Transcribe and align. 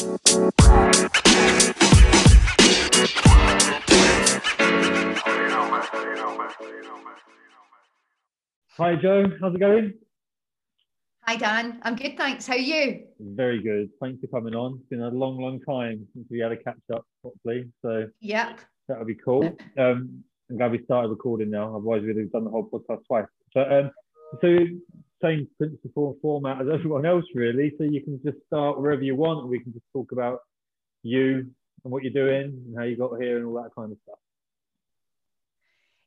Hi, 0.00 0.06
Joe. 8.96 9.26
How's 9.42 9.54
it 9.54 9.60
going? 9.60 9.92
Hi, 11.24 11.36
Dan. 11.36 11.80
I'm 11.82 11.96
good, 11.96 12.16
thanks. 12.16 12.46
How 12.46 12.54
are 12.54 12.58
you? 12.58 13.08
Very 13.20 13.62
good. 13.62 13.90
Thanks 14.00 14.22
for 14.22 14.28
coming 14.28 14.54
on. 14.54 14.78
It's 14.80 14.88
been 14.88 15.02
a 15.02 15.10
long, 15.10 15.38
long 15.38 15.60
time 15.68 16.08
since 16.14 16.26
we 16.30 16.38
had 16.38 16.52
a 16.52 16.56
catch 16.56 16.78
up 16.94 17.04
properly. 17.20 17.70
So, 17.82 18.06
yeah, 18.20 18.56
That 18.88 18.96
would 18.96 19.06
be 19.06 19.16
cool. 19.16 19.54
Um, 19.76 20.24
I'm 20.48 20.56
glad 20.56 20.70
we 20.72 20.82
started 20.84 21.08
recording 21.10 21.50
now. 21.50 21.76
Otherwise, 21.76 22.04
we'd 22.04 22.16
have 22.16 22.32
done 22.32 22.44
the 22.44 22.50
whole 22.50 22.70
podcast 22.70 23.04
twice. 23.06 23.26
But 23.54 23.70
um, 23.70 23.90
so, 24.40 24.56
same 25.22 25.48
principle 25.58 26.12
and 26.12 26.20
format 26.20 26.60
as 26.60 26.68
everyone 26.72 27.06
else, 27.06 27.24
really. 27.34 27.72
So, 27.78 27.84
you 27.84 28.02
can 28.02 28.20
just 28.24 28.38
start 28.46 28.80
wherever 28.80 29.02
you 29.02 29.16
want, 29.16 29.40
and 29.40 29.50
we 29.50 29.60
can 29.60 29.72
just 29.72 29.86
talk 29.92 30.12
about 30.12 30.40
you 31.02 31.46
and 31.84 31.92
what 31.92 32.02
you're 32.02 32.12
doing 32.12 32.64
and 32.66 32.76
how 32.76 32.84
you 32.84 32.96
got 32.96 33.20
here 33.20 33.38
and 33.38 33.46
all 33.46 33.62
that 33.62 33.74
kind 33.74 33.92
of 33.92 33.98
stuff. 34.04 34.18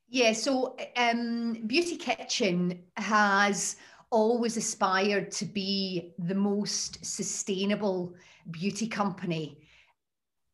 Yeah, 0.10 0.34
so 0.34 0.76
um, 0.96 1.64
Beauty 1.66 1.98
Kitchen 1.98 2.84
has 2.98 3.78
always 4.12 4.58
aspired 4.58 5.32
to 5.32 5.46
be 5.46 6.14
the 6.20 6.36
most 6.36 7.04
sustainable 7.04 8.14
beauty 8.52 8.88
company 8.88 9.58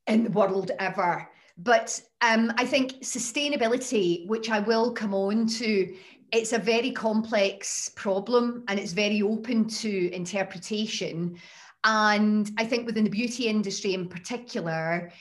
in 0.08 0.24
the 0.24 0.30
world 0.30 0.72
ever. 0.80 1.30
But 1.58 2.02
um, 2.22 2.54
I 2.56 2.66
think 2.66 3.02
sustainability, 3.02 4.26
which 4.28 4.50
I 4.50 4.60
will 4.60 4.94
come 4.94 5.14
on 5.14 5.46
to, 5.48 5.94
it's 6.32 6.54
a 6.54 6.60
very 6.60 6.92
complex 6.92 7.90
problem 7.96 8.64
and 8.68 8.80
it's 8.80 8.94
very 8.94 9.22
open 9.22 9.68
to 9.68 10.14
interpretation. 10.14 11.38
And 11.84 12.52
I 12.58 12.66
think 12.66 12.86
within 12.86 13.04
the 13.04 13.10
beauty 13.10 13.48
industry 13.48 13.94
in 13.94 14.08
particular, 14.08 15.12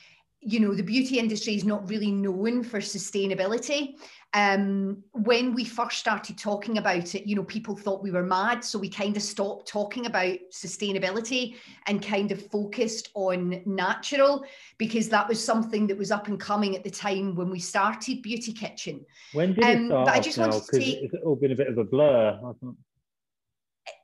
you 0.41 0.59
know, 0.59 0.73
the 0.73 0.83
beauty 0.83 1.19
industry 1.19 1.55
is 1.55 1.65
not 1.65 1.89
really 1.89 2.11
known 2.11 2.63
for 2.63 2.79
sustainability 2.79 3.95
um, 4.33 5.03
when 5.13 5.55
we 5.55 5.65
first 5.65 5.97
started 5.97 6.37
talking 6.37 6.77
about 6.77 7.15
it, 7.15 7.25
you 7.25 7.35
know, 7.35 7.43
people 7.43 7.75
thought 7.75 8.03
we 8.03 8.11
were 8.11 8.23
mad. 8.23 8.63
So 8.63 8.77
we 8.77 8.87
kind 8.87 9.17
of 9.17 9.23
stopped 9.23 9.67
talking 9.67 10.05
about 10.05 10.37
sustainability 10.53 11.55
and 11.87 12.05
kind 12.05 12.31
of 12.31 12.45
focused 12.51 13.09
on 13.15 13.63
natural 13.65 14.45
because 14.77 15.09
that 15.09 15.27
was 15.27 15.43
something 15.43 15.87
that 15.87 15.97
was 15.97 16.11
up 16.11 16.27
and 16.27 16.39
coming 16.39 16.75
at 16.75 16.83
the 16.83 16.91
time 16.91 17.35
when 17.35 17.49
we 17.49 17.59
started 17.59 18.21
Beauty 18.21 18.53
Kitchen. 18.53 19.03
When 19.33 19.53
did 19.53 19.63
um, 19.63 19.69
it 19.69 19.87
start? 19.87 20.05
But 20.05 20.15
I 20.15 20.19
just 20.19 20.37
now? 20.37 20.49
wanted 20.49 20.63
to 20.73 20.79
take. 20.79 21.03
It's 21.03 21.15
all 21.25 21.35
been 21.35 21.51
a 21.51 21.55
bit 21.55 21.67
of 21.67 21.77
a 21.79 21.83
blur. 21.83 22.39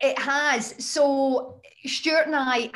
It 0.01 0.17
has. 0.17 0.73
So 0.83 1.61
Stuart 1.85 2.25
and 2.25 2.35
I 2.35 2.71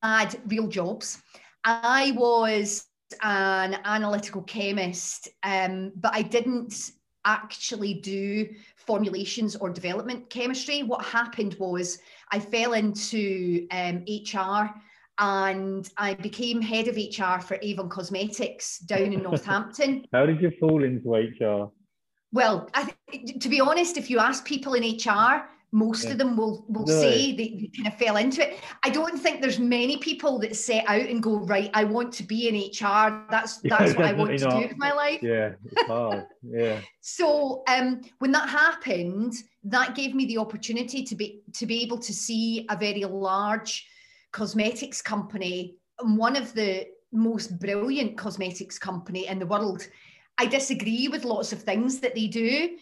had 0.00 0.36
real 0.46 0.68
jobs. 0.68 1.22
I 1.64 2.12
was 2.12 2.86
an 3.22 3.78
analytical 3.84 4.42
chemist, 4.42 5.28
um, 5.42 5.92
but 5.96 6.14
I 6.14 6.22
didn't 6.22 6.92
actually 7.24 7.94
do 7.94 8.48
formulations 8.76 9.56
or 9.56 9.70
development 9.70 10.30
chemistry. 10.30 10.82
What 10.82 11.04
happened 11.04 11.56
was 11.58 11.98
I 12.32 12.38
fell 12.38 12.72
into 12.72 13.66
um, 13.70 14.04
HR 14.08 14.70
and 15.18 15.88
I 15.96 16.14
became 16.14 16.62
head 16.62 16.88
of 16.88 16.96
HR 16.96 17.40
for 17.40 17.58
Avon 17.60 17.88
Cosmetics 17.88 18.78
down 18.78 19.12
in 19.12 19.22
Northampton. 19.24 20.04
How 20.12 20.26
did 20.26 20.40
you 20.40 20.52
fall 20.60 20.84
into 20.84 21.10
HR? 21.10 21.70
Well, 22.32 22.68
th- 22.74 23.40
to 23.40 23.48
be 23.48 23.60
honest, 23.60 23.96
if 23.96 24.10
you 24.10 24.18
ask 24.18 24.44
people 24.44 24.74
in 24.74 24.82
HR, 24.82 25.48
most 25.72 26.04
yeah. 26.04 26.12
of 26.12 26.18
them 26.18 26.36
will 26.36 26.64
will 26.68 26.86
say 26.86 27.36
they, 27.36 27.70
kind 27.76 27.88
of 27.88 27.98
fell 27.98 28.16
into 28.16 28.42
it. 28.42 28.58
I 28.82 28.90
don't 28.90 29.18
think 29.18 29.40
there's 29.40 29.58
many 29.58 29.98
people 29.98 30.38
that 30.38 30.56
set 30.56 30.84
out 30.88 31.02
and 31.02 31.22
go 31.22 31.40
right. 31.40 31.70
I 31.74 31.84
want 31.84 32.12
to 32.14 32.22
be 32.22 32.48
in 32.48 32.54
HR. 32.54 33.26
That's 33.30 33.58
that's 33.62 33.92
yeah, 33.92 33.98
what 33.98 34.06
I 34.06 34.12
want 34.12 34.40
not. 34.40 34.50
to 34.50 34.60
do 34.60 34.68
with 34.68 34.78
my 34.78 34.92
life. 34.92 35.22
Yeah, 35.22 35.52
it's 35.64 35.82
hard. 35.86 36.26
yeah. 36.42 36.80
so 37.00 37.62
um, 37.68 38.00
when 38.18 38.32
that 38.32 38.48
happened, 38.48 39.34
that 39.64 39.94
gave 39.94 40.14
me 40.14 40.24
the 40.26 40.38
opportunity 40.38 41.02
to 41.04 41.14
be 41.14 41.42
to 41.54 41.66
be 41.66 41.82
able 41.82 41.98
to 41.98 42.14
see 42.14 42.66
a 42.70 42.76
very 42.76 43.04
large 43.04 43.86
cosmetics 44.32 45.02
company, 45.02 45.76
one 46.00 46.36
of 46.36 46.54
the 46.54 46.86
most 47.12 47.58
brilliant 47.58 48.16
cosmetics 48.16 48.78
company 48.78 49.26
in 49.26 49.38
the 49.38 49.46
world. 49.46 49.86
I 50.38 50.46
disagree 50.46 51.08
with 51.08 51.24
lots 51.24 51.52
of 51.52 51.62
things 51.62 52.00
that 52.00 52.14
they 52.14 52.26
do, 52.26 52.78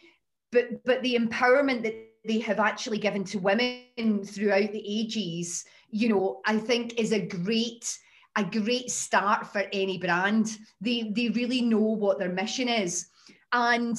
but 0.53 0.84
but 0.84 1.03
the 1.03 1.16
empowerment 1.16 1.82
that 1.82 2.06
they 2.26 2.38
have 2.41 2.60
actually 2.60 2.98
given 2.98 3.25
to 3.25 3.38
women 3.38 4.25
throughout 4.25 4.72
the 4.72 4.84
ages, 4.87 5.64
you 5.91 6.09
know, 6.09 6.41
I 6.44 6.59
think 6.59 6.98
is 6.98 7.12
a 7.12 7.26
great 7.26 7.98
a 8.38 8.44
great 8.44 8.91
start 8.91 9.47
for 9.47 9.64
any 9.72 9.98
brand. 9.98 10.59
They 10.81 11.10
they 11.14 11.31
really 11.31 11.62
know 11.62 11.78
what 11.78 12.19
their 12.19 12.32
mission 12.32 12.69
is. 12.69 13.06
And 13.53 13.97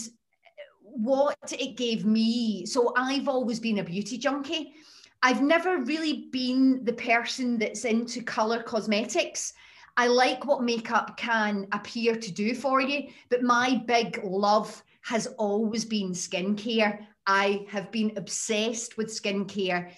what 0.83 1.38
it 1.51 1.77
gave 1.77 2.05
me, 2.05 2.65
so 2.65 2.93
I've 2.95 3.27
always 3.27 3.59
been 3.59 3.79
a 3.79 3.83
beauty 3.83 4.17
junkie. 4.17 4.73
I've 5.23 5.41
never 5.41 5.77
really 5.77 6.27
been 6.31 6.83
the 6.85 6.94
person 6.94 7.57
that's 7.57 7.85
into 7.85 8.21
color 8.21 8.61
cosmetics. 8.61 9.53
I 9.95 10.07
like 10.07 10.45
what 10.45 10.63
makeup 10.63 11.17
can 11.17 11.67
appear 11.71 12.15
to 12.15 12.31
do 12.31 12.53
for 12.53 12.81
you, 12.81 13.09
but 13.29 13.41
my 13.41 13.81
big 13.88 14.19
love 14.23 14.83
has 15.01 15.27
always 15.38 15.85
been 15.85 16.11
skincare 16.11 17.05
I 17.27 17.65
have 17.69 17.91
been 17.91 18.13
obsessed 18.15 18.97
with 18.97 19.07
skincare 19.07 19.91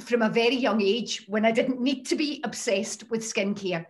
from 0.00 0.22
a 0.22 0.30
very 0.30 0.54
young 0.54 0.80
age 0.80 1.24
when 1.26 1.44
I 1.44 1.50
didn't 1.50 1.80
need 1.80 2.06
to 2.06 2.16
be 2.16 2.40
obsessed 2.44 3.10
with 3.10 3.22
skincare. 3.22 3.84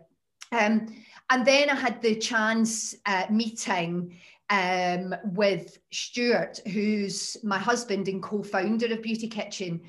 Um, 0.50 0.86
and 1.30 1.46
then 1.46 1.70
I 1.70 1.76
had 1.76 2.02
the 2.02 2.16
chance 2.16 2.94
uh, 3.06 3.26
meeting 3.30 4.18
um, 4.48 5.14
with 5.24 5.78
Stuart, 5.92 6.60
who's 6.72 7.36
my 7.44 7.58
husband 7.58 8.08
and 8.08 8.22
co 8.22 8.42
founder 8.42 8.92
of 8.92 9.02
Beauty 9.02 9.28
Kitchen. 9.28 9.82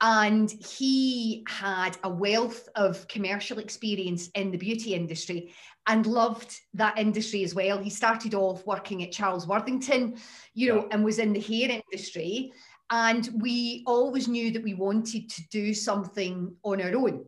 And 0.00 0.50
he 0.50 1.44
had 1.48 1.96
a 2.02 2.08
wealth 2.08 2.68
of 2.74 3.06
commercial 3.08 3.58
experience 3.58 4.28
in 4.34 4.50
the 4.50 4.58
beauty 4.58 4.94
industry 4.94 5.52
and 5.88 6.06
loved 6.06 6.60
that 6.74 6.98
industry 6.98 7.42
as 7.42 7.54
well. 7.54 7.78
He 7.78 7.90
started 7.90 8.34
off 8.34 8.64
working 8.66 9.02
at 9.02 9.10
Charles 9.10 9.46
Worthington, 9.46 10.18
you 10.54 10.68
know, 10.68 10.82
yeah. 10.82 10.88
and 10.92 11.04
was 11.04 11.18
in 11.18 11.32
the 11.32 11.40
hair 11.40 11.80
industry. 11.90 12.52
And 12.90 13.28
we 13.40 13.84
always 13.86 14.28
knew 14.28 14.50
that 14.52 14.62
we 14.62 14.74
wanted 14.74 15.28
to 15.30 15.48
do 15.48 15.74
something 15.74 16.54
on 16.62 16.80
our 16.80 16.94
own. 16.94 17.24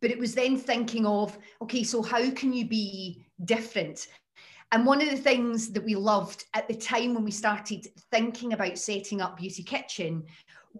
But 0.00 0.10
it 0.10 0.18
was 0.18 0.34
then 0.34 0.56
thinking 0.56 1.06
of, 1.06 1.38
okay, 1.62 1.84
so 1.84 2.02
how 2.02 2.30
can 2.30 2.52
you 2.52 2.66
be 2.66 3.24
different? 3.44 4.08
And 4.72 4.86
one 4.86 5.02
of 5.02 5.10
the 5.10 5.16
things 5.16 5.70
that 5.70 5.84
we 5.84 5.94
loved 5.94 6.44
at 6.54 6.68
the 6.68 6.74
time 6.74 7.14
when 7.14 7.24
we 7.24 7.32
started 7.32 7.86
thinking 8.10 8.52
about 8.52 8.78
setting 8.78 9.20
up 9.20 9.36
Beauty 9.36 9.62
Kitchen 9.62 10.24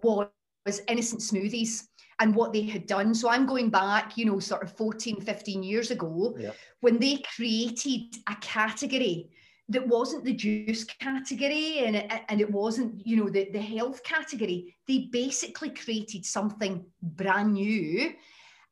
was 0.01 0.81
innocent 0.87 1.21
smoothies 1.21 1.87
and 2.21 2.35
what 2.35 2.53
they 2.53 2.61
had 2.61 2.85
done. 2.85 3.13
So 3.15 3.29
I'm 3.29 3.47
going 3.47 3.71
back, 3.71 4.15
you 4.15 4.25
know, 4.25 4.39
sort 4.39 4.61
of 4.61 4.71
14, 4.77 5.21
15 5.21 5.63
years 5.63 5.89
ago 5.89 6.35
yeah. 6.37 6.51
when 6.79 6.99
they 6.99 7.17
created 7.35 8.15
a 8.29 8.35
category 8.35 9.31
that 9.69 9.87
wasn't 9.87 10.23
the 10.23 10.33
juice 10.33 10.83
category 10.83 11.79
and 11.79 11.95
it, 11.95 12.11
and 12.29 12.39
it 12.39 12.49
wasn't, 12.49 13.05
you 13.07 13.17
know, 13.17 13.29
the, 13.29 13.49
the 13.51 13.59
health 13.59 14.03
category. 14.03 14.75
They 14.87 15.09
basically 15.11 15.71
created 15.71 16.23
something 16.23 16.85
brand 17.01 17.53
new 17.53 18.13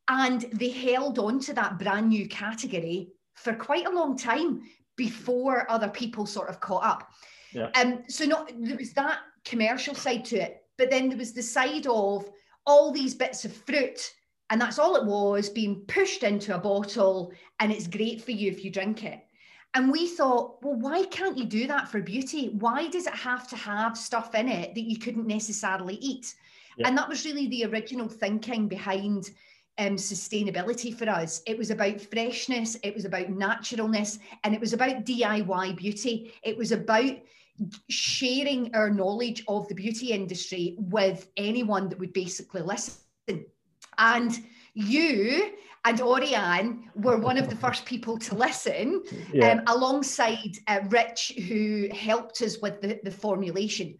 and 0.08 0.42
they 0.54 0.70
held 0.70 1.18
on 1.18 1.40
to 1.42 1.54
that 1.54 1.80
brand 1.80 2.10
new 2.10 2.28
category 2.28 3.10
for 3.34 3.54
quite 3.54 3.88
a 3.88 3.92
long 3.92 4.16
time 4.16 4.62
before 4.96 5.70
other 5.72 5.88
people 5.88 6.28
sort 6.28 6.50
of 6.50 6.60
caught 6.60 6.84
up. 6.84 7.10
Yeah. 7.52 7.70
Um, 7.76 8.04
so 8.10 8.26
not 8.26 8.52
there 8.60 8.78
was 8.78 8.94
that 8.94 9.20
commercial 9.44 9.96
side 9.96 10.26
to 10.26 10.36
it, 10.36 10.58
but 10.78 10.92
then 10.92 11.10
there 11.10 11.18
was 11.18 11.34
the 11.34 11.42
side 11.42 11.88
of 11.88 12.30
all 12.70 12.92
these 12.92 13.16
bits 13.16 13.46
of 13.46 13.52
fruit 13.52 14.14
and 14.52 14.62
that's 14.62 14.78
all 14.78 14.96
it 14.96 15.06
was 15.06 15.50
being 15.50 15.82
pushed 15.88 16.22
into 16.24 16.56
a 16.56 16.60
bottle 16.60 17.34
and 17.60 17.72
it's 17.72 17.88
great 17.88 18.22
for 18.22 18.32
you 18.32 18.52
if 18.52 18.64
you 18.64 18.72
drink 18.72 19.04
it. 19.04 19.20
And 19.74 19.92
we 19.92 20.08
thought 20.08 20.64
well 20.64 20.76
why 20.76 21.04
can't 21.06 21.38
you 21.38 21.46
do 21.46 21.66
that 21.68 21.90
for 21.90 22.00
beauty? 22.02 22.50
Why 22.60 22.88
does 22.88 23.08
it 23.08 23.16
have 23.16 23.48
to 23.50 23.56
have 23.56 23.98
stuff 23.98 24.36
in 24.36 24.48
it 24.48 24.76
that 24.76 24.90
you 24.90 25.00
couldn't 25.00 25.28
necessarily 25.28 25.96
eat? 25.96 26.36
Yeah. 26.78 26.88
and 26.88 26.98
that 26.98 27.10
was 27.10 27.26
really 27.26 27.48
the 27.48 27.66
original 27.66 28.08
thinking 28.08 28.68
behind 28.68 29.32
um, 29.80 29.96
sustainability 29.96 30.96
for 30.96 31.10
us. 31.10 31.42
It 31.48 31.58
was 31.58 31.72
about 31.72 32.00
freshness 32.00 32.78
it 32.84 32.94
was 32.94 33.06
about 33.06 33.30
naturalness 33.30 34.20
and 34.44 34.54
it 34.54 34.62
was 34.62 34.74
about 34.74 35.06
diy 35.06 35.76
beauty. 35.76 36.34
It 36.44 36.56
was 36.56 36.72
about 36.72 37.16
sharing 37.90 38.74
our 38.76 38.90
knowledge 38.90 39.44
of 39.48 39.68
the 39.68 39.76
beauty 39.76 40.12
industry 40.12 40.76
with 40.78 41.30
anyone 41.38 41.90
that 41.90 42.00
would 42.00 42.14
basically 42.14 42.62
listen. 42.62 43.02
And 43.98 44.38
you 44.74 45.52
and 45.86 46.00
Oriane 46.00 46.84
were 46.96 47.18
one 47.18 47.38
of 47.38 47.50
the 47.50 47.56
first 47.66 47.86
people 47.86 48.18
to 48.20 48.36
listen, 48.36 49.04
yeah. 49.34 49.52
um, 49.52 49.62
alongside 49.68 50.58
uh, 50.68 50.80
Rich, 50.90 51.34
who 51.48 51.90
helped 51.94 52.42
us 52.42 52.60
with 52.62 52.82
the, 52.82 53.00
the 53.04 53.12
formulation. 53.12 53.98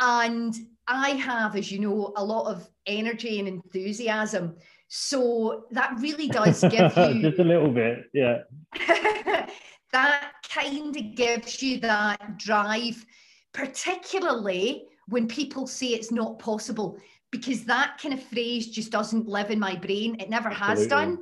And 0.00 0.54
I 0.86 1.10
have, 1.10 1.56
as 1.56 1.70
you 1.70 1.80
know, 1.80 2.12
a 2.16 2.24
lot 2.24 2.50
of 2.50 2.68
energy 2.86 3.38
and 3.38 3.48
enthusiasm 3.48 4.56
So 4.88 5.66
that 5.70 5.92
really 6.00 6.28
does 6.28 6.62
give 6.62 6.96
you 6.96 7.22
just 7.22 7.38
a 7.38 7.44
little 7.44 7.70
bit, 7.70 8.04
yeah. 8.14 8.38
that 9.92 10.32
kind 10.48 10.96
of 10.96 11.14
gives 11.14 11.62
you 11.62 11.80
that 11.80 12.38
drive, 12.38 13.04
particularly 13.52 14.84
when 15.08 15.26
people 15.26 15.66
say 15.66 15.88
it's 15.88 16.10
not 16.10 16.38
possible, 16.38 16.98
because 17.30 17.64
that 17.64 17.98
kind 18.02 18.14
of 18.14 18.22
phrase 18.22 18.68
just 18.68 18.90
doesn't 18.92 19.26
live 19.26 19.50
in 19.50 19.58
my 19.58 19.76
brain. 19.76 20.16
It 20.20 20.30
never 20.30 20.50
Absolutely. 20.50 20.82
has 20.82 20.86
done. 20.86 21.18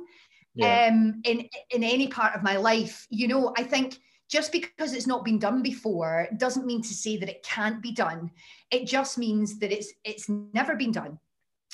Yeah. 0.55 0.87
Um, 0.87 1.21
in 1.23 1.47
in 1.69 1.83
any 1.83 2.07
part 2.07 2.35
of 2.35 2.43
my 2.43 2.57
life, 2.57 3.05
you 3.09 3.27
know, 3.27 3.53
I 3.57 3.63
think 3.63 3.99
just 4.29 4.51
because 4.51 4.93
it's 4.93 5.07
not 5.07 5.23
been 5.23 5.39
done 5.39 5.61
before 5.61 6.27
doesn't 6.37 6.65
mean 6.65 6.81
to 6.81 6.93
say 6.93 7.17
that 7.17 7.29
it 7.29 7.43
can't 7.43 7.81
be 7.81 7.91
done. 7.91 8.31
It 8.71 8.85
just 8.85 9.17
means 9.17 9.59
that 9.59 9.71
it's 9.71 9.93
it's 10.03 10.27
never 10.27 10.75
been 10.75 10.91
done. 10.91 11.19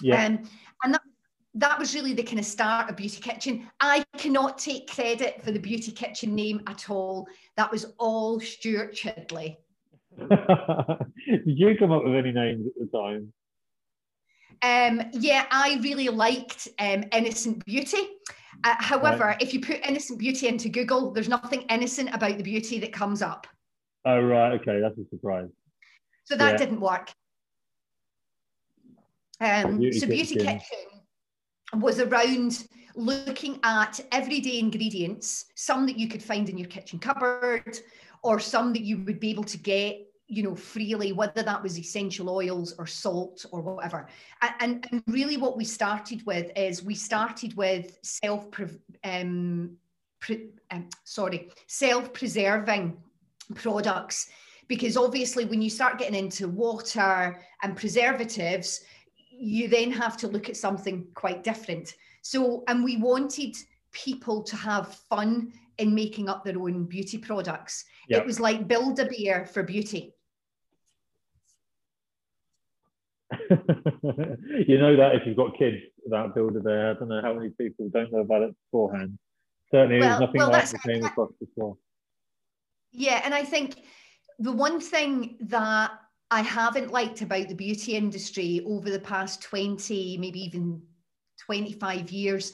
Yeah. 0.01 0.25
Um, 0.25 0.50
and 0.84 0.94
that 0.94 1.01
that 1.56 1.78
was 1.78 1.94
really 1.94 2.14
the 2.14 2.24
kind 2.24 2.40
of 2.40 2.46
start 2.46 2.90
of 2.90 2.96
Beauty 2.96 3.22
Kitchen. 3.22 3.70
I 3.80 4.04
cannot 4.18 4.58
take 4.58 4.90
credit 4.90 5.44
for 5.44 5.52
the 5.52 5.60
Beauty 5.60 5.92
Kitchen 5.92 6.34
name 6.34 6.62
at 6.68 6.90
all. 6.90 7.28
That 7.58 7.72
was 7.72 7.94
all 8.00 8.40
Stuart 8.40 8.96
Chidley. 8.96 9.58
Did 10.18 11.44
you 11.46 11.76
come 11.78 11.92
up 11.92 12.04
with 12.04 12.16
any 12.16 12.32
names 12.32 12.68
at 12.68 12.92
the 12.92 12.98
time? 12.98 13.34
Um, 14.62 15.10
yeah, 15.12 15.46
I 15.52 15.80
really 15.84 16.10
liked 16.10 16.70
um, 16.80 17.04
Innocent 17.12 17.64
Beauty. 17.66 18.08
Uh, 18.64 18.76
however, 18.80 19.26
right. 19.26 19.42
if 19.42 19.54
you 19.54 19.60
put 19.60 19.86
Innocent 19.86 20.20
Beauty 20.20 20.48
into 20.48 20.70
Google, 20.70 21.12
there's 21.12 21.30
nothing 21.30 21.64
innocent 21.64 22.10
about 22.14 22.38
the 22.38 22.44
beauty 22.44 22.80
that 22.80 22.94
comes 22.94 23.22
up. 23.22 23.46
Oh, 24.06 24.22
right. 24.22 24.54
Okay. 24.54 24.80
That's 24.80 24.98
a 24.98 25.08
surprise. 25.10 25.50
So 26.26 26.36
that 26.36 26.52
yeah. 26.52 26.58
didn't 26.58 26.80
work. 26.80 27.12
Um, 29.40 29.80
beauty 29.80 30.00
so, 30.00 30.08
Beauty 30.08 30.36
Kitchen. 30.36 30.93
Was 31.75 32.00
around 32.00 32.68
looking 32.96 33.60
at 33.64 34.00
everyday 34.12 34.60
ingredients, 34.60 35.46
some 35.56 35.86
that 35.88 35.98
you 35.98 36.08
could 36.08 36.22
find 36.22 36.48
in 36.50 36.58
your 36.58 36.68
kitchen 36.68 37.00
cupboard, 37.00 37.80
or 38.22 38.40
some 38.40 38.74
that 38.74 38.84
you 38.84 39.00
would 39.06 39.20
be 39.20 39.31
able 39.31 39.44
to 39.44 39.58
get 39.58 40.08
you 40.28 40.42
know 40.42 40.56
freely 40.56 41.12
whether 41.12 41.44
that 41.44 41.62
was 41.62 41.78
essential 41.78 42.30
oils 42.30 42.74
or 42.78 42.88
salt 42.88 43.46
or 43.52 43.62
whatever. 43.62 44.08
And, 44.60 44.86
and 44.92 45.04
really 45.08 45.38
what 45.38 45.58
we 45.58 45.66
started 45.66 46.25
with 46.25 46.52
is 46.56 46.84
we 46.84 46.96
started 46.96 47.56
with 47.56 47.98
self 48.04 48.48
um, 49.04 49.78
pre, 50.19 50.50
um, 50.72 50.90
sorry 51.04 51.50
self 51.68 52.14
preserving 52.14 52.98
products. 53.56 54.30
Because 54.69 54.96
obviously 54.96 55.44
when 55.46 55.62
you 55.62 55.69
start 55.69 56.00
getting 56.00 56.16
into 56.16 56.48
water 56.48 57.40
and 57.62 57.76
preservatives 57.76 58.81
you 59.44 59.68
then 59.68 59.92
have 59.92 60.16
to 60.18 60.28
look 60.28 60.50
at 60.50 60.57
something 60.57 61.06
quite 61.13 61.44
different 61.44 61.95
so 62.22 62.63
and 62.68 62.84
we 62.84 62.98
wanted 62.98 63.56
people 63.92 64.42
to 64.44 64.56
have 64.56 64.95
fun 65.10 65.54
in 65.78 65.95
making 65.95 66.30
up 66.30 66.44
their 66.44 66.60
own 66.60 66.86
beauty 66.86 67.18
products. 67.18 67.86
Yep. 68.10 68.22
It 68.22 68.25
was 68.25 68.40
like 68.40 68.68
Build-A-Bear 68.68 69.45
for 69.45 69.63
beauty. 69.63 70.13
you 73.50 74.78
know 74.78 74.95
that 74.95 75.16
if 75.16 75.25
you've 75.25 75.38
got 75.38 75.57
kids 75.57 75.78
about 76.06 76.36
Build-A-Bear, 76.36 76.92
I 76.92 76.94
don't 76.94 77.07
know 77.07 77.22
how 77.22 77.34
many 77.34 77.50
people 77.50 77.90
don't 77.92 78.12
know 78.12 78.19
about 78.19 78.44
it 78.44 78.56
beforehand. 78.66 79.18
Certainly, 79.72 80.01
well, 80.01 80.10
there's 80.10 80.19
nothing 80.19 80.40
well, 80.40 80.51
like 80.51 80.72
it 80.72 80.81
came 80.84 81.04
across 81.04 81.31
before. 81.40 81.78
Yeah, 82.92 83.22
and 83.24 83.34
I 83.34 83.44
think 83.44 83.81
the 84.38 84.51
one 84.51 84.80
thing 84.80 85.38
that 85.42 85.92
I 86.33 86.41
haven't 86.41 86.91
liked 86.91 87.21
about 87.21 87.47
the 87.47 87.53
beauty 87.53 87.95
industry 87.95 88.63
over 88.65 88.89
the 88.89 88.97
past 88.97 89.44
20, 89.44 90.18
maybe 90.18 90.44
even 90.44 90.81
25 91.45 92.09
years 92.09 92.53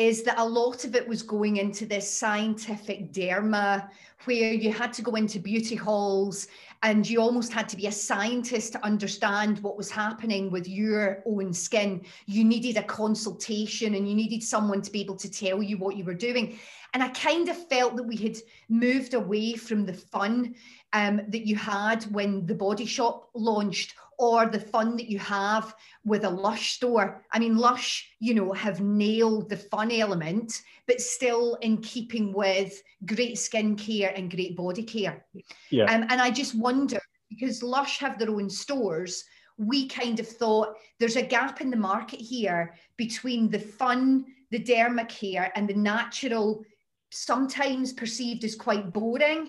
is 0.00 0.22
that 0.22 0.38
a 0.38 0.44
lot 0.44 0.86
of 0.86 0.94
it 0.94 1.06
was 1.06 1.22
going 1.22 1.58
into 1.58 1.84
this 1.84 2.10
scientific 2.10 3.12
derma 3.12 3.86
where 4.24 4.50
you 4.50 4.72
had 4.72 4.94
to 4.94 5.02
go 5.02 5.14
into 5.14 5.38
beauty 5.38 5.74
halls 5.74 6.48
and 6.82 7.06
you 7.08 7.20
almost 7.20 7.52
had 7.52 7.68
to 7.68 7.76
be 7.76 7.86
a 7.86 7.92
scientist 7.92 8.72
to 8.72 8.82
understand 8.82 9.58
what 9.58 9.76
was 9.76 9.90
happening 9.90 10.50
with 10.50 10.66
your 10.66 11.22
own 11.26 11.52
skin. 11.52 12.02
You 12.24 12.44
needed 12.44 12.78
a 12.78 12.82
consultation 12.82 13.94
and 13.94 14.08
you 14.08 14.14
needed 14.14 14.42
someone 14.42 14.80
to 14.80 14.90
be 14.90 15.02
able 15.02 15.16
to 15.16 15.30
tell 15.30 15.62
you 15.62 15.76
what 15.76 15.96
you 15.96 16.04
were 16.04 16.14
doing. 16.14 16.58
And 16.94 17.02
I 17.02 17.08
kind 17.08 17.50
of 17.50 17.68
felt 17.68 17.96
that 17.96 18.02
we 18.02 18.16
had 18.16 18.38
moved 18.70 19.12
away 19.12 19.52
from 19.52 19.84
the 19.84 19.92
fun 19.92 20.54
um, 20.94 21.20
that 21.28 21.46
you 21.46 21.56
had 21.56 22.04
when 22.04 22.46
the 22.46 22.54
body 22.54 22.86
shop 22.86 23.28
launched 23.34 23.96
or 24.20 24.44
the 24.44 24.60
fun 24.60 24.98
that 24.98 25.08
you 25.08 25.18
have 25.18 25.74
with 26.04 26.24
a 26.24 26.30
Lush 26.30 26.72
store. 26.72 27.24
I 27.32 27.38
mean, 27.38 27.56
Lush, 27.56 28.06
you 28.20 28.34
know, 28.34 28.52
have 28.52 28.82
nailed 28.82 29.48
the 29.48 29.56
fun 29.56 29.90
element, 29.90 30.60
but 30.86 31.00
still 31.00 31.54
in 31.62 31.78
keeping 31.78 32.34
with 32.34 32.82
great 33.06 33.36
skincare 33.36 34.12
and 34.14 34.30
great 34.30 34.54
body 34.58 34.82
care. 34.82 35.24
Yeah. 35.70 35.86
Um, 35.86 36.04
and 36.10 36.20
I 36.20 36.30
just 36.30 36.54
wonder 36.54 37.00
because 37.30 37.62
Lush 37.62 37.98
have 38.00 38.18
their 38.18 38.28
own 38.28 38.50
stores, 38.50 39.24
we 39.56 39.88
kind 39.88 40.20
of 40.20 40.28
thought 40.28 40.76
there's 40.98 41.16
a 41.16 41.22
gap 41.22 41.62
in 41.62 41.70
the 41.70 41.78
market 41.78 42.20
here 42.20 42.74
between 42.98 43.48
the 43.48 43.58
fun, 43.58 44.26
the 44.50 44.62
derma 44.62 45.08
care, 45.08 45.50
and 45.54 45.66
the 45.66 45.74
natural, 45.74 46.62
sometimes 47.10 47.94
perceived 47.94 48.44
as 48.44 48.54
quite 48.54 48.92
boring 48.92 49.48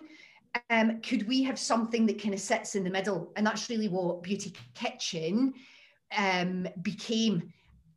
um, 0.69 1.01
could 1.01 1.27
we 1.27 1.43
have 1.43 1.59
something 1.59 2.05
that 2.07 2.21
kind 2.21 2.33
of 2.33 2.39
sits 2.39 2.75
in 2.75 2.83
the 2.83 2.89
middle? 2.89 3.31
And 3.35 3.45
that's 3.45 3.69
really 3.69 3.87
what 3.87 4.23
Beauty 4.23 4.53
Kitchen 4.73 5.53
um, 6.17 6.67
became. 6.81 7.51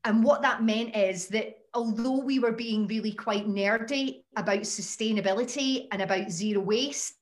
And 0.04 0.22
what 0.22 0.42
that 0.42 0.62
meant 0.62 0.94
is 0.94 1.28
that 1.28 1.58
although 1.72 2.18
we 2.18 2.38
were 2.38 2.52
being 2.52 2.86
really 2.86 3.12
quite 3.12 3.48
nerdy 3.48 4.22
about 4.36 4.60
sustainability 4.60 5.88
and 5.90 6.02
about 6.02 6.30
zero 6.30 6.60
waste, 6.60 7.14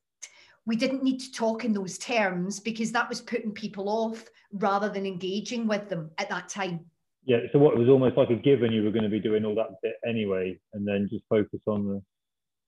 we 0.67 0.77
didn't 0.77 1.03
need 1.03 1.19
to 1.19 1.33
talk 1.33 1.65
in 1.65 1.73
those 1.73 1.99
terms 1.99 2.61
because 2.61 2.93
that 2.93 3.09
was 3.09 3.21
putting 3.21 3.53
people 3.53 3.89
off 3.89 4.25
rather 4.53 4.89
than 4.89 5.07
engaging 5.07 5.67
with 5.67 5.89
them 5.89 6.11
at 6.19 6.29
that 6.29 6.49
time. 6.49 6.85
Yeah, 7.25 7.39
so 7.53 7.59
what 7.59 7.77
was 7.77 7.89
almost 7.89 8.17
like 8.17 8.31
a 8.31 8.35
given 8.35 8.73
you 8.73 8.83
were 8.83 8.91
going 8.91 9.05
to 9.05 9.09
be 9.09 9.21
doing 9.21 9.45
all 9.45 9.55
that 9.55 9.77
bit 9.83 9.95
anyway, 10.07 10.59
and 10.73 10.87
then 10.87 11.09
just 11.11 11.25
focus 11.29 11.61
on 11.67 11.87
the. 11.87 12.03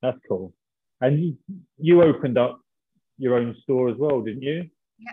That's 0.01 0.19
cool. 0.29 0.55
And 1.05 1.37
you 1.79 2.03
opened 2.03 2.39
up 2.39 2.61
your 3.19 3.35
own 3.35 3.55
store 3.63 3.91
as 3.91 3.97
well, 3.99 4.23
didn't 4.23 4.43
you? 4.43 4.69
Yeah. 4.99 5.13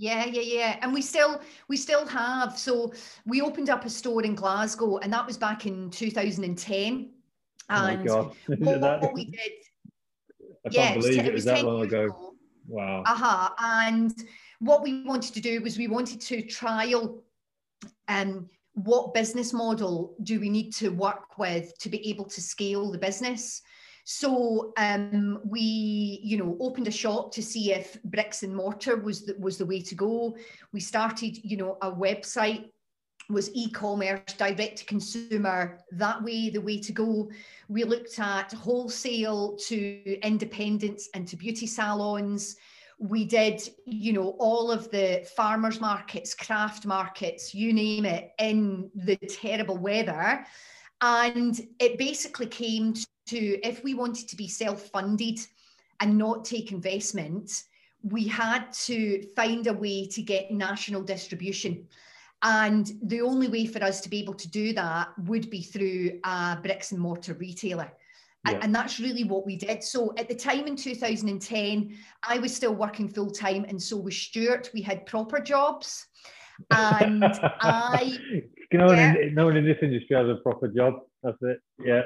Yeah, 0.00 0.26
yeah, 0.26 0.42
yeah. 0.42 0.78
And 0.80 0.94
we 0.94 1.02
still 1.02 1.40
we 1.68 1.76
still 1.76 2.06
have. 2.06 2.56
So 2.56 2.92
we 3.26 3.42
opened 3.42 3.68
up 3.68 3.84
a 3.84 3.90
store 3.90 4.22
in 4.22 4.36
Glasgow 4.36 4.98
and 4.98 5.12
that 5.12 5.26
was 5.26 5.36
back 5.36 5.66
in 5.66 5.90
2010. 5.90 7.10
And 7.68 8.08
oh 8.08 8.32
what, 8.46 9.02
what, 9.02 9.12
we 9.12 9.24
did 9.24 9.40
I 10.66 10.70
yeah, 10.70 10.88
can't 10.88 11.00
believe 11.00 11.18
it, 11.18 11.26
it 11.26 11.34
was 11.34 11.44
that 11.46 11.64
long 11.64 11.82
ago. 11.82 12.04
ago. 12.04 12.34
Wow. 12.68 13.02
Uh-huh. 13.06 13.50
And 13.58 14.14
what 14.60 14.82
we 14.82 15.02
wanted 15.02 15.34
to 15.34 15.40
do 15.40 15.60
was 15.60 15.78
we 15.78 15.88
wanted 15.88 16.20
to 16.20 16.42
trial 16.42 17.24
um 18.06 18.48
what 18.74 19.14
business 19.14 19.52
model 19.52 20.14
do 20.22 20.38
we 20.38 20.48
need 20.48 20.72
to 20.74 20.90
work 20.90 21.38
with 21.38 21.76
to 21.78 21.88
be 21.88 22.08
able 22.08 22.26
to 22.26 22.40
scale 22.40 22.92
the 22.92 22.98
business 22.98 23.62
so 24.10 24.72
um, 24.78 25.38
we, 25.44 26.18
you 26.24 26.38
know, 26.38 26.56
opened 26.60 26.88
a 26.88 26.90
shop 26.90 27.30
to 27.32 27.42
see 27.42 27.74
if 27.74 28.02
bricks 28.04 28.42
and 28.42 28.56
mortar 28.56 28.96
was 28.96 29.26
the, 29.26 29.36
was 29.38 29.58
the 29.58 29.66
way 29.66 29.82
to 29.82 29.94
go. 29.94 30.34
We 30.72 30.80
started, 30.80 31.36
you 31.44 31.58
know, 31.58 31.76
a 31.82 31.92
website 31.92 32.70
was 33.28 33.50
e-commerce 33.52 34.32
direct 34.38 34.78
to 34.78 34.84
consumer 34.86 35.80
that 35.92 36.22
way 36.22 36.48
the 36.48 36.62
way 36.62 36.80
to 36.80 36.92
go. 36.92 37.30
We 37.68 37.84
looked 37.84 38.18
at 38.18 38.50
wholesale 38.54 39.58
to 39.66 40.18
independents 40.26 41.10
and 41.12 41.28
to 41.28 41.36
beauty 41.36 41.66
salons. 41.66 42.56
We 42.98 43.26
did 43.26 43.60
you 43.84 44.14
know 44.14 44.36
all 44.38 44.70
of 44.70 44.90
the 44.90 45.28
farmers 45.36 45.82
markets 45.82 46.32
craft 46.32 46.86
markets 46.86 47.54
you 47.54 47.74
name 47.74 48.06
it 48.06 48.30
in 48.38 48.90
the 48.94 49.16
terrible 49.16 49.76
weather. 49.76 50.46
And 51.02 51.60
it 51.78 51.98
basically 51.98 52.46
came 52.46 52.94
to 53.28 53.66
if 53.66 53.82
we 53.84 53.94
wanted 53.94 54.28
to 54.28 54.36
be 54.36 54.48
self-funded 54.48 55.38
and 56.00 56.16
not 56.16 56.44
take 56.44 56.72
investment, 56.72 57.64
we 58.02 58.26
had 58.26 58.72
to 58.72 59.22
find 59.34 59.66
a 59.66 59.72
way 59.72 60.06
to 60.06 60.22
get 60.22 60.50
national 60.50 61.02
distribution. 61.02 61.86
And 62.42 62.92
the 63.02 63.20
only 63.20 63.48
way 63.48 63.66
for 63.66 63.82
us 63.82 64.00
to 64.02 64.08
be 64.08 64.20
able 64.20 64.34
to 64.34 64.48
do 64.48 64.72
that 64.74 65.08
would 65.26 65.50
be 65.50 65.62
through 65.62 66.20
a 66.24 66.58
bricks 66.62 66.92
and 66.92 67.00
mortar 67.00 67.34
retailer. 67.34 67.90
Yeah. 68.48 68.60
And 68.62 68.72
that's 68.74 69.00
really 69.00 69.24
what 69.24 69.44
we 69.44 69.56
did. 69.56 69.82
So 69.82 70.14
at 70.16 70.28
the 70.28 70.34
time 70.34 70.66
in 70.66 70.76
2010, 70.76 71.96
I 72.26 72.38
was 72.38 72.54
still 72.54 72.74
working 72.74 73.08
full 73.08 73.30
time, 73.30 73.64
and 73.68 73.82
so 73.82 73.96
was 73.96 74.16
Stuart. 74.16 74.70
We 74.72 74.80
had 74.80 75.04
proper 75.06 75.40
jobs. 75.40 76.06
And 76.70 77.24
I. 77.60 78.18
no, 78.72 78.86
one 78.86 78.96
yeah. 78.96 79.14
no 79.32 79.46
one 79.46 79.56
in 79.56 79.64
this 79.64 79.78
industry 79.82 80.16
has 80.16 80.28
a 80.28 80.36
proper 80.36 80.68
job. 80.68 80.94
That's 81.22 81.36
it. 81.42 81.58
Yeah. 81.84 82.02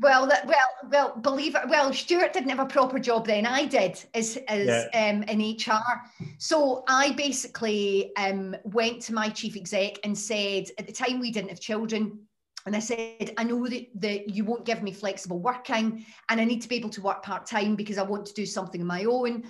Well, 0.00 0.26
that, 0.26 0.46
well, 0.46 0.90
well, 0.90 1.16
believe 1.16 1.54
it. 1.54 1.68
Well, 1.68 1.92
Stuart 1.92 2.32
didn't 2.32 2.48
have 2.50 2.58
a 2.58 2.66
proper 2.66 2.98
job 2.98 3.26
then. 3.26 3.46
I 3.46 3.64
did 3.64 4.02
as 4.14 4.36
as 4.48 4.66
yeah. 4.66 5.10
um, 5.10 5.22
in 5.24 5.56
HR. 5.56 6.00
So 6.38 6.84
I 6.88 7.12
basically 7.12 8.10
um, 8.16 8.56
went 8.64 9.02
to 9.02 9.14
my 9.14 9.28
chief 9.28 9.56
exec 9.56 9.98
and 10.02 10.16
said, 10.18 10.66
at 10.78 10.86
the 10.86 10.92
time 10.92 11.20
we 11.20 11.30
didn't 11.30 11.50
have 11.50 11.60
children, 11.60 12.26
And 12.66 12.74
I 12.74 12.78
said, 12.78 13.34
I 13.36 13.44
know 13.44 13.66
that, 13.68 13.86
that 13.96 14.34
you 14.34 14.44
won't 14.44 14.64
give 14.64 14.82
me 14.82 14.92
flexible 14.92 15.38
working 15.38 16.04
and 16.28 16.40
I 16.40 16.44
need 16.44 16.62
to 16.62 16.68
be 16.68 16.76
able 16.76 16.90
to 16.90 17.02
work 17.02 17.22
part 17.22 17.46
time 17.46 17.76
because 17.76 17.98
I 17.98 18.02
want 18.02 18.26
to 18.26 18.34
do 18.34 18.46
something 18.46 18.80
of 18.80 18.86
my 18.86 19.04
own. 19.04 19.44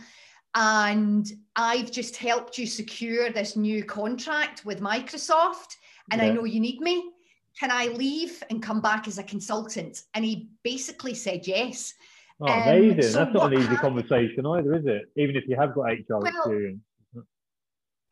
And 0.56 1.26
I've 1.56 1.90
just 1.90 2.16
helped 2.16 2.58
you 2.58 2.66
secure 2.66 3.30
this 3.30 3.56
new 3.56 3.84
contract 3.84 4.64
with 4.64 4.80
Microsoft. 4.80 5.76
And 6.10 6.20
yeah. 6.20 6.28
I 6.28 6.30
know 6.32 6.44
you 6.44 6.60
need 6.60 6.80
me. 6.80 7.12
Can 7.58 7.70
I 7.70 7.86
leave 7.86 8.42
and 8.50 8.62
come 8.62 8.80
back 8.80 9.06
as 9.06 9.18
a 9.18 9.22
consultant? 9.22 10.02
And 10.14 10.24
he 10.24 10.48
basically 10.62 11.14
said 11.14 11.46
yes. 11.46 11.94
Oh, 12.40 12.46
amazing. 12.46 12.98
Um, 12.98 13.02
so 13.02 13.18
That's 13.18 13.34
not 13.34 13.52
an 13.52 13.58
easy 13.58 13.68
happened, 13.68 13.80
conversation 14.08 14.46
either, 14.46 14.74
is 14.74 14.86
it? 14.86 15.02
Even 15.16 15.36
if 15.36 15.44
you 15.46 15.56
have 15.56 15.74
got 15.74 15.82
HR 15.82 16.18
well, 16.18 16.26
experience. 16.26 16.80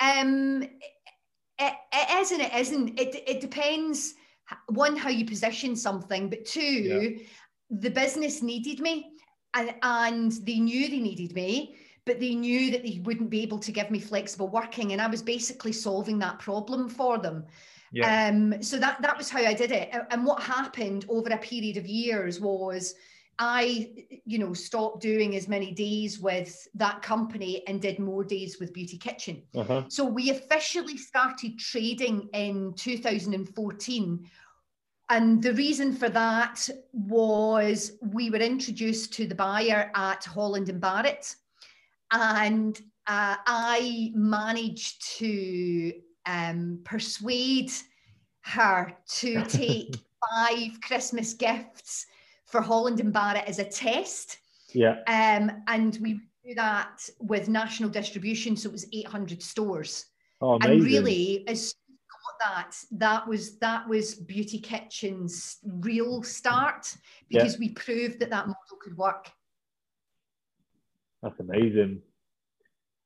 Um, 0.00 0.62
it, 1.58 1.74
it 1.92 2.20
is 2.20 2.32
and 2.32 2.42
it 2.42 2.54
isn't. 2.54 3.00
It, 3.00 3.22
it 3.26 3.40
depends 3.40 4.14
one 4.68 4.96
how 4.96 5.08
you 5.08 5.24
position 5.24 5.76
something 5.76 6.28
but 6.28 6.44
two 6.44 6.60
yeah. 6.60 7.22
the 7.70 7.90
business 7.90 8.42
needed 8.42 8.80
me 8.80 9.12
and 9.54 9.74
and 9.82 10.32
they 10.42 10.58
knew 10.58 10.88
they 10.88 10.98
needed 10.98 11.34
me 11.34 11.76
but 12.04 12.18
they 12.18 12.34
knew 12.34 12.70
that 12.70 12.82
they 12.82 13.00
wouldn't 13.04 13.30
be 13.30 13.42
able 13.42 13.58
to 13.58 13.72
give 13.72 13.90
me 13.90 13.98
flexible 13.98 14.48
working 14.48 14.92
and 14.92 15.00
i 15.00 15.06
was 15.06 15.22
basically 15.22 15.72
solving 15.72 16.18
that 16.18 16.38
problem 16.38 16.88
for 16.88 17.18
them 17.18 17.44
yeah. 17.92 18.28
um 18.28 18.62
so 18.62 18.78
that 18.78 19.00
that 19.02 19.16
was 19.16 19.28
how 19.30 19.40
i 19.40 19.54
did 19.54 19.70
it 19.70 19.90
and 20.10 20.24
what 20.24 20.42
happened 20.42 21.04
over 21.08 21.30
a 21.30 21.38
period 21.38 21.76
of 21.76 21.86
years 21.86 22.40
was 22.40 22.94
I, 23.38 23.90
you 24.24 24.38
know, 24.38 24.52
stopped 24.52 25.00
doing 25.00 25.34
as 25.36 25.48
many 25.48 25.72
days 25.72 26.20
with 26.20 26.68
that 26.74 27.02
company 27.02 27.66
and 27.66 27.80
did 27.80 27.98
more 27.98 28.24
days 28.24 28.58
with 28.60 28.72
Beauty 28.72 28.98
Kitchen. 28.98 29.42
Uh-huh. 29.56 29.84
So 29.88 30.04
we 30.04 30.30
officially 30.30 30.96
started 30.96 31.58
trading 31.58 32.28
in 32.34 32.74
2014. 32.76 34.30
And 35.08 35.42
the 35.42 35.54
reason 35.54 35.94
for 35.94 36.08
that 36.10 36.68
was 36.92 37.98
we 38.00 38.30
were 38.30 38.38
introduced 38.38 39.12
to 39.14 39.26
the 39.26 39.34
buyer 39.34 39.90
at 39.94 40.24
Holland 40.24 40.68
and 40.68 40.80
Barrett. 40.80 41.34
And 42.12 42.78
uh, 43.06 43.36
I 43.46 44.12
managed 44.14 45.18
to 45.18 45.92
um, 46.26 46.80
persuade 46.84 47.72
her 48.42 48.96
to 49.06 49.44
take 49.44 49.96
five 50.30 50.80
Christmas 50.82 51.34
gifts 51.34 52.06
for 52.46 52.60
Holland 52.60 53.00
and 53.00 53.12
Barrett 53.12 53.48
as 53.48 53.58
a 53.58 53.64
test. 53.64 54.38
Yeah. 54.74 54.96
Um, 55.06 55.62
and 55.68 55.98
we 56.00 56.20
do 56.44 56.54
that 56.54 57.08
with 57.20 57.48
national 57.48 57.90
distribution, 57.90 58.56
so 58.56 58.68
it 58.68 58.72
was 58.72 58.86
800 58.92 59.42
stores. 59.42 60.06
Oh, 60.40 60.54
amazing. 60.54 60.72
And 60.72 60.84
really, 60.84 61.44
as 61.48 61.74
that, 62.42 62.76
that 62.92 63.26
was 63.26 63.58
that 63.58 63.88
was 63.88 64.14
Beauty 64.14 64.58
Kitchen's 64.58 65.58
real 65.64 66.22
start 66.22 66.94
because 67.28 67.54
yeah. 67.54 67.60
we 67.60 67.68
proved 67.70 68.20
that 68.20 68.30
that 68.30 68.46
model 68.46 68.78
could 68.80 68.96
work. 68.96 69.30
That's 71.22 71.38
amazing. 71.38 72.00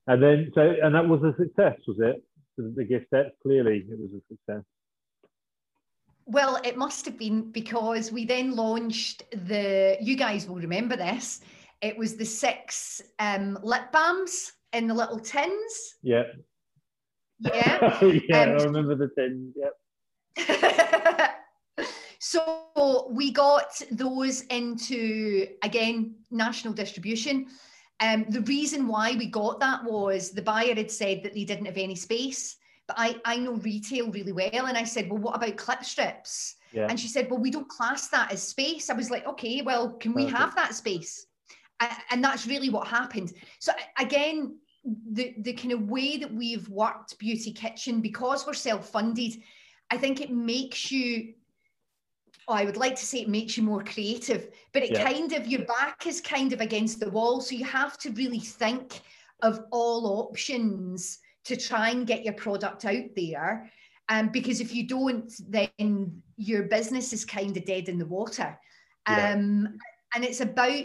And 0.07 0.23
then, 0.23 0.53
so, 0.55 0.75
and 0.83 0.95
that 0.95 1.07
was 1.07 1.23
a 1.23 1.35
success, 1.37 1.79
was 1.87 1.99
it? 2.01 2.23
The 2.57 2.85
gift 2.85 3.11
set, 3.11 3.33
clearly, 3.43 3.85
it 3.89 3.99
was 3.99 4.11
a 4.13 4.23
success. 4.29 4.65
Well, 6.25 6.59
it 6.65 6.77
must 6.77 7.05
have 7.05 7.19
been 7.19 7.53
because 7.53 8.11
we 8.11 8.25
then 8.25 8.57
launched 8.57 9.23
the, 9.31 9.97
you 10.01 10.17
guys 10.17 10.49
will 10.49 10.57
remember 10.57 10.97
this, 10.97 11.41
it 11.83 11.97
was 11.97 12.17
the 12.17 12.25
six 12.25 13.01
um, 13.19 13.59
lip 13.63 13.93
balms 13.93 14.53
in 14.73 14.87
the 14.87 14.95
little 14.95 15.19
tins. 15.19 15.97
Yeah. 16.03 16.23
Yeah. 17.39 18.03
yeah, 18.03 18.43
um, 18.45 18.49
I 18.49 18.65
remember 18.65 18.95
the 18.95 19.11
tins. 19.15 19.55
Yep. 19.57 19.75
so 22.19 23.09
we 23.11 23.31
got 23.31 23.79
those 23.91 24.41
into, 24.45 25.47
again, 25.63 26.15
national 26.31 26.73
distribution. 26.73 27.49
Um, 28.01 28.27
the 28.29 28.43
reason 28.43 28.89
why 28.89 29.15
we 29.17 29.27
got 29.27 29.59
that 29.61 29.85
was 29.85 30.31
the 30.31 30.43
buyer 30.43 30.75
had 30.75 30.91
said 30.91 31.23
that 31.23 31.33
they 31.35 31.45
didn't 31.45 31.67
have 31.67 31.79
any 31.79 31.95
space 31.95 32.57
but 32.87 32.97
I, 32.99 33.17
I 33.25 33.37
know 33.37 33.55
retail 33.55 34.11
really 34.11 34.33
well. 34.33 34.67
And 34.67 34.77
I 34.77 34.85
said, 34.85 35.11
well, 35.11 35.19
what 35.19 35.37
about 35.37 35.57
clip 35.57 35.85
strips? 35.85 36.57
Yeah. 36.73 36.87
And 36.89 36.99
she 36.99 37.09
said, 37.09 37.31
well, 37.31 37.41
we 37.41 37.51
don't 37.51 37.69
class 37.69 38.09
that 38.09 38.33
as 38.33 38.43
space. 38.43 38.91
I 38.91 38.95
was 38.95 39.11
like, 39.11 39.27
okay, 39.27 39.63
well, 39.63 39.93
can 39.95 40.15
we 40.15 40.27
have 40.27 40.55
that 40.55 40.75
space? 40.75 41.27
And 42.11 42.23
that's 42.23 42.47
really 42.47 42.71
what 42.71 42.87
happened. 42.87 43.33
So 43.59 43.73
again, 43.99 44.59
the, 45.11 45.35
the 45.39 45.53
kind 45.53 45.73
of 45.73 45.89
way 45.89 46.17
that 46.17 46.33
we've 46.33 46.69
worked 46.69 47.19
Beauty 47.19 47.53
Kitchen, 47.53 48.01
because 48.01 48.47
we're 48.47 48.55
self-funded, 48.55 49.43
I 49.91 49.97
think 49.97 50.21
it 50.21 50.31
makes 50.31 50.91
you 50.91 51.35
oh, 52.49 52.55
I 52.55 52.65
would 52.65 52.77
like 52.77 52.97
to 52.97 53.05
say 53.05 53.21
it 53.21 53.29
makes 53.29 53.57
you 53.57 53.63
more 53.63 53.83
creative, 53.83 54.49
but 54.73 54.83
it 54.83 54.93
yeah. 54.93 55.05
kind 55.05 55.33
of 55.33 55.47
your 55.47 55.65
back 55.65 56.07
is 56.07 56.21
kind 56.21 56.53
of 56.53 56.61
against 56.61 57.01
the 57.01 57.11
wall. 57.11 57.41
So 57.41 57.55
you 57.55 57.65
have 57.65 57.99
to 57.99 58.11
really 58.11 58.39
think 58.39 59.01
of 59.43 59.65
all 59.71 60.07
options 60.29 61.19
to 61.45 61.57
try 61.57 61.91
and 61.91 62.07
get 62.07 62.25
your 62.25 62.35
product 62.35 62.85
out 62.85 63.05
there. 63.17 63.71
Um, 64.09 64.29
because 64.29 64.61
if 64.61 64.75
you 64.75 64.87
don't, 64.87 65.33
then 65.49 66.23
your 66.37 66.65
business 66.65 67.13
is 67.13 67.25
kind 67.25 67.57
of 67.57 67.65
dead 67.65 67.89
in 67.89 67.99
the 67.99 68.07
water. 68.07 68.57
Yeah. 69.09 69.33
Um, 69.33 69.79
and 70.15 70.25
it's 70.25 70.41
about 70.41 70.85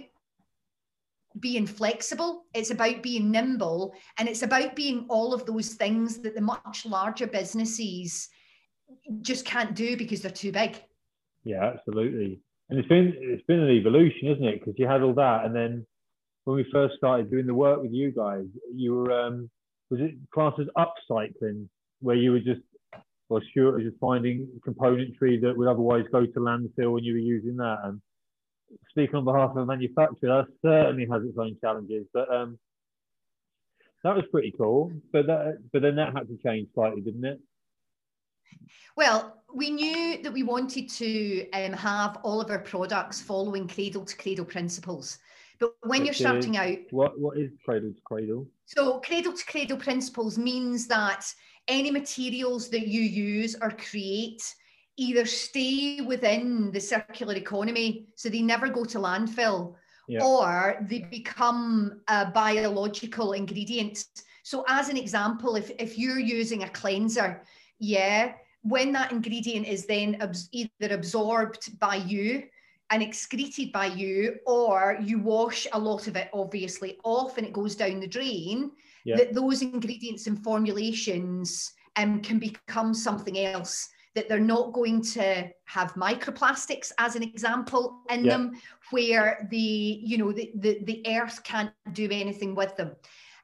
being 1.39 1.65
flexible, 1.65 2.45
it's 2.53 2.71
about 2.71 3.01
being 3.01 3.31
nimble, 3.31 3.93
and 4.17 4.27
it's 4.27 4.43
about 4.43 4.75
being 4.75 5.05
all 5.07 5.33
of 5.33 5.45
those 5.45 5.75
things 5.75 6.17
that 6.19 6.35
the 6.35 6.41
much 6.41 6.85
larger 6.85 7.27
businesses 7.27 8.27
just 9.21 9.45
can't 9.45 9.75
do 9.75 9.95
because 9.95 10.21
they're 10.21 10.31
too 10.31 10.51
big. 10.51 10.81
Yeah, 11.43 11.73
absolutely. 11.73 12.39
And 12.69 12.79
it's 12.79 12.87
been 12.87 13.13
it's 13.17 13.45
been 13.45 13.59
an 13.59 13.69
evolution, 13.69 14.29
isn't 14.29 14.43
it? 14.43 14.59
Because 14.59 14.75
you 14.77 14.87
had 14.87 15.01
all 15.01 15.13
that, 15.15 15.45
and 15.45 15.55
then 15.55 15.85
when 16.45 16.55
we 16.55 16.65
first 16.71 16.95
started 16.97 17.29
doing 17.29 17.47
the 17.47 17.53
work 17.53 17.81
with 17.81 17.91
you 17.91 18.11
guys, 18.11 18.45
you 18.73 18.93
were 18.95 19.11
um, 19.11 19.49
was 19.89 19.99
it 19.99 20.15
classes 20.33 20.69
upcycling, 20.77 21.67
where 21.99 22.15
you 22.15 22.31
were 22.31 22.39
just, 22.39 22.61
or 23.29 23.41
was 23.53 23.83
just 23.83 23.99
finding 23.99 24.47
componentry 24.65 25.41
that 25.41 25.55
would 25.55 25.67
otherwise 25.67 26.05
go 26.11 26.25
to 26.25 26.39
landfill 26.39 26.97
and 26.97 27.05
you 27.05 27.13
were 27.13 27.19
using 27.19 27.57
that? 27.57 27.79
And 27.83 28.01
speaking 28.89 29.15
on 29.15 29.25
behalf 29.25 29.51
of 29.51 29.57
a 29.57 29.65
manufacturer, 29.65 30.45
that 30.45 30.47
certainly 30.61 31.07
has 31.11 31.23
its 31.23 31.37
own 31.37 31.57
challenges. 31.61 32.05
But 32.13 32.33
um, 32.33 32.57
that 34.03 34.15
was 34.15 34.25
pretty 34.31 34.53
cool. 34.57 34.91
But 35.11 35.27
that, 35.27 35.57
but 35.73 35.81
then 35.81 35.95
that 35.97 36.13
had 36.15 36.27
to 36.29 36.37
change 36.43 36.69
slightly, 36.73 37.01
didn't 37.01 37.25
it? 37.25 37.39
Well, 38.95 39.40
we 39.53 39.69
knew 39.69 40.21
that 40.21 40.31
we 40.31 40.43
wanted 40.43 40.89
to 40.89 41.49
um, 41.51 41.73
have 41.73 42.17
all 42.23 42.41
of 42.41 42.49
our 42.49 42.59
products 42.59 43.21
following 43.21 43.67
cradle 43.67 44.05
to 44.05 44.15
cradle 44.15 44.45
principles. 44.45 45.19
But 45.59 45.75
when 45.83 46.05
you're 46.05 46.13
starting 46.13 46.57
out, 46.57 46.77
what 46.89 47.19
what 47.19 47.37
is 47.37 47.51
cradle 47.63 47.91
to 47.91 48.01
cradle? 48.03 48.47
So 48.65 48.99
cradle 48.99 49.33
to 49.33 49.45
cradle 49.45 49.77
principles 49.77 50.37
means 50.37 50.87
that 50.87 51.31
any 51.67 51.91
materials 51.91 52.69
that 52.69 52.87
you 52.87 53.01
use 53.01 53.55
or 53.61 53.71
create 53.71 54.41
either 54.97 55.25
stay 55.25 56.01
within 56.01 56.71
the 56.71 56.79
circular 56.79 57.35
economy, 57.35 58.07
so 58.15 58.29
they 58.29 58.41
never 58.41 58.67
go 58.69 58.83
to 58.85 58.99
landfill, 58.99 59.75
yeah. 60.07 60.23
or 60.23 60.85
they 60.89 60.99
become 61.11 62.01
a 62.07 62.25
biological 62.25 63.33
ingredient. 63.33 64.05
So, 64.43 64.65
as 64.67 64.89
an 64.89 64.97
example, 64.97 65.55
if, 65.55 65.71
if 65.79 65.97
you're 65.97 66.19
using 66.19 66.63
a 66.63 66.69
cleanser, 66.69 67.43
yeah, 67.79 68.33
when 68.63 68.91
that 68.93 69.11
ingredient 69.11 69.67
is 69.67 69.85
then 69.85 70.17
abs- 70.21 70.49
either 70.51 70.93
absorbed 70.93 71.79
by 71.79 71.95
you 71.95 72.43
and 72.91 73.01
excreted 73.01 73.71
by 73.71 73.85
you, 73.85 74.35
or 74.45 74.97
you 75.01 75.19
wash 75.19 75.65
a 75.71 75.79
lot 75.79 76.07
of 76.07 76.15
it 76.17 76.29
obviously 76.33 76.97
off 77.03 77.37
and 77.37 77.47
it 77.47 77.53
goes 77.53 77.75
down 77.75 77.99
the 78.01 78.07
drain, 78.07 78.71
yeah. 79.05 79.15
that 79.15 79.33
those 79.33 79.61
ingredients 79.61 80.27
and 80.27 80.43
formulations 80.43 81.71
um, 81.95 82.21
can 82.21 82.37
become 82.37 82.93
something 82.93 83.39
else. 83.39 83.87
That 84.13 84.27
they're 84.27 84.39
not 84.39 84.73
going 84.73 85.01
to 85.13 85.49
have 85.67 85.93
microplastics, 85.93 86.91
as 86.97 87.15
an 87.15 87.23
example, 87.23 88.01
in 88.09 88.25
yeah. 88.25 88.31
them, 88.31 88.51
where 88.89 89.47
the 89.49 89.57
you 89.57 90.17
know 90.17 90.33
the, 90.33 90.51
the 90.55 90.83
the 90.83 91.01
earth 91.07 91.41
can't 91.45 91.71
do 91.93 92.09
anything 92.11 92.53
with 92.53 92.75
them. 92.75 92.91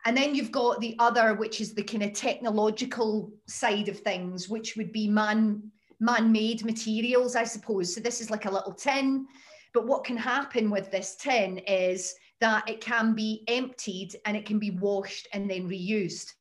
And 0.08 0.16
then 0.16 0.34
you've 0.34 0.54
got 0.54 0.80
the 0.80 0.96
other, 1.00 1.34
which 1.34 1.60
is 1.60 1.74
the 1.74 1.84
kind 1.84 2.02
of 2.02 2.14
technological 2.14 3.30
side 3.46 3.90
of 3.90 4.00
things, 4.00 4.48
which 4.48 4.78
would 4.78 4.94
be 4.94 5.10
man 5.10 5.62
man-made 6.00 6.64
materials, 6.64 7.36
I 7.36 7.44
suppose. 7.44 7.94
So 7.94 8.00
this 8.00 8.22
is 8.22 8.32
like 8.32 8.46
a 8.46 8.52
little 8.52 8.72
tin. 8.72 9.28
But 9.74 9.86
what 9.86 10.06
can 10.06 10.16
happen 10.16 10.70
with 10.70 10.90
this 10.92 11.18
tin 11.18 11.58
is 11.58 12.16
that 12.40 12.70
it 12.70 12.80
can 12.80 13.16
be 13.16 13.44
emptied 13.50 14.16
and 14.24 14.38
it 14.38 14.46
can 14.46 14.60
be 14.60 14.72
washed 14.72 15.28
and 15.34 15.50
then 15.50 15.68
reused. 15.68 16.32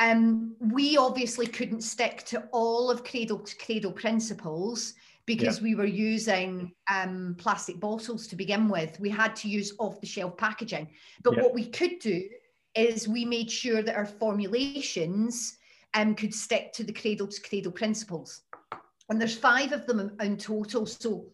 Um, 0.00 0.56
we 0.58 0.96
obviously 0.96 1.46
couldn't 1.46 1.82
stick 1.82 2.24
to 2.24 2.48
all 2.50 2.90
of 2.90 3.04
cradle 3.04 3.38
to 3.38 3.56
cradle 3.56 3.92
principles 3.92 4.94
because 5.26 5.58
yeah. 5.58 5.62
we 5.62 5.74
were 5.76 5.84
using 5.84 6.72
um, 6.92 7.36
plastic 7.38 7.78
bottles 7.78 8.26
to 8.26 8.34
begin 8.34 8.68
with. 8.68 8.98
We 8.98 9.10
had 9.10 9.36
to 9.36 9.48
use 9.48 9.74
off 9.78 10.00
the 10.00 10.08
shelf 10.08 10.36
packaging. 10.36 10.88
But 11.22 11.36
yeah. 11.36 11.42
what 11.42 11.54
we 11.54 11.66
could 11.66 12.00
do 12.00 12.28
is 12.78 13.08
we 13.08 13.24
made 13.24 13.50
sure 13.50 13.82
that 13.82 13.96
our 13.96 14.06
formulations 14.06 15.58
um, 15.94 16.14
could 16.14 16.34
stick 16.34 16.72
to 16.74 16.84
the 16.84 16.92
cradle 16.92 17.26
to 17.26 17.40
cradle 17.42 17.72
principles. 17.72 18.42
and 19.08 19.20
there's 19.20 19.36
five 19.36 19.72
of 19.72 19.86
them 19.86 20.12
in, 20.20 20.36
total. 20.36 20.86
So 20.86 21.26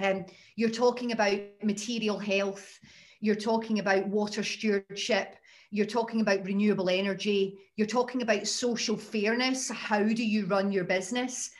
um, 0.00 0.26
you're 0.56 0.70
talking 0.70 1.12
about 1.12 1.38
material 1.62 2.18
health, 2.18 2.78
you're 3.20 3.34
talking 3.34 3.78
about 3.78 4.06
water 4.08 4.42
stewardship, 4.42 5.36
you're 5.70 5.86
talking 5.86 6.20
about 6.20 6.44
renewable 6.44 6.88
energy, 6.88 7.58
you're 7.76 7.86
talking 7.86 8.22
about 8.22 8.46
social 8.46 8.96
fairness. 8.96 9.70
How 9.70 10.02
do 10.02 10.24
you 10.24 10.46
run 10.46 10.72
your 10.72 10.84
business? 10.84 11.50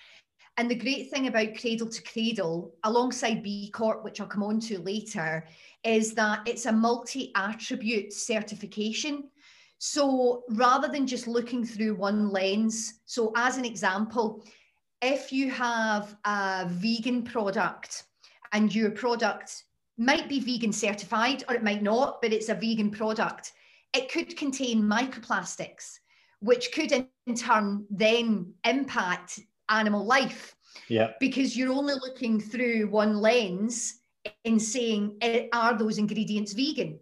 And 0.56 0.70
the 0.70 0.76
great 0.76 1.10
thing 1.10 1.26
about 1.26 1.58
Cradle 1.58 1.88
to 1.88 2.02
Cradle, 2.02 2.74
alongside 2.84 3.42
B 3.42 3.70
Corp, 3.72 4.04
which 4.04 4.20
I'll 4.20 4.26
come 4.28 4.44
on 4.44 4.60
to 4.60 4.78
later, 4.78 5.46
is 5.82 6.14
that 6.14 6.46
it's 6.46 6.66
a 6.66 6.72
multi 6.72 7.32
attribute 7.34 8.12
certification. 8.12 9.24
So 9.78 10.44
rather 10.50 10.86
than 10.88 11.06
just 11.06 11.26
looking 11.26 11.64
through 11.64 11.96
one 11.96 12.30
lens, 12.30 13.00
so 13.04 13.32
as 13.36 13.56
an 13.56 13.64
example, 13.64 14.44
if 15.02 15.32
you 15.32 15.50
have 15.50 16.16
a 16.24 16.66
vegan 16.68 17.24
product 17.24 18.04
and 18.52 18.72
your 18.72 18.92
product 18.92 19.64
might 19.98 20.28
be 20.28 20.38
vegan 20.38 20.72
certified 20.72 21.44
or 21.48 21.56
it 21.56 21.64
might 21.64 21.82
not, 21.82 22.22
but 22.22 22.32
it's 22.32 22.48
a 22.48 22.54
vegan 22.54 22.90
product, 22.90 23.52
it 23.92 24.10
could 24.10 24.36
contain 24.36 24.82
microplastics, 24.82 25.98
which 26.40 26.72
could 26.72 26.92
in 26.92 27.34
turn 27.36 27.84
then 27.90 28.54
impact 28.64 29.40
animal 29.68 30.04
life. 30.04 30.54
Yeah. 30.88 31.12
Because 31.20 31.56
you're 31.56 31.72
only 31.72 31.94
looking 31.94 32.40
through 32.40 32.88
one 32.88 33.20
lens 33.20 34.00
in 34.44 34.58
saying, 34.58 35.16
eh, 35.20 35.46
are 35.52 35.76
those 35.76 35.98
ingredients 35.98 36.52
vegan? 36.52 36.98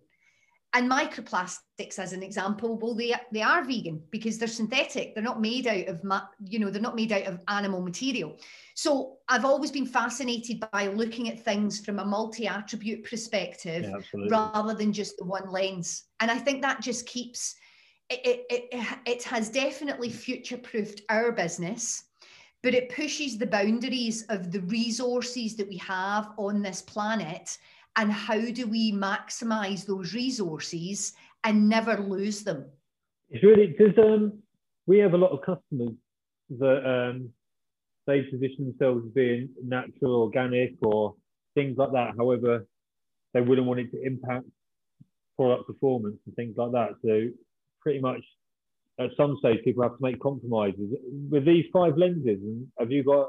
And 0.74 0.90
microplastics, 0.90 1.98
as 1.98 2.14
an 2.14 2.22
example, 2.22 2.78
well, 2.78 2.94
they 2.94 3.14
they 3.30 3.42
are 3.42 3.62
vegan 3.62 4.02
because 4.10 4.38
they're 4.38 4.48
synthetic. 4.48 5.14
They're 5.14 5.22
not 5.22 5.38
made 5.38 5.66
out 5.66 5.86
of 5.86 6.02
you 6.46 6.58
know 6.58 6.70
they're 6.70 6.80
not 6.80 6.96
made 6.96 7.12
out 7.12 7.24
of 7.24 7.42
animal 7.48 7.82
material. 7.82 8.38
So 8.74 9.18
I've 9.28 9.44
always 9.44 9.70
been 9.70 9.84
fascinated 9.84 10.64
by 10.72 10.86
looking 10.86 11.28
at 11.28 11.38
things 11.38 11.84
from 11.84 11.98
a 11.98 12.04
multi-attribute 12.06 13.04
perspective 13.04 13.84
yeah, 13.84 14.26
rather 14.30 14.72
than 14.72 14.94
just 14.94 15.18
the 15.18 15.26
one 15.26 15.50
lens. 15.50 16.04
And 16.20 16.30
I 16.30 16.38
think 16.38 16.62
that 16.62 16.80
just 16.80 17.06
keeps 17.06 17.54
it. 18.08 18.20
It, 18.24 18.46
it, 18.72 18.98
it 19.04 19.22
has 19.24 19.50
definitely 19.50 20.08
future-proofed 20.08 21.02
our 21.10 21.32
business 21.32 22.04
but 22.62 22.74
it 22.74 22.94
pushes 22.94 23.36
the 23.36 23.46
boundaries 23.46 24.24
of 24.28 24.52
the 24.52 24.60
resources 24.62 25.56
that 25.56 25.68
we 25.68 25.76
have 25.78 26.30
on 26.38 26.62
this 26.62 26.80
planet 26.80 27.58
and 27.96 28.10
how 28.10 28.40
do 28.40 28.66
we 28.66 28.92
maximize 28.92 29.84
those 29.84 30.14
resources 30.14 31.12
and 31.44 31.68
never 31.68 31.96
lose 31.98 32.42
them? 32.42 32.64
It's 33.28 33.44
really 33.44 33.66
because 33.66 33.98
um, 33.98 34.38
we 34.86 34.98
have 34.98 35.14
a 35.14 35.18
lot 35.18 35.32
of 35.32 35.40
customers 35.40 35.96
that 36.58 36.88
um, 36.88 37.30
they 38.06 38.22
position 38.22 38.66
themselves 38.66 39.06
as 39.06 39.12
being 39.12 39.48
natural 39.62 40.22
organic 40.22 40.74
or 40.82 41.14
things 41.54 41.76
like 41.76 41.92
that. 41.92 42.14
However 42.16 42.66
they 43.34 43.40
wouldn't 43.40 43.66
want 43.66 43.80
it 43.80 43.90
to 43.92 44.02
impact 44.02 44.44
product 45.36 45.66
performance 45.66 46.18
and 46.26 46.34
things 46.36 46.54
like 46.56 46.72
that. 46.72 46.90
So 47.04 47.28
pretty 47.80 48.00
much 48.00 48.20
at 49.00 49.10
some 49.16 49.36
stage 49.38 49.62
people 49.64 49.82
have 49.82 49.96
to 49.96 50.02
make 50.02 50.20
compromises. 50.20 50.94
With 51.30 51.44
these 51.44 51.66
five 51.72 51.96
lenses 51.96 52.40
and 52.42 52.66
have 52.78 52.90
you 52.90 53.04
got 53.04 53.28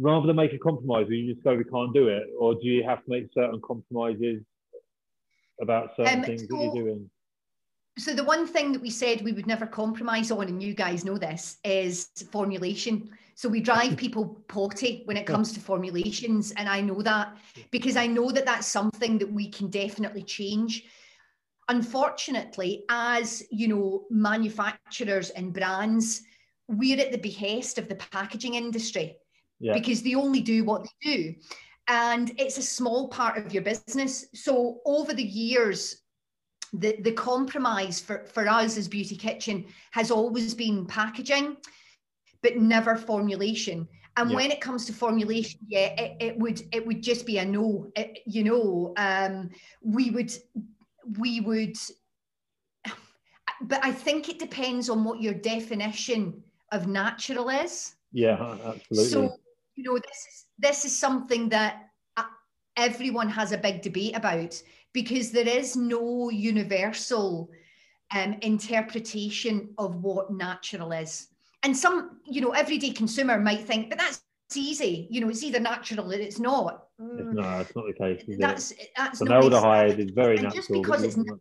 rather 0.00 0.26
than 0.26 0.36
make 0.36 0.52
a 0.52 0.58
compromise 0.58 1.06
you 1.08 1.32
just 1.32 1.44
go 1.44 1.56
we 1.56 1.64
can't 1.64 1.92
do 1.92 2.08
it 2.08 2.24
or 2.38 2.54
do 2.54 2.66
you 2.66 2.84
have 2.84 3.04
to 3.04 3.10
make 3.10 3.26
certain 3.34 3.60
compromises 3.66 4.42
about 5.60 5.90
certain 5.96 6.20
um, 6.20 6.24
things 6.24 6.42
so, 6.42 6.56
that 6.56 6.62
you're 6.62 6.74
doing? 6.74 7.10
so 7.98 8.14
the 8.14 8.22
one 8.22 8.46
thing 8.46 8.72
that 8.72 8.80
we 8.80 8.90
said 8.90 9.20
we 9.22 9.32
would 9.32 9.46
never 9.46 9.66
compromise 9.66 10.30
on 10.30 10.46
and 10.46 10.62
you 10.62 10.72
guys 10.72 11.04
know 11.04 11.18
this 11.18 11.58
is 11.64 12.08
formulation. 12.30 13.10
So 13.34 13.48
we 13.48 13.60
drive 13.60 13.96
people 14.04 14.40
potty 14.46 15.02
when 15.04 15.16
it 15.16 15.26
comes 15.26 15.52
to 15.52 15.60
formulations 15.60 16.52
and 16.52 16.68
i 16.68 16.80
know 16.80 17.02
that 17.02 17.36
because 17.70 17.96
i 17.96 18.06
know 18.06 18.30
that 18.30 18.46
that's 18.46 18.68
something 18.68 19.18
that 19.18 19.30
we 19.30 19.48
can 19.50 19.68
definitely 19.68 20.22
change 20.22 20.84
unfortunately, 21.68 22.84
as 22.88 23.42
you 23.50 23.68
know, 23.68 24.04
manufacturers 24.10 25.30
and 25.30 25.52
brands, 25.52 26.22
we're 26.66 27.00
at 27.00 27.12
the 27.12 27.18
behest 27.18 27.78
of 27.78 27.88
the 27.88 27.94
packaging 27.94 28.54
industry 28.54 29.16
yeah. 29.58 29.74
because 29.74 30.02
they 30.02 30.14
only 30.14 30.40
do 30.40 30.64
what 30.64 30.84
they 30.84 31.14
do. 31.14 31.34
And 31.88 32.32
it's 32.38 32.58
a 32.58 32.62
small 32.62 33.08
part 33.08 33.38
of 33.38 33.52
your 33.52 33.62
business. 33.62 34.26
So 34.34 34.80
over 34.84 35.14
the 35.14 35.22
years, 35.22 36.02
the, 36.74 37.00
the 37.00 37.12
compromise 37.12 37.98
for, 37.98 38.26
for 38.26 38.46
us 38.46 38.76
as 38.76 38.88
Beauty 38.88 39.16
Kitchen 39.16 39.64
has 39.92 40.10
always 40.10 40.54
been 40.54 40.86
packaging, 40.86 41.56
but 42.42 42.58
never 42.58 42.94
formulation. 42.94 43.88
And 44.18 44.30
yeah. 44.30 44.36
when 44.36 44.50
it 44.50 44.60
comes 44.60 44.84
to 44.86 44.92
formulation, 44.92 45.60
yeah, 45.66 45.94
it, 45.98 46.16
it 46.20 46.38
would 46.38 46.60
it 46.72 46.84
would 46.84 47.02
just 47.02 47.24
be 47.24 47.38
a 47.38 47.44
no. 47.44 47.90
It, 47.94 48.18
you 48.26 48.42
know, 48.42 48.92
um, 48.96 49.50
we 49.80 50.10
would 50.10 50.32
we 51.16 51.40
would 51.40 51.76
but 53.62 53.84
I 53.84 53.90
think 53.90 54.28
it 54.28 54.38
depends 54.38 54.88
on 54.88 55.04
what 55.04 55.20
your 55.20 55.34
definition 55.34 56.42
of 56.72 56.86
natural 56.86 57.48
is. 57.48 57.94
Yeah, 58.12 58.56
absolutely. 58.64 59.10
So, 59.10 59.36
you 59.74 59.84
know, 59.84 59.98
this 59.98 60.26
is 60.28 60.44
this 60.58 60.84
is 60.84 60.98
something 60.98 61.48
that 61.50 61.88
uh, 62.16 62.24
everyone 62.76 63.28
has 63.28 63.52
a 63.52 63.58
big 63.58 63.82
debate 63.82 64.16
about 64.16 64.60
because 64.92 65.30
there 65.30 65.48
is 65.48 65.76
no 65.76 66.30
universal 66.30 67.50
um, 68.12 68.36
interpretation 68.42 69.74
of 69.78 69.96
what 69.96 70.32
natural 70.32 70.92
is. 70.92 71.28
And 71.62 71.76
some, 71.76 72.20
you 72.24 72.40
know, 72.40 72.50
everyday 72.50 72.90
consumer 72.90 73.38
might 73.38 73.64
think, 73.64 73.90
but 73.90 73.98
that's 73.98 74.22
easy. 74.54 75.06
You 75.10 75.20
know, 75.20 75.28
it's 75.28 75.42
either 75.42 75.60
natural 75.60 76.12
or 76.12 76.14
it's 76.14 76.38
not. 76.38 76.87
Mm. 77.00 77.32
No, 77.34 77.60
it's 77.60 77.74
not 77.76 77.86
the 77.86 77.92
case. 77.92 78.24
That's 78.38 78.72
it? 78.72 78.90
that's 78.96 79.18
formaldehyde 79.18 80.00
is 80.00 80.10
very 80.10 80.36
and 80.36 80.44
natural. 80.44 80.62
Just 80.62 80.72
because 80.72 81.02
it's 81.04 81.16
na- 81.16 81.34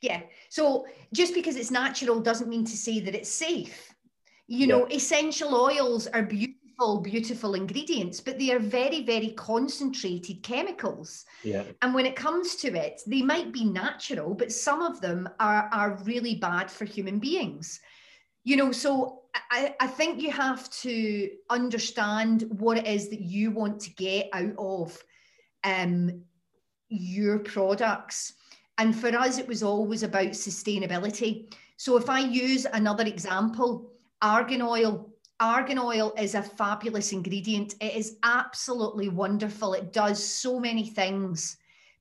yeah, 0.00 0.22
so 0.48 0.86
just 1.12 1.34
because 1.34 1.56
it's 1.56 1.70
natural 1.70 2.20
doesn't 2.20 2.48
mean 2.48 2.64
to 2.64 2.76
say 2.76 3.00
that 3.00 3.14
it's 3.14 3.28
safe. 3.28 3.94
You 4.48 4.66
know, 4.66 4.86
essential 4.90 5.54
oils 5.54 6.06
are 6.08 6.22
beautiful, 6.22 7.00
beautiful 7.00 7.54
ingredients, 7.54 8.20
but 8.20 8.38
they 8.38 8.50
are 8.50 8.58
very, 8.58 9.02
very 9.02 9.30
concentrated 9.30 10.42
chemicals. 10.42 11.24
Yeah. 11.44 11.62
And 11.80 11.94
when 11.94 12.04
it 12.06 12.16
comes 12.16 12.56
to 12.56 12.68
it, 12.74 13.00
they 13.06 13.22
might 13.22 13.52
be 13.52 13.64
natural, 13.64 14.34
but 14.34 14.52
some 14.52 14.82
of 14.82 15.00
them 15.00 15.28
are 15.38 15.70
are 15.72 15.98
really 16.04 16.34
bad 16.34 16.70
for 16.70 16.84
human 16.84 17.18
beings 17.18 17.80
you 18.44 18.56
know 18.56 18.72
so 18.72 19.21
I, 19.34 19.74
I 19.80 19.86
think 19.86 20.20
you 20.20 20.30
have 20.30 20.68
to 20.82 21.30
understand 21.48 22.44
what 22.48 22.78
it 22.78 22.86
is 22.86 23.08
that 23.10 23.20
you 23.20 23.50
want 23.50 23.80
to 23.80 23.90
get 23.94 24.28
out 24.32 24.54
of 24.58 25.02
um, 25.64 26.22
your 26.88 27.38
products. 27.38 28.34
And 28.78 28.94
for 28.94 29.08
us 29.16 29.38
it 29.38 29.48
was 29.48 29.62
always 29.62 30.02
about 30.02 30.28
sustainability. 30.28 31.54
So 31.76 31.96
if 31.96 32.08
i 32.08 32.20
use 32.20 32.66
another 32.72 33.04
example 33.04 33.90
argan 34.20 34.62
oil. 34.62 35.08
Argan 35.40 35.78
oil 35.78 36.12
is 36.16 36.36
a 36.36 36.42
fabulous 36.42 37.10
ingredient. 37.10 37.74
It 37.80 37.96
is 37.96 38.18
absolutely 38.22 39.08
wonderful. 39.08 39.74
It 39.74 39.92
does 39.92 40.24
so 40.24 40.60
many 40.60 40.86
things 40.86 41.56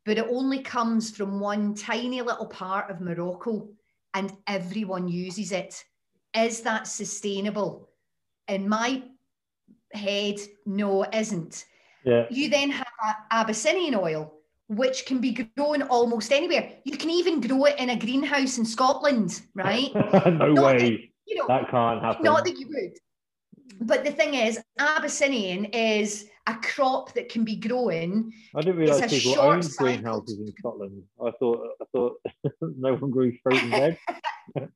but 0.06 0.18
it 0.18 0.28
only 0.30 0.62
comes 0.62 1.16
from 1.16 1.40
one 1.40 1.76
tiny 1.76 2.22
little 2.22 2.48
part 2.48 2.90
of 2.90 3.02
morocco 3.02 3.70
and 4.14 4.36
everyone 4.48 5.08
uses 5.08 5.52
it 5.52 5.84
is 6.36 6.62
that 6.62 6.88
sustainable? 6.88 7.90
In 8.48 8.68
my 8.68 9.04
head, 9.94 10.40
no, 10.66 11.04
it 11.04 11.14
isn't. 11.14 11.66
Yeah. 12.06 12.26
You 12.30 12.50
then 12.50 12.72
have 12.72 12.88
Abyssinian 13.32 13.96
oil, 13.96 14.34
which 14.68 15.06
can 15.06 15.20
be 15.20 15.48
grown 15.56 15.84
almost 15.84 16.32
anywhere. 16.32 16.72
You 16.84 16.98
can 16.98 17.10
even 17.10 17.42
grow 17.42 17.66
it 17.66 17.78
in 17.78 17.92
a 17.92 18.00
greenhouse 18.00 18.58
in 18.58 18.66
Scotland, 18.66 19.42
right? 19.54 19.90
no 19.96 20.54
not 20.54 20.64
way. 20.64 20.78
That, 20.78 21.00
you 21.28 21.36
know, 21.36 21.48
that 21.48 21.70
can't 21.70 22.02
happen. 22.02 22.24
Not 22.24 22.46
that 22.46 22.58
you 22.58 22.68
would. 22.70 22.98
But 23.80 24.04
the 24.04 24.12
thing 24.12 24.36
is, 24.36 24.60
Abyssinian 24.80 25.66
is 25.66 26.28
a 26.48 26.56
crop 26.56 27.14
that 27.14 27.30
can 27.30 27.44
be 27.44 27.56
grown. 27.56 28.32
I 28.56 28.62
didn't 28.62 28.78
realise 28.78 29.24
people 29.24 29.40
owned 29.40 29.70
greenhouses 29.78 30.40
in 30.40 30.54
Scotland. 30.58 31.04
I 31.24 31.32
thought 31.40 31.68
I 31.82 31.86
thought 31.92 32.14
no 32.62 32.96
one 32.96 33.12
grew 33.12 33.34
fruit 33.44 33.64
in 33.64 33.70
bed. 33.70 33.98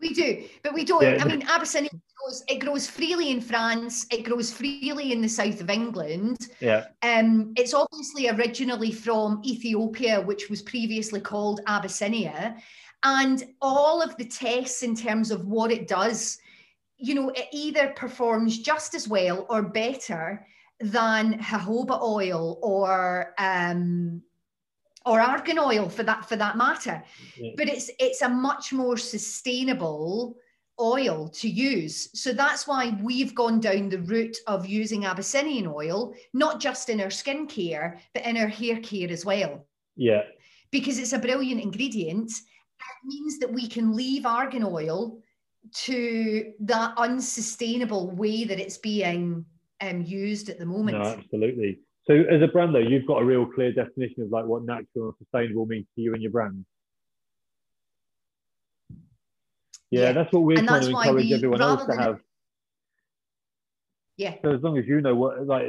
we 0.00 0.12
do, 0.12 0.44
but 0.62 0.74
we 0.74 0.84
don't. 0.84 1.02
Yeah. 1.02 1.18
I 1.20 1.26
mean, 1.26 1.42
Abyssinia 1.42 1.90
grows, 1.90 2.44
it 2.48 2.58
grows 2.58 2.86
freely 2.86 3.30
in 3.30 3.40
France. 3.40 4.06
It 4.10 4.24
grows 4.24 4.52
freely 4.52 5.12
in 5.12 5.20
the 5.20 5.28
south 5.28 5.60
of 5.60 5.70
England. 5.70 6.48
Yeah. 6.60 6.86
Um, 7.02 7.52
it's 7.56 7.74
obviously 7.74 8.28
originally 8.28 8.92
from 8.92 9.40
Ethiopia, 9.44 10.20
which 10.20 10.50
was 10.50 10.62
previously 10.62 11.20
called 11.20 11.60
Abyssinia, 11.66 12.56
and 13.02 13.44
all 13.60 14.02
of 14.02 14.16
the 14.16 14.24
tests 14.24 14.82
in 14.82 14.94
terms 14.94 15.30
of 15.30 15.46
what 15.46 15.70
it 15.70 15.88
does, 15.88 16.38
you 16.96 17.14
know, 17.14 17.30
it 17.30 17.46
either 17.52 17.92
performs 17.96 18.58
just 18.58 18.94
as 18.94 19.08
well 19.08 19.46
or 19.48 19.62
better 19.62 20.46
than 20.80 21.38
jojoba 21.38 22.00
oil 22.02 22.58
or 22.62 23.34
um, 23.38 24.22
or 25.06 25.20
argan 25.20 25.58
oil 25.58 25.88
for 25.88 26.02
that 26.02 26.28
for 26.28 26.36
that 26.36 26.58
matter 26.58 27.02
yeah. 27.38 27.52
but 27.56 27.68
it's 27.68 27.90
it's 27.98 28.20
a 28.22 28.28
much 28.28 28.72
more 28.72 28.96
sustainable 28.96 30.36
oil 30.80 31.28
to 31.28 31.48
use. 31.48 32.08
So 32.18 32.32
that's 32.32 32.66
why 32.66 32.96
we've 33.02 33.34
gone 33.34 33.60
down 33.60 33.88
the 33.88 34.00
route 34.00 34.36
of 34.46 34.66
using 34.66 35.04
Abyssinian 35.04 35.66
oil, 35.66 36.14
not 36.32 36.60
just 36.60 36.88
in 36.88 37.00
our 37.00 37.08
skincare, 37.08 37.98
but 38.14 38.24
in 38.24 38.36
our 38.36 38.48
hair 38.48 38.80
care 38.80 39.10
as 39.10 39.24
well. 39.24 39.66
Yeah. 39.96 40.22
Because 40.70 40.98
it's 40.98 41.12
a 41.12 41.18
brilliant 41.18 41.60
ingredient. 41.60 42.30
It 42.30 43.06
means 43.06 43.38
that 43.38 43.52
we 43.52 43.68
can 43.68 43.96
leave 43.96 44.26
argan 44.26 44.64
oil 44.64 45.18
to 45.72 46.52
that 46.60 46.94
unsustainable 46.98 48.10
way 48.10 48.44
that 48.44 48.60
it's 48.60 48.78
being 48.78 49.44
um, 49.80 50.02
used 50.02 50.48
at 50.48 50.58
the 50.58 50.66
moment. 50.66 50.98
No, 50.98 51.04
absolutely. 51.04 51.80
So 52.06 52.14
as 52.14 52.40
a 52.40 52.46
brand 52.46 52.74
though, 52.74 52.78
you've 52.78 53.06
got 53.06 53.20
a 53.20 53.24
real 53.24 53.46
clear 53.46 53.72
definition 53.72 54.22
of 54.22 54.30
like 54.30 54.44
what 54.44 54.62
natural 54.64 55.06
and 55.08 55.14
sustainable 55.18 55.66
means 55.66 55.86
to 55.94 56.00
you 56.00 56.14
and 56.14 56.22
your 56.22 56.30
brand. 56.30 56.64
Yeah, 59.90 60.00
yeah. 60.00 60.12
that's 60.12 60.32
what 60.32 60.42
we're 60.42 60.58
and 60.58 60.68
trying 60.68 60.82
to 60.82 60.90
encourage 60.90 61.24
we, 61.24 61.34
everyone 61.34 61.62
else 61.62 61.84
to 61.86 61.96
have. 61.96 62.20
Yeah. 64.16 64.34
So 64.42 64.54
as 64.54 64.62
long 64.62 64.78
as 64.78 64.86
you 64.86 65.00
know 65.00 65.14
what, 65.14 65.46
like, 65.46 65.64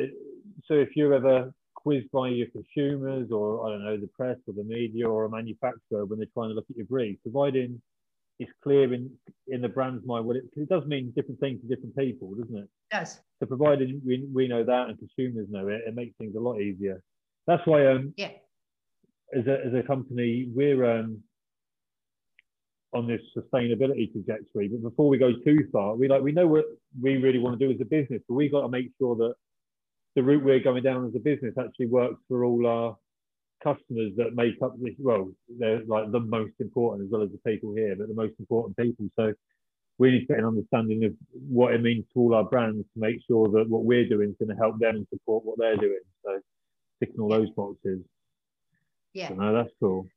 so 0.66 0.76
if 0.76 0.96
you're 0.96 1.14
ever 1.14 1.54
quizzed 1.76 2.12
by 2.12 2.30
your 2.30 2.48
consumers 2.48 3.32
or 3.32 3.66
I 3.66 3.72
don't 3.72 3.84
know 3.84 3.98
the 3.98 4.08
press 4.08 4.38
or 4.48 4.54
the 4.54 4.64
media 4.64 5.08
or 5.08 5.26
a 5.26 5.30
manufacturer 5.30 6.06
when 6.06 6.20
they're 6.20 6.28
trying 6.34 6.50
to 6.50 6.56
look 6.56 6.66
at 6.70 6.78
your 6.78 6.86
brief, 6.86 7.18
providing 7.24 7.82
it's 8.40 8.52
clear 8.64 8.94
in 8.94 9.10
in 9.48 9.62
the 9.62 9.70
brand's 9.70 10.06
mind 10.06 10.26
what 10.26 10.36
it, 10.36 10.44
it 10.56 10.70
does 10.70 10.86
mean 10.86 11.12
different 11.16 11.40
things 11.40 11.60
to 11.62 11.68
different 11.68 11.96
people, 11.96 12.34
doesn't 12.36 12.58
it? 12.58 12.70
Yes. 12.92 13.16
does. 13.16 13.22
So 13.40 13.46
provided 13.48 14.02
we, 14.06 14.28
we 14.34 14.48
know 14.48 14.64
that 14.64 14.90
and 14.90 14.98
consumers 14.98 15.48
know 15.50 15.68
it, 15.68 15.82
it 15.88 15.96
makes 15.96 16.16
things 16.18 16.36
a 16.36 16.40
lot 16.40 16.60
easier. 16.60 17.02
That's 17.48 17.66
why 17.66 17.88
um 17.88 18.14
yeah. 18.18 18.32
As 19.38 19.46
a 19.46 19.66
as 19.66 19.74
a 19.74 19.84
company, 19.86 20.50
we're 20.54 21.00
um 21.00 21.22
on 22.94 23.08
this 23.08 23.22
sustainability 23.38 24.12
trajectory. 24.12 24.70
But 24.70 24.82
before 24.82 25.10
we 25.10 25.18
go 25.18 25.34
too 25.46 25.68
far, 25.72 25.96
we 25.96 26.08
like 26.08 26.22
we 26.22 26.32
know 26.32 26.48
what 26.48 26.66
we 27.02 27.18
really 27.18 27.40
want 27.40 27.60
to 27.60 27.66
do 27.66 27.74
as 27.74 27.82
a 27.82 27.86
business, 27.86 28.22
but 28.28 28.36
we 28.36 28.50
got 28.50 28.62
to 28.62 28.70
make 28.70 28.92
sure 28.98 29.16
that 29.16 29.34
the 30.16 30.24
route 30.24 30.44
we're 30.44 30.60
going 30.60 30.84
down 30.84 31.06
as 31.06 31.16
a 31.16 31.20
business 31.20 31.54
actually 31.60 31.88
works 31.88 32.22
for 32.28 32.44
all 32.44 32.66
our 32.66 32.98
customers 33.64 34.14
that 34.18 34.36
make 34.36 34.56
up 34.62 34.76
this. 34.80 34.94
Well, 35.00 35.32
they're 35.60 35.84
like 35.86 36.12
the 36.12 36.20
most 36.20 36.54
important 36.60 37.08
as 37.08 37.12
well 37.12 37.24
as 37.24 37.30
the 37.32 37.50
people 37.50 37.74
here, 37.76 37.96
but 37.96 38.08
the 38.08 38.14
most 38.14 38.34
important 38.40 38.78
people. 38.78 39.10
So 39.18 39.34
we 39.98 40.12
need 40.12 40.22
to 40.22 40.26
get 40.28 40.40
an 40.40 40.46
understanding 40.46 41.06
of 41.06 41.14
what 41.32 41.74
it 41.74 41.82
means 41.82 42.06
to 42.14 42.20
all 42.20 42.36
our 42.36 42.44
brands 42.44 42.86
to 42.94 43.00
make 43.00 43.20
sure 43.28 43.48
that 43.50 43.70
what 43.70 43.84
we're 43.84 44.08
doing 44.08 44.30
is 44.30 44.36
going 44.40 44.56
to 44.56 44.62
help 44.62 44.80
them 44.80 44.96
and 44.98 45.08
support 45.10 45.44
what 45.44 45.58
they're 45.58 45.78
doing. 45.78 46.00
So 46.24 46.40
ticking 47.00 47.20
all 47.20 47.30
those 47.30 47.50
boxes. 47.52 48.02
Yeah. 49.14 49.30
So, 49.30 49.36
no, 49.36 49.54
that's 49.54 49.74
cool. 49.80 50.08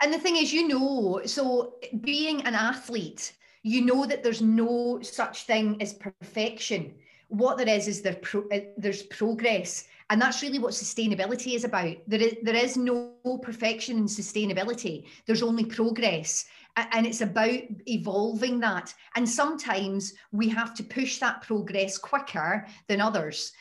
And 0.00 0.12
the 0.12 0.18
thing 0.18 0.36
is, 0.36 0.52
you 0.52 0.68
know, 0.68 1.22
so 1.26 1.74
being 2.00 2.40
an 2.42 2.54
athlete, 2.54 3.32
you 3.62 3.84
know 3.84 4.06
that 4.06 4.22
there's 4.22 4.40
no 4.40 5.00
such 5.02 5.42
thing 5.42 5.76
as 5.82 5.92
perfection. 5.94 6.94
What 7.28 7.58
there 7.58 7.68
is 7.68 7.88
is 7.88 8.00
there 8.00 8.14
pro- 8.14 8.48
uh, 8.48 8.60
there's 8.76 9.02
progress, 9.02 9.88
and 10.10 10.20
that's 10.20 10.42
really 10.42 10.58
what 10.58 10.72
sustainability 10.72 11.54
is 11.54 11.64
about. 11.64 11.96
There 12.06 12.20
is 12.20 12.36
there 12.42 12.56
is 12.56 12.76
no 12.76 13.12
perfection 13.42 13.98
in 13.98 14.04
sustainability. 14.04 15.04
There's 15.26 15.42
only 15.42 15.64
progress, 15.64 16.46
and 16.76 17.06
it's 17.06 17.20
about 17.20 17.60
evolving 17.86 18.60
that. 18.60 18.94
And 19.16 19.28
sometimes 19.28 20.14
we 20.32 20.48
have 20.48 20.74
to 20.74 20.82
push 20.82 21.18
that 21.18 21.42
progress 21.42 21.98
quicker 21.98 22.66
than 22.86 23.00
others 23.00 23.52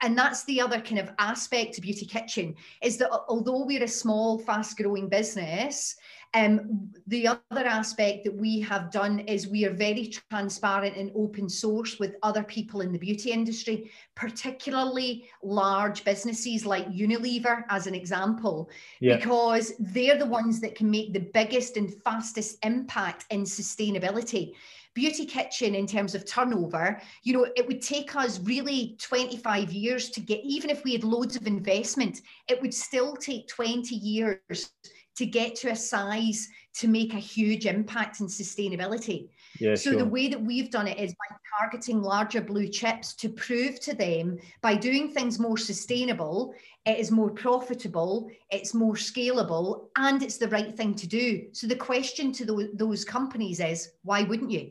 and 0.00 0.16
that's 0.16 0.44
the 0.44 0.60
other 0.60 0.80
kind 0.80 0.98
of 0.98 1.10
aspect 1.18 1.74
to 1.74 1.80
Beauty 1.80 2.06
Kitchen 2.06 2.54
is 2.82 2.96
that 2.98 3.10
although 3.28 3.64
we're 3.64 3.84
a 3.84 3.88
small, 3.88 4.38
fast 4.38 4.76
growing 4.76 5.08
business, 5.08 5.96
um, 6.34 6.90
the 7.06 7.26
other 7.26 7.66
aspect 7.66 8.24
that 8.24 8.34
we 8.34 8.60
have 8.60 8.90
done 8.90 9.20
is 9.20 9.48
we 9.48 9.64
are 9.64 9.72
very 9.72 10.12
transparent 10.30 10.96
and 10.96 11.10
open 11.14 11.48
source 11.48 11.98
with 11.98 12.16
other 12.22 12.42
people 12.42 12.82
in 12.82 12.92
the 12.92 12.98
beauty 12.98 13.30
industry, 13.30 13.90
particularly 14.14 15.28
large 15.42 16.04
businesses 16.04 16.66
like 16.66 16.86
Unilever, 16.88 17.64
as 17.70 17.86
an 17.86 17.94
example, 17.94 18.68
yeah. 19.00 19.16
because 19.16 19.72
they're 19.78 20.18
the 20.18 20.26
ones 20.26 20.60
that 20.60 20.74
can 20.74 20.90
make 20.90 21.14
the 21.14 21.30
biggest 21.32 21.76
and 21.76 21.94
fastest 22.02 22.58
impact 22.62 23.24
in 23.30 23.42
sustainability. 23.42 24.52
Beauty 24.94 25.24
Kitchen, 25.24 25.74
in 25.76 25.86
terms 25.86 26.14
of 26.14 26.26
turnover, 26.26 27.00
you 27.22 27.32
know, 27.32 27.46
it 27.56 27.66
would 27.66 27.80
take 27.80 28.16
us 28.16 28.40
really 28.40 28.96
25 29.00 29.70
years 29.72 30.10
to 30.10 30.20
get, 30.20 30.40
even 30.42 30.70
if 30.70 30.82
we 30.82 30.92
had 30.92 31.04
loads 31.04 31.36
of 31.36 31.46
investment, 31.46 32.20
it 32.48 32.60
would 32.60 32.74
still 32.74 33.14
take 33.14 33.46
20 33.46 33.94
years 33.94 34.72
to 35.18 35.26
get 35.26 35.56
to 35.56 35.70
a 35.70 35.76
size 35.76 36.48
to 36.74 36.86
make 36.86 37.12
a 37.12 37.18
huge 37.18 37.66
impact 37.66 38.20
in 38.20 38.26
sustainability. 38.26 39.28
Yeah, 39.58 39.74
so 39.74 39.90
sure. 39.90 39.98
the 39.98 40.04
way 40.04 40.28
that 40.28 40.40
we've 40.40 40.70
done 40.70 40.86
it 40.86 40.96
is 40.96 41.12
by 41.12 41.36
targeting 41.58 42.00
larger 42.02 42.40
blue 42.40 42.68
chips 42.68 43.14
to 43.14 43.28
prove 43.28 43.80
to 43.80 43.94
them 43.94 44.38
by 44.62 44.76
doing 44.76 45.10
things 45.10 45.40
more 45.40 45.58
sustainable, 45.58 46.54
it 46.86 46.98
is 47.00 47.10
more 47.10 47.30
profitable, 47.30 48.30
it's 48.50 48.74
more 48.74 48.94
scalable, 48.94 49.88
and 49.96 50.22
it's 50.22 50.38
the 50.38 50.48
right 50.48 50.76
thing 50.76 50.94
to 50.94 51.08
do. 51.08 51.48
So 51.52 51.66
the 51.66 51.74
question 51.74 52.32
to 52.34 52.44
those, 52.44 52.68
those 52.74 53.04
companies 53.04 53.58
is, 53.58 53.90
why 54.04 54.22
wouldn't 54.22 54.52
you? 54.52 54.70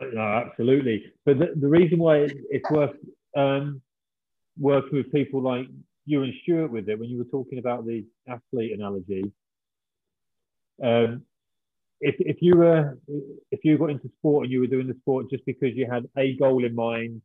No, 0.00 0.22
absolutely. 0.22 1.12
But 1.26 1.38
the, 1.38 1.52
the 1.56 1.68
reason 1.68 1.98
why 1.98 2.26
it's 2.50 2.70
worth 2.70 2.96
um, 3.36 3.82
working 4.58 4.96
with 4.96 5.12
people 5.12 5.42
like 5.42 5.66
you 6.06 6.22
and 6.22 6.32
Stuart 6.42 6.70
with 6.70 6.88
it, 6.88 6.98
when 6.98 7.08
you 7.08 7.18
were 7.18 7.24
talking 7.24 7.58
about 7.58 7.86
the 7.86 8.04
athlete 8.28 8.72
analogy, 8.72 9.32
um, 10.82 11.22
if, 12.00 12.16
if 12.18 12.36
you 12.40 12.56
were 12.56 12.98
if 13.50 13.60
you 13.62 13.78
got 13.78 13.90
into 13.90 14.10
sport 14.18 14.44
and 14.44 14.52
you 14.52 14.60
were 14.60 14.66
doing 14.66 14.88
the 14.88 14.96
sport 15.00 15.30
just 15.30 15.44
because 15.46 15.74
you 15.74 15.88
had 15.90 16.06
a 16.18 16.36
goal 16.36 16.64
in 16.64 16.74
mind 16.74 17.22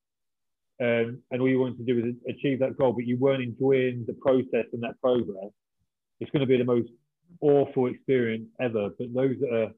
um, 0.82 1.22
and 1.32 1.42
all 1.42 1.50
you 1.50 1.60
wanted 1.60 1.80
to 1.80 1.84
do 1.84 1.96
was 1.96 2.14
achieve 2.30 2.60
that 2.60 2.78
goal, 2.78 2.94
but 2.94 3.06
you 3.06 3.18
weren't 3.18 3.44
enjoying 3.44 4.06
the 4.08 4.14
process 4.14 4.66
and 4.72 4.82
that 4.84 5.00
progress, 5.02 5.52
it's 6.20 6.32
going 6.32 6.42
to 6.42 6.48
be 6.48 6.58
the 6.58 6.64
most 6.64 6.90
awful 7.42 7.88
experience 7.88 8.48
ever. 8.62 8.90
But 8.98 9.14
those 9.14 9.36
that 9.42 9.54
are 9.54 9.72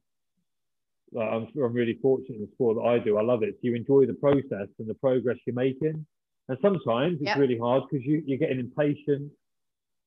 like 1.13 1.27
I'm, 1.27 1.47
I'm 1.55 1.73
really 1.73 1.97
fortunate 2.01 2.35
in 2.35 2.41
the 2.41 2.51
sport 2.53 2.77
that 2.77 2.87
I 2.87 2.99
do. 2.99 3.17
I 3.17 3.23
love 3.23 3.43
it. 3.43 3.55
So 3.55 3.59
you 3.63 3.75
enjoy 3.75 4.05
the 4.05 4.13
process 4.13 4.67
and 4.79 4.87
the 4.87 4.93
progress 4.93 5.37
you're 5.45 5.55
making. 5.55 6.05
And 6.49 6.57
sometimes 6.61 7.17
it's 7.19 7.27
yep. 7.27 7.37
really 7.37 7.57
hard 7.57 7.83
because 7.89 8.05
you, 8.05 8.23
you're 8.25 8.37
getting 8.37 8.59
impatient 8.59 9.31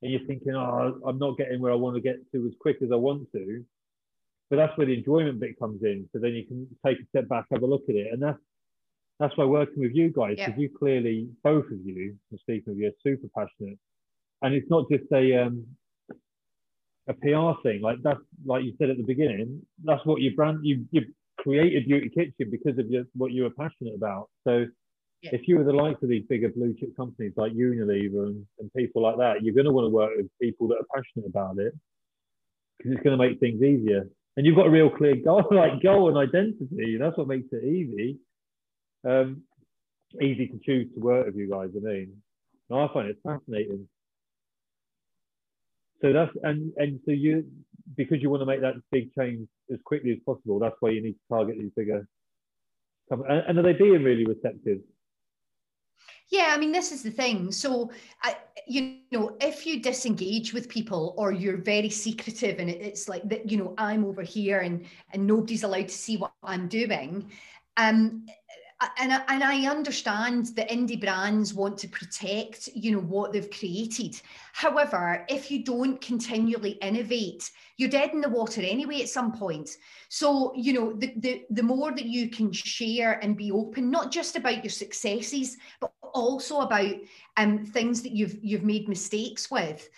and 0.03 0.13
you're 0.13 0.27
thinking, 0.27 0.55
oh, 0.55 1.01
I'm 1.07 1.19
not 1.19 1.39
getting 1.39 1.61
where 1.61 1.73
I 1.73 1.77
want 1.77 1.97
to 1.97 2.03
get 2.03 2.17
to 2.33 2.47
as 2.47 2.53
quick 2.61 2.79
as 2.83 2.91
I 2.93 2.97
want 2.97 3.31
to. 3.33 3.65
But 4.51 4.57
that's 4.57 4.77
where 4.77 4.87
the 4.87 4.95
enjoyment 4.95 5.41
bit 5.41 5.59
comes 5.59 5.83
in. 5.83 6.09
So 6.13 6.19
then 6.19 6.33
you 6.33 6.45
can 6.45 6.69
take 6.85 7.01
a 7.01 7.07
step 7.09 7.29
back, 7.29 7.47
have 7.51 7.63
a 7.63 7.67
look 7.67 7.85
at 7.89 7.95
it. 7.95 8.13
And 8.13 8.23
that's 8.23 8.39
that's 9.21 9.37
why 9.37 9.45
working 9.45 9.81
with 9.83 9.95
you 9.95 10.11
guys, 10.11 10.37
because 10.37 10.51
yep. 10.51 10.59
you 10.59 10.71
clearly, 10.77 11.29
both 11.45 11.67
of 11.67 11.79
you, 11.85 12.17
I'm 12.33 12.39
speaking 12.39 12.73
of 12.73 12.79
you, 12.79 12.89
are 12.89 13.03
super 13.03 13.29
passionate. 13.35 13.79
And 14.43 14.55
it's 14.55 14.69
not 14.69 14.91
just 14.91 15.05
a 15.13 15.47
um, 15.47 15.65
a 17.09 17.15
PR 17.15 17.61
thing. 17.63 17.81
Like 17.81 17.99
that's 18.03 18.21
like 18.45 18.65
you 18.65 18.75
said 18.79 18.91
at 18.91 18.97
the 18.97 19.05
beginning, 19.05 19.63
that's 19.85 20.05
what 20.05 20.21
your 20.21 20.35
brand 20.35 20.59
you 20.63 20.85
you 20.91 21.03
created 21.39 21.87
Beauty 21.87 22.09
Kitchen 22.09 22.51
because 22.51 22.79
of 22.79 22.91
your, 22.91 23.05
what 23.15 23.33
you 23.33 23.45
were 23.45 23.51
passionate 23.51 23.95
about. 23.95 24.29
So 24.47 24.67
yeah. 25.25 25.31
if 25.33 25.49
you 25.49 25.59
were 25.59 25.65
the 25.65 25.73
likes 25.73 26.03
of 26.03 26.09
these 26.09 26.25
bigger 26.29 26.49
blue 26.49 26.75
chip 26.79 26.97
companies 26.97 27.33
like 27.37 27.53
Unilever 27.53 28.27
and, 28.27 28.47
and 28.59 28.73
people 28.75 29.03
like 29.03 29.17
that, 29.19 29.43
you're 29.43 29.55
going 29.55 29.67
to 29.67 29.73
want 29.73 29.87
to 29.87 29.91
work 29.91 30.11
with 30.17 30.27
people 30.41 30.69
that 30.69 30.77
are 30.77 30.87
passionate 30.95 31.29
about 31.29 31.59
it 31.59 31.75
because 32.79 32.93
it's 32.93 33.03
going 33.03 33.17
to 33.17 33.25
make 33.25 33.41
things 33.41 33.63
easier. 33.63 34.09
And 34.37 34.45
you've 34.45 34.57
got 34.57 34.67
a 34.67 34.71
real 34.71 34.91
clear 34.91 35.17
goal, 35.17 35.45
like 35.51 35.83
goal 35.83 36.09
and 36.09 36.19
identity. 36.19 36.97
That's 36.99 37.17
what 37.17 37.29
makes 37.29 37.49
it 37.53 37.65
easy. 37.65 38.19
Um, 39.09 39.43
easy 40.21 40.47
to 40.47 40.59
choose 40.65 40.89
to 40.95 41.01
work 41.01 41.27
with 41.27 41.37
you 41.37 41.51
guys. 41.51 41.71
I 41.77 41.81
mean, 41.81 42.23
I 42.73 42.89
find 42.93 43.09
it 43.09 43.19
fascinating 43.23 43.89
so 46.05 46.13
that's 46.13 46.33
and 46.43 46.73
and 46.77 47.01
so 47.07 47.13
you 47.13 47.45
because 47.97 48.21
you 48.21 48.29
want 48.29 48.43
to 48.43 48.47
make 48.47 48.61
that 48.61 48.75
big 48.91 49.15
change 49.15 49.49
as 49.73 49.79
quickly 49.85 50.13
as 50.13 50.19
possible 50.27 50.59
that's 50.59 50.77
why 50.81 50.91
you 50.91 51.03
need 51.03 51.13
to 51.13 51.29
target 51.31 51.57
these 51.59 51.71
bigger 51.75 52.07
and, 53.11 53.43
and 53.49 53.59
are 53.59 53.63
they 53.63 53.73
being 53.73 54.03
really 54.03 54.27
receptive 54.27 54.81
yeah, 56.31 56.49
I 56.51 56.59
mean, 56.59 56.73
this 56.73 56.91
is 56.93 57.03
the 57.03 57.11
thing. 57.11 57.53
So, 57.53 57.91
I, 58.23 58.37
you 58.67 58.99
know, 59.13 59.37
if 59.41 59.67
you 59.67 59.81
disengage 59.81 60.53
with 60.53 60.69
people 60.69 61.15
or 61.17 61.33
you're 61.33 61.59
very 61.59 61.91
secretive 61.91 62.59
and 62.59 62.71
it's 62.71 63.09
like 63.09 63.29
that, 63.29 63.51
you 63.51 63.59
know, 63.59 63.75
I'm 63.79 64.05
over 64.05 64.23
here 64.23 64.61
and 64.61 64.87
and 65.13 65.27
nobody's 65.27 65.63
allowed 65.63 65.89
to 65.89 65.95
see 65.95 66.17
what 66.17 66.33
I'm 66.43 66.69
doing, 66.69 67.31
um, 67.77 68.27
and 68.99 69.13
I, 69.13 69.23
and 69.29 69.45
I 69.45 69.67
understand 69.67 70.47
that 70.57 70.71
indie 70.71 71.01
brands 71.01 71.55
want 71.55 71.79
to 71.79 71.89
protect, 71.89 72.69
you 72.75 72.93
know, 72.93 73.01
what 73.01 73.33
they've 73.33 73.51
created. 73.51 74.21
However, 74.53 75.25
if 75.29 75.51
you 75.51 75.65
don't 75.65 76.01
continually 76.01 76.73
innovate, 76.83 77.51
you're 77.77 77.91
dead 77.91 78.11
in 78.11 78.21
the 78.21 78.29
water 78.29 78.61
anyway 78.63 79.03
at 79.03 79.09
some 79.09 79.33
point. 79.33 79.71
So, 80.09 80.53
you 80.57 80.73
know, 80.73 80.93
the, 80.93 81.15
the, 81.17 81.43
the 81.51 81.63
more 81.63 81.93
that 81.93 82.07
you 82.07 82.31
can 82.31 82.53
share 82.53 83.23
and 83.23 83.37
be 83.37 83.51
open, 83.51 83.91
not 83.91 84.11
just 84.11 84.37
about 84.37 84.65
your 84.65 84.71
successes, 84.71 85.57
but 85.81 85.93
also 86.13 86.61
about 86.61 86.95
um, 87.37 87.65
things 87.65 88.03
that 88.03 88.13
you've 88.13 88.39
you've 88.43 88.63
made 88.63 88.89
mistakes 88.89 89.51
with. 89.51 89.89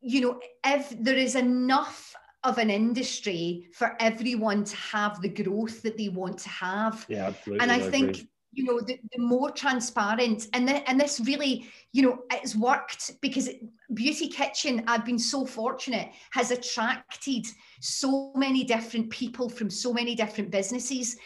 You 0.00 0.20
know, 0.20 0.40
if 0.64 0.90
there 1.00 1.16
is 1.16 1.34
enough 1.34 2.14
of 2.44 2.58
an 2.58 2.70
industry 2.70 3.68
for 3.72 3.96
everyone 4.00 4.64
to 4.64 4.76
have 4.76 5.20
the 5.22 5.28
growth 5.28 5.82
that 5.82 5.96
they 5.96 6.08
want 6.08 6.38
to 6.38 6.48
have. 6.48 7.06
Yeah, 7.08 7.26
absolutely. 7.26 7.62
And 7.62 7.70
I, 7.70 7.76
I 7.76 7.90
think 7.90 8.10
agree. 8.10 8.28
You 8.52 8.64
know 8.64 8.80
the, 8.80 9.00
the 9.12 9.22
more 9.22 9.50
transparent. 9.50 10.46
And 10.52 10.68
th- 10.68 10.84
and 10.86 11.00
this 11.00 11.20
really 11.20 11.66
you 11.92 12.02
know 12.02 12.22
it's 12.30 12.54
worked 12.54 13.20
because 13.20 13.48
beauty 13.94 14.28
kitchen 14.28 14.84
i've 14.86 15.04
been 15.04 15.18
so 15.18 15.44
fortunate 15.44 16.10
has 16.30 16.50
attracted 16.50 17.46
so 17.80 18.32
many 18.34 18.64
different 18.64 19.10
people 19.10 19.50
from 19.50 19.68
so 19.68 19.92
many 19.92 20.14
different 20.14 20.50
businesses 20.50 21.16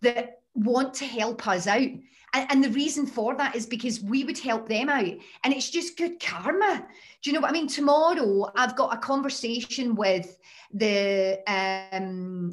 that 0.00 0.40
want 0.54 0.94
to 0.94 1.04
help 1.04 1.46
us 1.46 1.66
out. 1.66 1.80
And, 2.34 2.50
and 2.50 2.64
the 2.64 2.70
reason 2.70 3.06
for 3.06 3.36
that 3.36 3.54
is 3.54 3.66
because 3.66 4.00
we 4.00 4.24
would 4.24 4.38
help 4.38 4.68
them 4.68 4.88
out. 4.88 5.04
And 5.44 5.54
it's 5.54 5.70
just 5.70 5.96
good 5.96 6.18
karma. 6.18 6.86
Do 7.22 7.30
you 7.30 7.34
know 7.34 7.40
what 7.40 7.50
i 7.50 7.52
mean? 7.52 7.68
Tomorrow 7.68 8.50
i've 8.56 8.76
got 8.76 8.94
a 8.94 8.98
conversation 8.98 9.94
with 9.94 10.36
the 10.72 11.40
um 11.46 12.50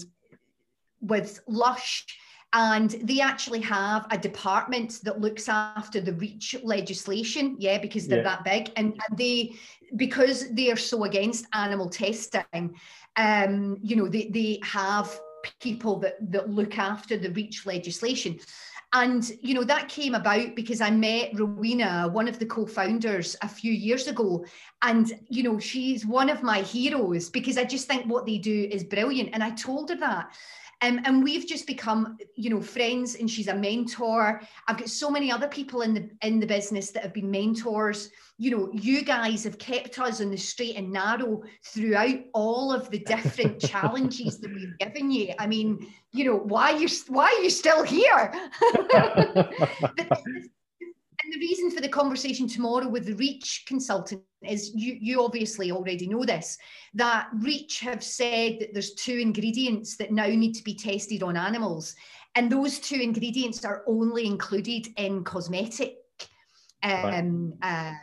with 1.01 1.41
lush 1.47 2.05
and 2.53 2.91
they 3.03 3.19
actually 3.19 3.61
have 3.61 4.05
a 4.11 4.17
department 4.17 4.99
that 5.03 5.19
looks 5.19 5.49
after 5.49 5.99
the 5.99 6.13
reach 6.13 6.55
legislation 6.63 7.55
yeah 7.59 7.77
because 7.79 8.07
they're 8.07 8.19
Yeah. 8.19 8.23
that 8.23 8.43
big. 8.43 8.71
And, 8.75 8.87
and 9.07 9.17
they 9.17 9.55
because 9.95 10.51
they 10.53 10.71
are 10.71 10.75
so 10.77 11.03
against 11.03 11.45
animal 11.53 11.89
testing 11.89 12.75
um 13.17 13.77
you 13.81 13.95
know 13.95 14.07
they, 14.07 14.29
they 14.29 14.59
have 14.63 15.19
people 15.59 15.99
that 15.99 16.15
that 16.31 16.49
look 16.49 16.77
after 16.77 17.17
the 17.17 17.29
reach 17.31 17.65
legislation. 17.65 18.39
And 18.95 19.29
you 19.41 19.55
know 19.55 19.63
that 19.63 19.89
came 19.89 20.13
about 20.13 20.55
because 20.55 20.79
i 20.79 20.91
met 20.91 21.31
rowena 21.33 22.09
one 22.13 22.27
of 22.27 22.37
the 22.37 22.45
co-founders 22.45 23.35
a 23.41 23.47
few 23.47 23.71
years 23.73 24.07
ago. 24.07 24.45
And 24.83 25.11
you 25.29 25.43
know 25.43 25.59
she's 25.59 26.05
one 26.05 26.29
of 26.29 26.43
my 26.43 26.61
heroes 26.61 27.29
because 27.29 27.57
i 27.57 27.63
just 27.65 27.87
think 27.87 28.05
what 28.05 28.25
they 28.25 28.37
do 28.37 28.67
is 28.71 28.83
brilliant. 28.83 29.29
And 29.33 29.43
i 29.43 29.49
told 29.51 29.89
her 29.89 29.95
that 29.97 30.31
um, 30.83 30.99
and 31.05 31.23
we've 31.23 31.47
just 31.47 31.65
become 31.65 32.17
you 32.35 32.49
know 32.49 32.61
friends 32.61 33.15
and 33.15 33.31
she's 33.31 33.47
a 33.47 33.55
mentor. 33.55 34.41
I've 34.67 34.77
got 34.77 34.89
so 34.89 35.09
many 35.09 35.31
other 35.31 35.47
people 35.47 35.81
in 35.81 35.93
the 35.93 36.09
in 36.21 36.39
the 36.39 36.45
business 36.45 36.91
that 36.91 37.03
have 37.03 37.13
been 37.13 37.31
mentors. 37.31 38.09
You 38.37 38.51
know 38.51 38.69
you 38.73 39.03
guys 39.03 39.45
have 39.45 39.57
kept 39.57 39.97
us 39.99 40.19
on 40.19 40.29
the 40.29 40.37
straight 40.37 40.75
and 40.75 40.91
narrow 40.91 41.43
throughout 41.63 42.19
all 42.33 42.73
of 42.73 42.89
the 42.89 42.99
different 42.99 43.61
challenges 43.71 44.39
that 44.39 44.53
we've 44.53 44.77
given 44.77 45.09
you. 45.09 45.33
I 45.39 45.47
mean 45.47 45.87
you 46.11 46.25
know 46.25 46.37
why 46.37 46.71
you 46.71 46.89
why 47.07 47.25
are 47.25 47.43
you 47.43 47.49
still 47.49 47.83
here 47.83 48.33
the 51.33 51.39
reason 51.39 51.71
for 51.71 51.81
the 51.81 51.89
conversation 51.89 52.47
tomorrow 52.47 52.87
with 52.87 53.05
the 53.05 53.15
reach 53.15 53.63
consultant 53.67 54.21
is 54.43 54.71
you 54.75 54.97
you 54.99 55.23
obviously 55.23 55.71
already 55.71 56.07
know 56.07 56.23
this 56.23 56.57
that 56.93 57.27
reach 57.39 57.79
have 57.79 58.03
said 58.03 58.57
that 58.59 58.73
there's 58.73 58.93
two 58.93 59.17
ingredients 59.17 59.97
that 59.97 60.11
now 60.11 60.27
need 60.27 60.53
to 60.53 60.63
be 60.63 60.75
tested 60.75 61.23
on 61.23 61.35
animals 61.35 61.95
and 62.35 62.51
those 62.51 62.79
two 62.79 62.99
ingredients 62.99 63.65
are 63.65 63.83
only 63.87 64.25
included 64.25 64.87
in 64.97 65.23
cosmetic 65.23 65.97
um, 66.83 67.53
uh, 67.61 67.93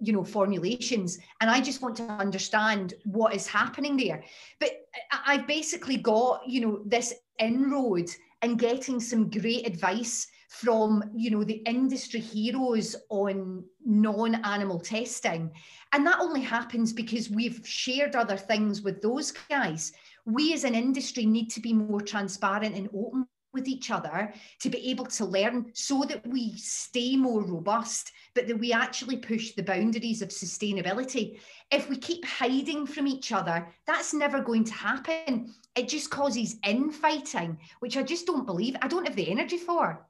you 0.00 0.12
know 0.12 0.24
formulations 0.24 1.18
and 1.40 1.48
i 1.50 1.60
just 1.60 1.80
want 1.80 1.96
to 1.96 2.02
understand 2.04 2.94
what 3.04 3.34
is 3.34 3.46
happening 3.46 3.96
there. 3.96 4.22
But 4.60 4.72
I- 5.12 5.34
i've 5.34 5.46
basically 5.46 5.96
got 5.96 6.42
you 6.46 6.60
know 6.60 6.82
this 6.84 7.14
inroad 7.38 8.10
and 8.42 8.58
getting 8.58 9.00
some 9.00 9.30
great 9.30 9.66
advice 9.66 10.26
from 10.48 11.02
you 11.14 11.30
know 11.30 11.44
the 11.44 11.62
industry 11.66 12.20
heroes 12.20 12.96
on 13.10 13.64
non-animal 13.84 14.80
testing. 14.80 15.50
And 15.92 16.06
that 16.06 16.20
only 16.20 16.40
happens 16.40 16.92
because 16.92 17.30
we've 17.30 17.60
shared 17.66 18.16
other 18.16 18.36
things 18.36 18.82
with 18.82 19.02
those 19.02 19.32
guys. 19.32 19.92
We 20.24 20.52
as 20.54 20.64
an 20.64 20.74
industry 20.74 21.26
need 21.26 21.50
to 21.50 21.60
be 21.60 21.72
more 21.72 22.00
transparent 22.00 22.74
and 22.74 22.88
open 22.94 23.26
with 23.54 23.68
each 23.68 23.90
other 23.90 24.34
to 24.60 24.68
be 24.68 24.90
able 24.90 25.06
to 25.06 25.24
learn 25.24 25.70
so 25.72 26.02
that 26.02 26.26
we 26.26 26.56
stay 26.56 27.16
more 27.16 27.42
robust 27.42 28.10
but 28.34 28.48
that 28.48 28.58
we 28.58 28.72
actually 28.72 29.16
push 29.16 29.52
the 29.52 29.62
boundaries 29.62 30.20
of 30.20 30.30
sustainability. 30.30 31.38
If 31.70 31.88
we 31.88 31.96
keep 31.96 32.24
hiding 32.24 32.84
from 32.86 33.06
each 33.06 33.30
other 33.30 33.68
that's 33.86 34.12
never 34.12 34.40
going 34.40 34.64
to 34.64 34.74
happen. 34.74 35.54
It 35.76 35.88
just 35.88 36.10
causes 36.10 36.56
infighting 36.66 37.58
which 37.80 37.96
i 37.96 38.02
just 38.02 38.26
don't 38.26 38.46
believe 38.46 38.76
i 38.82 38.88
don't 38.88 39.06
have 39.06 39.16
the 39.16 39.30
energy 39.30 39.58
for 39.58 40.06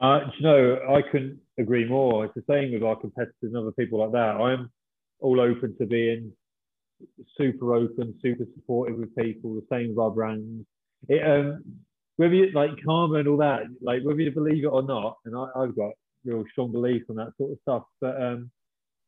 Uh, 0.00 0.20
you 0.36 0.42
know, 0.42 0.78
I 0.90 1.02
couldn't 1.10 1.38
agree 1.58 1.88
more. 1.88 2.24
It's 2.24 2.34
the 2.34 2.44
same 2.48 2.72
with 2.72 2.82
our 2.82 2.96
competitors 2.96 3.34
and 3.42 3.56
other 3.56 3.72
people 3.72 4.00
like 4.00 4.12
that. 4.12 4.36
I'm 4.40 4.70
all 5.20 5.40
open 5.40 5.76
to 5.78 5.86
being 5.86 6.32
super 7.38 7.74
open, 7.74 8.14
super 8.20 8.44
supportive 8.54 8.98
with 8.98 9.14
people, 9.16 9.54
the 9.54 9.66
same 9.70 9.90
with 9.90 9.98
our 9.98 10.10
brands. 10.10 10.66
It, 11.08 11.24
um, 11.26 11.62
whether 12.16 12.34
you 12.34 12.50
like 12.52 12.70
karma 12.84 13.14
and 13.18 13.28
all 13.28 13.36
that, 13.38 13.62
like 13.80 14.02
whether 14.02 14.20
you 14.20 14.30
believe 14.30 14.64
it 14.64 14.68
or 14.68 14.82
not, 14.82 15.18
and 15.24 15.36
I, 15.36 15.48
I've 15.56 15.76
got 15.76 15.92
real 16.24 16.44
strong 16.52 16.72
beliefs 16.72 17.06
on 17.10 17.16
that 17.16 17.32
sort 17.38 17.52
of 17.52 17.58
stuff, 17.62 17.84
but 18.00 18.20
um, 18.20 18.50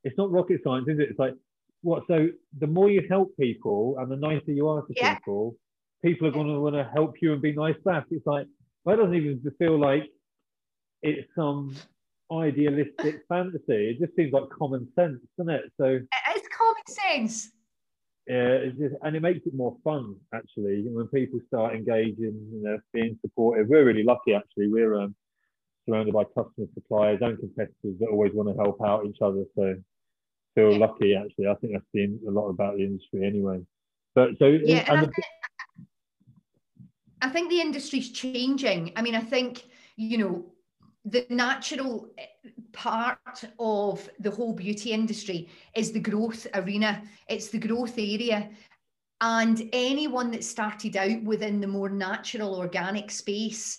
it's 0.05 0.17
not 0.19 0.31
rocket 0.31 0.61
science, 0.65 0.87
is 0.89 0.99
it? 0.99 1.11
It's 1.11 1.19
like, 1.19 1.35
what? 1.83 2.05
So 2.09 2.29
the 2.59 2.67
more 2.67 2.91
you 2.91 3.07
help 3.09 3.37
people 3.39 3.97
and 3.99 4.11
the 4.11 4.17
nicer 4.17 4.53
you 4.53 4.69
are 4.69 4.83
to 4.83 4.95
Yeah. 4.97 5.15
people, 5.15 5.57
people 6.05 6.27
are 6.27 6.33
going 6.33 6.49
to 6.49 6.61
want 6.61 6.75
to 6.75 6.91
help 6.95 7.15
you 7.21 7.33
and 7.33 7.43
be 7.43 7.53
nice 7.53 7.77
back. 7.85 8.07
It's 8.11 8.27
like, 8.27 8.47
that 8.85 8.97
doesn't 8.97 9.15
even 9.15 9.43
feel 9.59 9.79
like 9.79 10.05
it's 11.07 11.29
some 11.35 11.75
idealistic 12.33 13.23
fantasy. 13.29 13.91
It 13.91 14.01
just 14.01 14.15
seems 14.17 14.33
like 14.33 14.45
common 14.51 14.89
sense, 14.95 15.21
doesn't 15.39 15.55
it? 15.55 15.73
So 15.79 16.01
it's 16.35 16.49
common 16.57 16.83
sense 16.89 17.51
yeah, 18.27 18.59
it's 18.67 18.79
just, 18.79 18.95
and 19.03 19.15
it 19.15 19.23
makes 19.23 19.47
it 19.47 19.55
more 19.55 19.77
fun 19.85 20.17
actually 20.35 20.85
when 20.89 21.07
people 21.09 21.39
start 21.47 21.75
engaging 21.75 22.35
and 22.53 22.65
they're 22.65 22.83
being 22.93 23.17
supportive. 23.21 23.69
We're 23.69 23.85
really 23.85 24.03
lucky 24.03 24.35
actually. 24.35 24.69
We're 24.69 25.01
um, 25.01 25.15
surrounded 25.89 26.13
by 26.13 26.25
customers, 26.25 26.69
suppliers, 26.75 27.21
and 27.23 27.39
competitors 27.39 27.99
that 28.01 28.09
always 28.11 28.33
want 28.35 28.49
to 28.49 28.57
help 28.57 28.83
out 28.85 29.07
each 29.07 29.19
other. 29.23 29.45
So 29.55 29.77
feel 30.57 30.77
lucky 30.77 31.15
actually. 31.15 31.47
I 31.47 31.55
think 31.55 31.75
that's 31.75 31.85
been 31.93 32.19
a 32.27 32.31
lot 32.31 32.49
about 32.49 32.77
the 32.77 32.83
industry 32.83 33.25
anyway. 33.25 33.61
But 34.17 34.31
so 34.41 34.47
yeah 34.47 34.85
and 34.89 34.91
I, 34.91 34.95
and 34.95 35.03
the, 35.03 35.13
think, 35.13 35.27
I 37.23 37.29
think 37.29 37.51
the 37.51 37.61
industry's 37.61 38.11
changing 38.11 38.93
i 38.97 39.03
mean 39.03 39.15
i 39.15 39.21
think 39.21 39.67
you 39.97 40.17
know 40.17 40.45
the 41.07 41.25
natural 41.31 42.09
eh, 42.19 42.27
part 42.73 43.45
of 43.59 44.09
the 44.19 44.31
whole 44.31 44.53
beauty 44.53 44.93
industry 44.93 45.49
is 45.75 45.93
the 45.93 46.01
growth 46.01 46.47
arena. 46.55 47.03
It's 47.29 47.49
the 47.49 47.59
growth 47.59 47.95
area. 47.97 48.51
And 49.21 49.71
anyone 49.73 50.31
that 50.33 50.45
started 50.45 50.97
out 50.97 51.23
within 51.23 51.61
the 51.61 51.67
more 51.67 51.89
natural 51.89 52.55
organic 52.57 53.11
space 53.11 53.79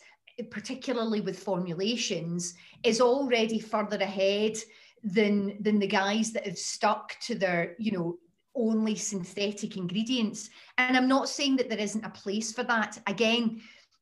particularly 0.51 1.21
with 1.21 1.39
formulations 1.39 2.53
is 2.83 3.01
already 3.01 3.59
further 3.59 3.97
ahead 3.97 4.57
than 5.03 5.57
than 5.61 5.79
the 5.79 5.87
guys 5.87 6.31
that 6.31 6.45
have 6.45 6.57
stuck 6.57 7.19
to 7.21 7.35
their 7.35 7.75
you 7.79 7.91
know 7.91 8.17
only 8.55 8.95
synthetic 8.95 9.77
ingredients. 9.77 10.49
And 10.77 10.97
i'm 10.97 11.07
not 11.07 11.29
saying 11.29 11.57
that 11.57 11.69
there 11.69 11.79
isn't 11.79 12.05
a 12.05 12.09
place 12.09 12.51
for 12.51 12.63
that. 12.63 12.99
Again 13.07 13.61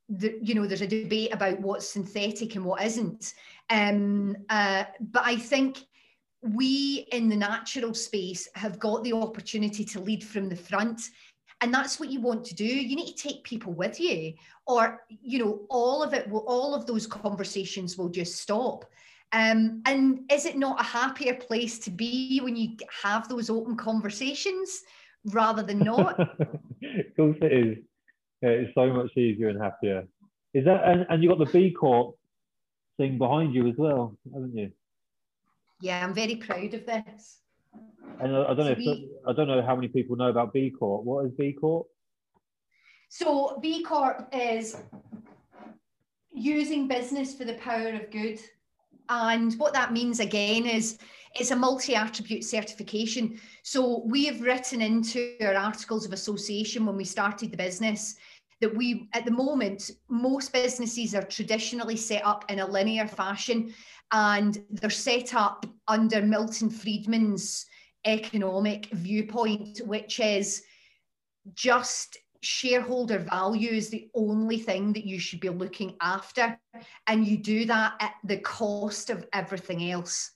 the, 0.09 0.37
you 0.41 0.53
know 0.53 0.65
there's 0.65 0.81
a 0.81 0.87
debate 0.87 1.33
about 1.33 1.59
what's 1.59 1.89
synthetic 1.89 2.55
and 2.55 2.65
what 2.65 2.83
isn't. 2.83 3.33
Um, 3.69 4.37
uh, 4.49 4.83
but 4.99 5.23
i 5.25 5.35
think 5.35 5.79
we 6.41 7.07
in 7.11 7.27
the 7.27 7.35
natural 7.35 7.95
space 7.95 8.47
have 8.53 8.77
got 8.77 9.03
the 9.03 9.13
opportunity 9.13 9.83
to 9.83 9.99
lead 9.99 10.23
from 10.23 10.47
the 10.47 10.55
front 10.55 11.01
and 11.61 11.73
that's 11.73 11.99
what 11.99 12.09
you 12.09 12.21
want 12.21 12.45
to 12.45 12.55
do. 12.55 12.65
You 12.65 12.95
need 12.95 13.15
to 13.15 13.27
take 13.27 13.43
people 13.43 13.73
with 13.73 13.99
you 13.99 14.33
or 14.67 15.03
you 15.09 15.39
know 15.39 15.61
all 15.69 16.03
of 16.03 16.13
it 16.13 16.29
will 16.29 16.45
all 16.47 16.75
of 16.75 16.85
those 16.85 17.07
conversations 17.07 17.97
will 17.97 18.09
just 18.09 18.35
stop. 18.41 18.85
Um, 19.31 19.81
and 19.85 20.19
is 20.31 20.45
it 20.45 20.57
not 20.57 20.79
a 20.79 20.83
happier 20.83 21.33
place 21.33 21.79
to 21.79 21.91
be 21.91 22.39
when 22.43 22.55
you 22.55 22.77
have 23.03 23.27
those 23.27 23.49
open 23.49 23.75
conversations 23.75 24.81
rather 25.25 25.63
than 25.63 25.79
not? 25.79 26.19
Of 26.85 27.15
course 27.15 27.37
it 27.41 27.51
is. 27.51 27.77
Yeah, 28.41 28.49
it's 28.49 28.75
so 28.75 28.91
much 28.91 29.15
easier 29.17 29.49
and 29.49 29.61
happier. 29.61 30.03
Is 30.53 30.65
that 30.65 30.83
and, 30.85 31.05
and 31.09 31.23
you 31.23 31.29
got 31.29 31.39
the 31.39 31.45
B 31.45 31.71
Corp 31.71 32.15
thing 32.97 33.17
behind 33.17 33.53
you 33.53 33.67
as 33.67 33.75
well, 33.77 34.15
haven't 34.33 34.55
you? 34.55 34.71
yeah 35.81 36.05
i'm 36.05 36.13
very 36.13 36.35
proud 36.35 36.73
of 36.73 36.85
this 36.85 37.39
And 38.21 38.35
I, 38.35 38.43
I 38.43 38.53
don't 38.53 38.65
know 38.65 38.75
if 38.77 38.99
I 39.27 39.33
don't 39.33 39.47
know 39.47 39.61
how 39.61 39.75
many 39.75 39.89
people 39.89 40.15
know 40.15 40.29
about 40.29 40.53
B 40.53 40.71
Corp. 40.71 41.03
What 41.03 41.25
is 41.25 41.31
B 41.33 41.51
Corp? 41.51 41.87
So 43.09 43.59
B 43.61 43.83
Corp 43.83 44.29
is 44.33 44.77
using 46.31 46.87
business 46.87 47.35
for 47.35 47.45
the 47.45 47.55
power 47.55 47.89
of 47.89 48.09
good. 48.11 48.39
And 49.09 49.53
what 49.55 49.73
that 49.73 49.93
means 49.93 50.19
again 50.19 50.65
is 50.65 50.97
it's 51.35 51.51
a 51.51 51.55
multi-attribute 51.55 52.43
certification. 52.43 53.39
So 53.63 54.03
we 54.05 54.25
have 54.25 54.41
written 54.41 54.81
into 54.81 55.35
our 55.41 55.55
articles 55.55 56.05
of 56.05 56.13
association 56.13 56.85
when 56.85 56.95
we 56.95 57.03
started 57.03 57.51
the 57.51 57.57
business 57.57 58.15
that 58.61 58.75
we 58.75 59.09
at 59.13 59.25
the 59.25 59.31
moment 59.31 59.91
most 60.07 60.53
businesses 60.53 61.13
are 61.13 61.23
traditionally 61.23 61.97
set 61.97 62.25
up 62.25 62.45
in 62.49 62.59
a 62.59 62.65
linear 62.65 63.07
fashion 63.07 63.73
and 64.11 64.63
they're 64.69 64.89
set 64.89 65.33
up 65.33 65.65
under 65.87 66.21
Milton 66.21 66.69
Friedman's 66.69 67.65
economic 68.05 68.85
viewpoint, 68.91 69.81
which 69.85 70.19
is 70.19 70.63
just 71.53 72.17
shareholder 72.45 73.19
value 73.19 73.71
is 73.71 73.89
the 73.89 74.09
only 74.13 74.59
thing 74.59 74.93
that 74.93 75.05
you 75.05 75.19
should 75.19 75.39
be 75.39 75.49
looking 75.49 75.95
after. 76.01 76.57
And 77.07 77.25
you 77.25 77.37
do 77.37 77.65
that 77.65 77.93
at 77.99 78.13
the 78.23 78.37
cost 78.37 79.09
of 79.09 79.25
everything 79.33 79.91
else, 79.91 80.31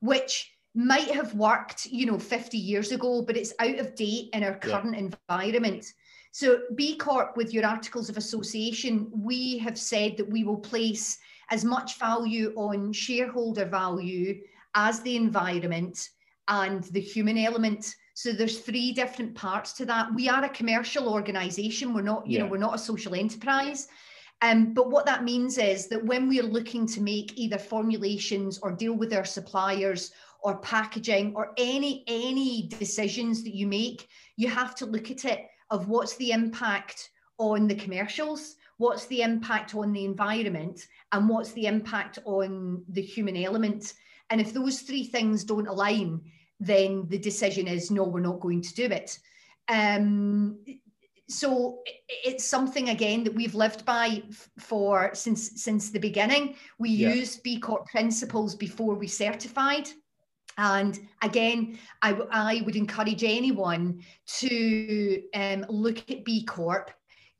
which 0.00 0.52
might 0.74 1.10
have 1.10 1.34
worked, 1.34 1.86
you 1.86 2.06
know, 2.06 2.18
50 2.18 2.56
years 2.58 2.92
ago, 2.92 3.22
but 3.22 3.36
it's 3.36 3.52
out 3.58 3.78
of 3.78 3.94
date 3.94 4.30
in 4.32 4.42
our 4.42 4.54
current 4.54 4.94
yeah. 4.94 5.10
environment. 5.30 5.86
So, 6.32 6.60
B 6.74 6.96
Corp, 6.96 7.36
with 7.36 7.52
your 7.52 7.66
articles 7.66 8.08
of 8.08 8.16
association, 8.16 9.10
we 9.14 9.58
have 9.58 9.78
said 9.78 10.16
that 10.16 10.30
we 10.30 10.44
will 10.44 10.58
place 10.58 11.18
as 11.50 11.64
much 11.64 11.98
value 11.98 12.54
on 12.56 12.92
shareholder 12.92 13.66
value 13.66 14.40
as 14.74 15.00
the 15.02 15.16
environment 15.16 16.08
and 16.48 16.84
the 16.84 17.00
human 17.00 17.36
element. 17.36 17.94
So 18.14 18.32
there's 18.32 18.60
three 18.60 18.92
different 18.92 19.34
parts 19.34 19.72
to 19.74 19.86
that. 19.86 20.14
We 20.14 20.28
are 20.28 20.44
a 20.44 20.50
commercial 20.50 21.08
organization. 21.08 21.94
We're 21.94 22.02
not, 22.02 22.26
you 22.26 22.38
yeah. 22.38 22.44
know, 22.44 22.50
we're 22.50 22.58
not 22.58 22.74
a 22.74 22.78
social 22.78 23.14
enterprise. 23.14 23.88
Um, 24.42 24.74
but 24.74 24.90
what 24.90 25.06
that 25.06 25.24
means 25.24 25.56
is 25.56 25.86
that 25.88 26.04
when 26.04 26.28
we're 26.28 26.42
looking 26.42 26.86
to 26.88 27.00
make 27.00 27.38
either 27.38 27.58
formulations 27.58 28.58
or 28.58 28.72
deal 28.72 28.94
with 28.94 29.14
our 29.14 29.24
suppliers 29.24 30.12
or 30.42 30.58
packaging 30.58 31.32
or 31.36 31.52
any 31.56 32.02
any 32.08 32.66
decisions 32.66 33.44
that 33.44 33.54
you 33.54 33.66
make, 33.66 34.08
you 34.36 34.48
have 34.48 34.74
to 34.74 34.86
look 34.86 35.10
at 35.10 35.24
it 35.24 35.46
of 35.70 35.88
what's 35.88 36.16
the 36.16 36.32
impact 36.32 37.10
on 37.38 37.68
the 37.68 37.74
commercials, 37.74 38.56
what's 38.78 39.06
the 39.06 39.22
impact 39.22 39.74
on 39.76 39.92
the 39.92 40.04
environment, 40.04 40.86
and 41.12 41.28
what's 41.28 41.52
the 41.52 41.66
impact 41.66 42.18
on 42.24 42.84
the 42.88 43.00
human 43.00 43.36
element. 43.36 43.94
And 44.30 44.40
if 44.40 44.52
those 44.52 44.80
three 44.80 45.04
things 45.04 45.44
don't 45.44 45.68
align, 45.68 46.20
then 46.66 47.06
the 47.08 47.18
decision 47.18 47.66
is 47.66 47.90
no, 47.90 48.04
we're 48.04 48.20
not 48.20 48.40
going 48.40 48.62
to 48.62 48.74
do 48.74 48.84
it. 48.84 49.18
Um, 49.68 50.58
so 51.28 51.82
it's 52.08 52.44
something 52.44 52.90
again 52.90 53.24
that 53.24 53.34
we've 53.34 53.54
lived 53.54 53.84
by 53.84 54.22
for 54.58 55.10
since 55.14 55.62
since 55.62 55.90
the 55.90 55.98
beginning. 55.98 56.56
We 56.78 56.90
yeah. 56.90 57.14
used 57.14 57.42
B 57.42 57.58
Corp 57.58 57.86
principles 57.86 58.54
before 58.54 58.94
we 58.94 59.08
certified. 59.08 59.88
And 60.58 60.98
again, 61.22 61.78
I, 62.02 62.12
I 62.30 62.62
would 62.66 62.76
encourage 62.76 63.24
anyone 63.24 64.02
to 64.40 65.22
um, 65.34 65.64
look 65.68 65.98
at 66.10 66.24
B 66.24 66.44
Corp. 66.44 66.90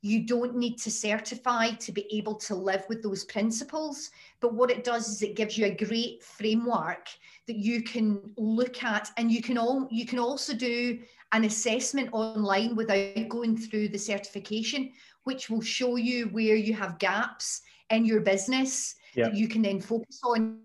You 0.03 0.25
don't 0.25 0.57
need 0.57 0.77
to 0.79 0.91
certify 0.91 1.69
to 1.71 1.91
be 1.93 2.05
able 2.11 2.35
to 2.35 2.55
live 2.55 2.83
with 2.89 3.01
those 3.01 3.23
principles. 3.23 4.11
But 4.41 4.53
what 4.53 4.69
it 4.69 4.83
does 4.83 5.07
is 5.07 5.21
it 5.21 5.37
gives 5.37 5.57
you 5.57 5.65
a 5.65 5.85
great 5.85 6.21
framework 6.21 7.07
that 7.47 7.55
you 7.55 7.83
can 7.83 8.19
look 8.37 8.83
at 8.83 9.09
and 9.17 9.31
you 9.31 9.41
can 9.41 9.57
all 9.57 9.87
you 9.89 10.05
can 10.05 10.19
also 10.19 10.53
do 10.53 10.99
an 11.31 11.45
assessment 11.45 12.09
online 12.11 12.75
without 12.75 13.29
going 13.29 13.57
through 13.57 13.87
the 13.87 13.97
certification 13.97 14.91
which 15.23 15.49
will 15.49 15.61
show 15.61 15.95
you 15.95 16.25
where 16.27 16.55
you 16.55 16.73
have 16.73 16.99
gaps 16.99 17.61
in 17.89 18.05
your 18.05 18.19
business 18.19 18.95
yeah. 19.15 19.25
that 19.25 19.35
you 19.35 19.47
can 19.47 19.61
then 19.61 19.79
focus 19.79 20.19
on 20.25 20.59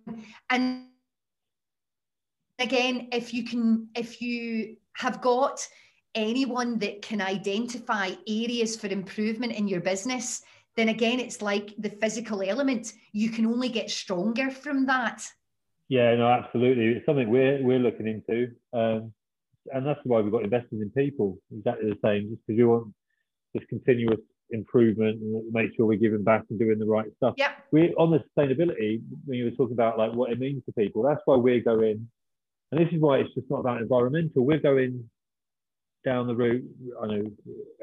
and 0.51 0.87
again 2.59 3.09
if 3.13 3.33
you 3.33 3.45
can 3.45 3.89
if 3.95 4.21
you 4.21 4.77
have 4.95 5.21
got 5.21 5.67
anyone 6.15 6.79
that 6.79 7.03
can 7.03 7.21
identify 7.21 8.11
areas 8.27 8.77
for 8.77 8.89
improvement 8.89 9.53
in 9.53 9.69
your 9.69 9.81
business 9.81 10.43
then 10.77 10.89
again 10.89 11.21
it's 11.21 11.43
like 11.43 11.75
the 11.79 11.91
physical 11.91 12.43
element 12.43 12.93
you 13.13 13.31
can 13.31 13.47
only 13.47 13.69
get 13.69 13.91
stronger 13.91 14.51
from 14.51 14.87
that 14.87 15.23
yeah, 15.89 16.15
no, 16.17 16.29
absolutely. 16.29 16.89
It's 16.89 17.07
something 17.07 17.31
we're 17.31 17.63
we're 17.63 17.79
looking 17.79 18.07
into, 18.07 18.53
um, 18.75 19.13
and 19.73 19.87
that's 19.87 20.01
why 20.05 20.21
we've 20.21 20.33
got 20.33 20.45
investors 20.45 20.83
in 20.83 20.91
people. 20.91 21.39
Exactly 21.57 21.91
the 21.91 21.99
same, 22.05 22.29
just 22.29 22.43
because 22.47 22.59
you 22.59 22.69
want 22.69 22.95
this 23.55 23.65
continuous 23.71 24.21
improvement 24.51 25.21
and 25.21 25.53
make 25.53 25.75
sure 25.75 25.87
we're 25.87 25.99
giving 25.99 26.25
back 26.25 26.45
and 26.51 26.59
doing 26.59 26.79
the 26.79 26.85
right 26.85 27.09
stuff. 27.17 27.35
Yeah. 27.39 27.53
We 27.73 27.95
on 27.95 28.11
the 28.11 28.19
sustainability 28.19 29.01
when 29.25 29.39
you 29.39 29.47
were 29.47 29.51
talking 29.53 29.73
about 29.73 29.97
like 29.97 30.13
what 30.13 30.31
it 30.31 30.39
means 30.39 30.63
to 30.67 30.73
people. 30.73 31.03
That's 31.03 31.23
why 31.25 31.37
we're 31.37 31.61
going, 31.61 32.07
and 32.71 32.81
this 32.81 32.93
is 32.93 33.01
why 33.01 33.19
it's 33.19 33.35
just 33.35 33.51
not 33.51 33.61
about 33.61 33.81
environmental. 33.81 34.45
We're 34.45 34.61
going 34.61 35.09
down 36.09 36.27
the 36.27 36.35
route. 36.35 36.65
I 37.03 37.07
know 37.07 37.23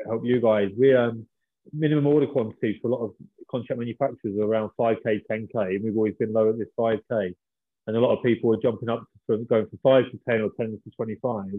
help 0.07 0.25
you 0.25 0.41
guys. 0.41 0.69
We 0.77 0.95
um 0.95 1.25
minimum 1.73 2.07
order 2.07 2.27
quantities 2.27 2.77
for 2.81 2.89
a 2.89 2.95
lot 2.95 3.03
of 3.05 3.11
contract 3.49 3.79
manufacturers 3.79 4.37
are 4.37 4.43
around 4.43 4.69
5k, 4.79 5.21
10k, 5.31 5.55
and 5.75 5.83
we've 5.83 5.97
always 5.97 6.15
been 6.19 6.33
low 6.33 6.49
at 6.49 6.57
this 6.57 6.67
5k 6.77 7.33
and 7.87 7.95
a 7.95 7.99
lot 7.99 8.15
of 8.15 8.23
people 8.23 8.53
are 8.53 8.61
jumping 8.61 8.89
up 8.89 9.03
from 9.25 9.45
going 9.45 9.67
from 9.67 9.79
five 9.83 10.05
to 10.11 10.19
ten 10.27 10.41
or 10.41 10.49
ten 10.57 10.71
to 10.71 10.91
twenty-five. 10.95 11.51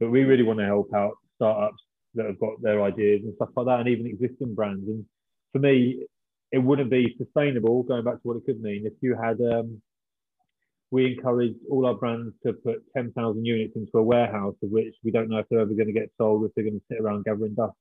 But 0.00 0.10
we 0.10 0.24
really 0.24 0.42
want 0.42 0.58
to 0.58 0.64
help 0.64 0.92
out 0.94 1.12
startups 1.36 1.82
that 2.14 2.26
have 2.26 2.40
got 2.40 2.60
their 2.62 2.82
ideas 2.82 3.20
and 3.24 3.34
stuff 3.36 3.50
like 3.56 3.66
that, 3.66 3.80
and 3.80 3.88
even 3.88 4.06
existing 4.06 4.54
brands. 4.54 4.86
And 4.88 5.04
for 5.52 5.58
me, 5.58 6.04
it 6.50 6.58
wouldn't 6.58 6.90
be 6.90 7.14
sustainable. 7.18 7.82
Going 7.82 8.04
back 8.04 8.14
to 8.14 8.20
what 8.22 8.36
it 8.36 8.46
could 8.46 8.60
mean, 8.60 8.86
if 8.86 8.94
you 9.00 9.16
had, 9.16 9.40
um, 9.40 9.80
we 10.92 11.06
encourage 11.06 11.54
all 11.70 11.86
our 11.86 11.94
brands 11.94 12.34
to 12.46 12.52
put 12.52 12.82
ten 12.94 13.10
thousand 13.12 13.46
units 13.46 13.74
into 13.74 13.96
a 13.96 14.02
warehouse, 14.02 14.54
of 14.62 14.70
which 14.70 14.94
we 15.02 15.10
don't 15.10 15.30
know 15.30 15.38
if 15.38 15.46
they're 15.48 15.60
ever 15.60 15.72
going 15.72 15.86
to 15.86 15.92
get 15.92 16.10
sold, 16.18 16.44
if 16.44 16.52
they're 16.54 16.64
going 16.64 16.78
to 16.78 16.86
sit 16.88 17.00
around 17.00 17.24
gathering 17.24 17.54
dust. 17.54 17.72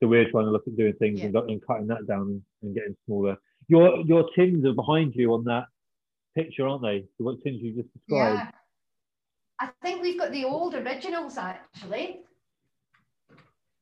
So 0.00 0.08
we're 0.08 0.30
trying 0.30 0.44
to 0.44 0.50
look 0.50 0.64
at 0.66 0.76
doing 0.76 0.92
things 0.98 1.20
yeah. 1.20 1.26
and, 1.26 1.36
and, 1.36 1.66
cutting 1.66 1.86
that 1.86 2.06
down 2.06 2.42
and, 2.62 2.74
getting 2.74 2.94
smaller. 3.06 3.38
Your 3.68 4.00
your 4.00 4.28
tins 4.36 4.66
are 4.66 4.74
behind 4.74 5.14
you 5.16 5.32
on 5.32 5.44
that 5.44 5.64
picture, 6.36 6.68
aren't 6.68 6.82
they? 6.82 7.06
The 7.18 7.24
what 7.24 7.42
things 7.42 7.62
you 7.62 7.74
just 7.74 7.92
described. 7.94 8.38
Yeah. 8.38 8.50
I 9.60 9.70
think 9.82 10.02
we've 10.02 10.18
got 10.18 10.30
the 10.30 10.44
old 10.44 10.74
originals 10.74 11.38
actually. 11.38 12.20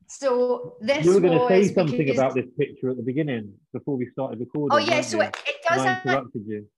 So 0.07 0.77
this 0.81 1.05
you 1.05 1.15
were 1.15 1.21
going 1.21 1.39
to 1.39 1.49
say 1.49 1.75
something 1.75 1.97
because... 1.97 2.17
about 2.17 2.35
this 2.35 2.47
picture 2.57 2.91
at 2.91 2.97
the 2.97 3.03
beginning 3.03 3.55
before 3.73 3.97
we 3.97 4.09
started 4.13 4.39
recording. 4.39 4.77
Oh 4.77 4.79
yeah, 4.79 5.01
so 5.01 5.21
it, 5.21 5.37
it, 5.47 5.57
does 5.67 5.81
interrupted 5.81 6.43
you. 6.47 6.69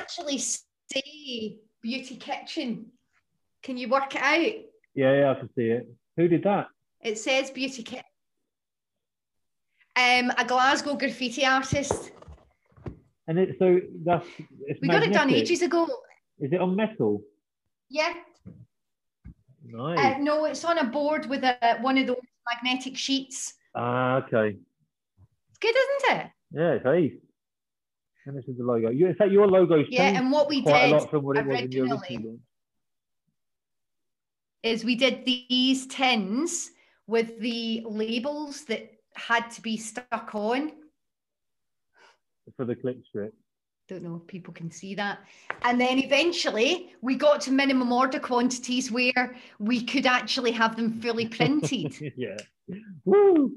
actually 0.00 0.38
say 0.92 1.58
beauty 1.82 2.16
kitchen. 2.16 2.86
Can 3.62 3.76
you 3.76 3.88
work 3.88 4.14
it 4.14 4.22
out? 4.22 4.64
Yeah, 4.94 5.20
yeah, 5.20 5.30
I 5.30 5.34
can 5.34 5.50
see 5.54 5.66
it. 5.66 5.88
Who 6.16 6.28
did 6.28 6.42
that? 6.44 6.66
It 7.00 7.18
says 7.18 7.50
beauty 7.50 7.82
kitchen. 7.82 8.04
Um, 9.96 10.32
a 10.38 10.44
Glasgow 10.46 10.96
graffiti 10.96 11.44
artist. 11.44 12.12
And 13.26 13.38
it 13.38 13.56
so 13.58 13.80
that's 14.04 14.26
we 14.80 14.88
got 14.88 15.02
it 15.02 15.12
done 15.12 15.30
ages 15.30 15.62
ago. 15.62 15.86
Is 16.40 16.52
it 16.52 16.60
on 16.60 16.74
metal? 16.74 17.22
Yeah. 17.88 18.14
Nice. 19.64 20.16
Uh, 20.16 20.18
no, 20.18 20.46
it's 20.46 20.64
on 20.64 20.78
a 20.78 20.84
board 20.84 21.26
with 21.26 21.44
a 21.44 21.78
one 21.80 21.98
of 21.98 22.06
those 22.06 22.16
magnetic 22.52 22.96
sheets. 22.96 23.54
Ah, 23.74 24.16
okay. 24.16 24.56
It's 25.50 25.58
good, 25.60 25.74
isn't 25.76 26.18
it? 26.18 26.26
Yeah, 26.52 26.72
it's 26.72 26.86
ace. 26.86 27.20
And 28.30 28.38
this 28.38 28.48
is 28.48 28.58
the 28.58 28.62
logo. 28.62 28.90
You, 28.90 29.08
in 29.08 29.14
fact, 29.16 29.32
your 29.32 29.48
logo's 29.48 29.86
yeah, 29.88 30.16
and 30.16 30.30
what 30.30 30.48
we 30.48 30.60
did 30.60 30.72
a 30.72 30.86
lot 30.86 31.10
from 31.10 31.24
what 31.24 31.36
it 31.36 31.44
was 31.44 31.62
in 31.62 31.80
original 31.80 32.38
is 34.62 34.84
we 34.84 34.94
did 34.94 35.24
these 35.24 35.88
tins 35.88 36.70
with 37.08 37.40
the 37.40 37.82
labels 37.84 38.64
that 38.66 38.88
had 39.16 39.50
to 39.50 39.62
be 39.62 39.76
stuck 39.76 40.30
on 40.32 40.70
for 42.56 42.64
the 42.64 42.76
click 42.76 42.98
strip. 43.08 43.34
Don't 43.88 44.04
know 44.04 44.20
if 44.22 44.28
people 44.28 44.54
can 44.54 44.70
see 44.70 44.94
that. 44.94 45.18
And 45.62 45.80
then 45.80 45.98
eventually 45.98 46.92
we 47.00 47.16
got 47.16 47.40
to 47.42 47.50
minimum 47.50 47.90
order 47.90 48.20
quantities 48.20 48.92
where 48.92 49.34
we 49.58 49.82
could 49.82 50.06
actually 50.06 50.52
have 50.52 50.76
them 50.76 51.00
fully 51.00 51.26
printed. 51.26 51.96
yeah. 52.16 52.36
Woo! 53.04 53.56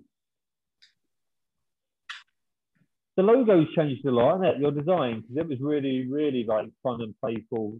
The 3.15 3.23
logo's 3.23 3.67
changed 3.75 4.05
a 4.05 4.11
lot, 4.11 4.41
hasn't 4.41 4.55
it? 4.55 4.61
Your 4.61 4.71
design, 4.71 5.21
because 5.21 5.37
it 5.37 5.47
was 5.47 5.59
really, 5.61 6.07
really 6.07 6.43
like 6.45 6.67
fun 6.81 7.01
and 7.01 7.13
playful 7.21 7.79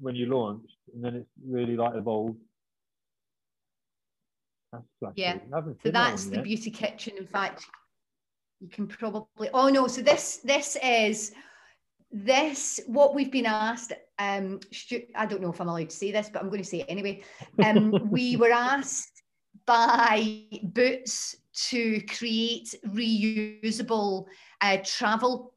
when 0.00 0.16
you 0.16 0.26
launched, 0.26 0.76
and 0.94 1.04
then 1.04 1.14
it's 1.14 1.30
really 1.48 1.76
like 1.76 1.94
evolved. 1.94 2.38
That's 4.72 4.84
yeah. 5.14 5.38
So 5.82 5.90
that's 5.90 6.26
the 6.26 6.36
yet. 6.36 6.44
beauty 6.44 6.70
kitchen. 6.70 7.14
In 7.16 7.26
fact, 7.26 7.64
you 8.60 8.68
can 8.68 8.86
probably 8.86 9.48
oh 9.52 9.68
no 9.68 9.86
so 9.86 10.00
this 10.00 10.38
this 10.38 10.76
is 10.82 11.32
this 12.10 12.80
what 12.86 13.14
we've 13.14 13.32
been 13.32 13.46
asked 13.46 13.92
um 14.18 14.58
i 15.14 15.26
don't 15.26 15.42
know 15.42 15.52
if 15.52 15.60
i'm 15.60 15.68
allowed 15.68 15.90
to 15.90 15.96
say 15.96 16.10
this 16.10 16.30
but 16.32 16.42
i'm 16.42 16.48
going 16.48 16.62
to 16.62 16.68
say 16.68 16.80
it 16.80 16.86
anyway 16.88 17.22
um 17.64 17.90
we 18.10 18.36
were 18.36 18.50
asked 18.50 19.22
by 19.66 20.42
boots 20.62 21.36
to 21.68 22.00
create 22.02 22.74
reusable 22.86 24.26
uh, 24.60 24.78
travel 24.84 25.54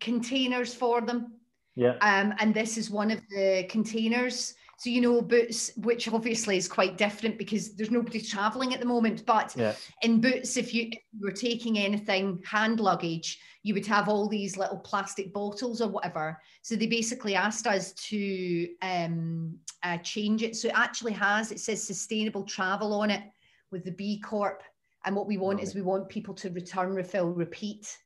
containers 0.00 0.72
for 0.74 1.00
them 1.00 1.32
yeah 1.76 1.94
um 2.00 2.32
and 2.38 2.54
this 2.54 2.78
is 2.78 2.90
one 2.90 3.10
of 3.10 3.20
the 3.28 3.66
containers 3.68 4.54
so, 4.80 4.88
you 4.88 5.02
know, 5.02 5.20
Boots, 5.20 5.72
which 5.76 6.08
obviously 6.08 6.56
is 6.56 6.66
quite 6.66 6.96
different 6.96 7.36
because 7.36 7.74
there's 7.74 7.90
nobody 7.90 8.18
traveling 8.18 8.72
at 8.72 8.80
the 8.80 8.86
moment. 8.86 9.26
But 9.26 9.54
yeah. 9.54 9.74
in 10.00 10.22
Boots, 10.22 10.56
if 10.56 10.72
you, 10.72 10.88
if 10.90 11.02
you 11.12 11.20
were 11.20 11.32
taking 11.32 11.78
anything 11.78 12.40
hand 12.46 12.80
luggage, 12.80 13.38
you 13.62 13.74
would 13.74 13.84
have 13.84 14.08
all 14.08 14.26
these 14.26 14.56
little 14.56 14.78
plastic 14.78 15.34
bottles 15.34 15.82
or 15.82 15.88
whatever. 15.88 16.40
So 16.62 16.76
they 16.76 16.86
basically 16.86 17.34
asked 17.34 17.66
us 17.66 17.92
to 17.92 18.68
um, 18.80 19.54
uh, 19.82 19.98
change 19.98 20.42
it. 20.42 20.56
So 20.56 20.68
it 20.68 20.74
actually 20.74 21.12
has, 21.12 21.52
it 21.52 21.60
says 21.60 21.86
sustainable 21.86 22.44
travel 22.44 22.94
on 22.94 23.10
it. 23.10 23.22
with 23.70 23.84
the 23.84 23.92
B 23.92 24.18
Corp. 24.18 24.62
And 25.04 25.16
what 25.16 25.26
we 25.26 25.38
want 25.38 25.58
Right. 25.58 25.66
is 25.66 25.74
we 25.74 25.82
want 25.82 26.08
people 26.08 26.34
to 26.34 26.50
return, 26.50 26.94
refill, 26.94 27.30
repeat. 27.32 27.98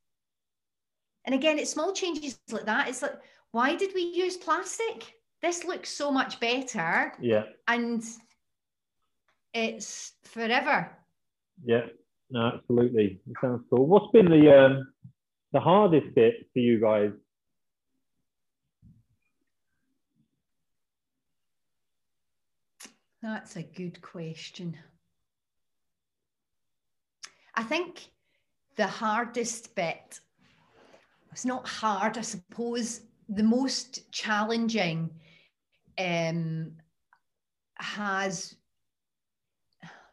And 1.24 1.34
again, 1.34 1.58
it's 1.58 1.70
small 1.72 1.92
changes 1.92 2.38
like 2.50 2.66
that. 2.66 2.88
It's 2.88 3.02
like, 3.02 3.16
why 3.50 3.76
did 3.76 3.92
we 3.94 4.02
use 4.02 4.36
plastic? 4.36 5.14
This 5.42 5.64
looks 5.64 5.88
so 5.90 6.10
much 6.10 6.40
better 6.40 7.12
Yeah, 7.20 7.44
and 7.68 8.02
it's 9.52 10.12
forever. 10.24 10.90
yeah, 11.64 11.86
no, 12.30 12.52
absolutely. 12.54 13.20
It 13.28 13.36
sounds 13.40 13.62
cool. 13.70 13.86
What's 13.86 14.10
been 14.12 14.28
the 14.30 14.56
um, 14.56 14.92
the 15.52 15.60
hardest 15.60 16.14
bit 16.14 16.34
for 16.52 16.58
you 16.58 16.80
guys? 16.80 17.12
That's 23.22 23.56
a 23.56 23.62
good 23.62 24.02
question. 24.02 24.76
I 27.56 27.62
think 27.62 28.08
the 28.76 28.86
hardest 28.86 29.74
bit, 29.74 30.20
it's 31.32 31.44
not 31.44 31.66
hard, 31.66 32.18
I 32.18 32.22
suppose, 32.22 33.02
the 33.28 33.42
most 33.42 34.10
challenging 34.12 35.10
um, 35.98 36.72
has, 37.76 38.56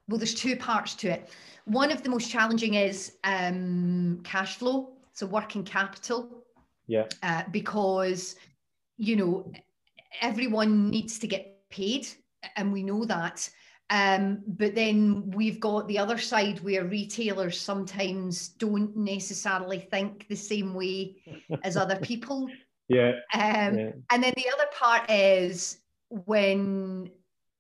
well, 0.08 0.18
there's 0.18 0.34
two 0.34 0.56
parts 0.56 0.94
to 0.96 1.10
it. 1.10 1.30
One 1.66 1.92
of 1.92 2.04
the 2.04 2.10
most 2.10 2.30
challenging 2.30 2.76
is 2.76 3.14
um, 3.24 4.22
cash 4.24 4.58
flow, 4.58 4.94
so 5.14 5.26
working 5.26 5.64
capital. 5.64 6.44
Yeah, 6.88 7.06
uh, 7.24 7.44
because 7.52 8.36
you 8.98 9.16
know 9.16 9.52
everyone 10.20 10.90
needs 10.90 11.20
to 11.20 11.28
get 11.28 11.70
paid 11.70 12.08
and 12.56 12.74
we 12.74 12.84
know 12.84 13.06
that 13.06 13.50
um, 13.92 14.42
but 14.48 14.74
then 14.74 15.30
we've 15.32 15.60
got 15.60 15.88
the 15.90 16.00
other 16.00 16.18
side 16.18 16.62
where 16.62 16.86
retailers 16.86 17.60
sometimes 17.60 18.48
don't 18.48 18.96
necessarily 18.96 19.80
think 19.80 20.28
the 20.30 20.36
same 20.36 20.74
way 20.74 21.18
as 21.64 21.76
other 21.76 21.96
people. 22.02 22.48
Yeah, 22.88 23.12
um, 23.34 23.78
yeah, 23.78 23.92
and 24.10 24.24
then 24.24 24.34
the 24.38 24.50
other 24.54 24.70
part 24.74 25.10
is 25.12 25.80
when 26.10 27.12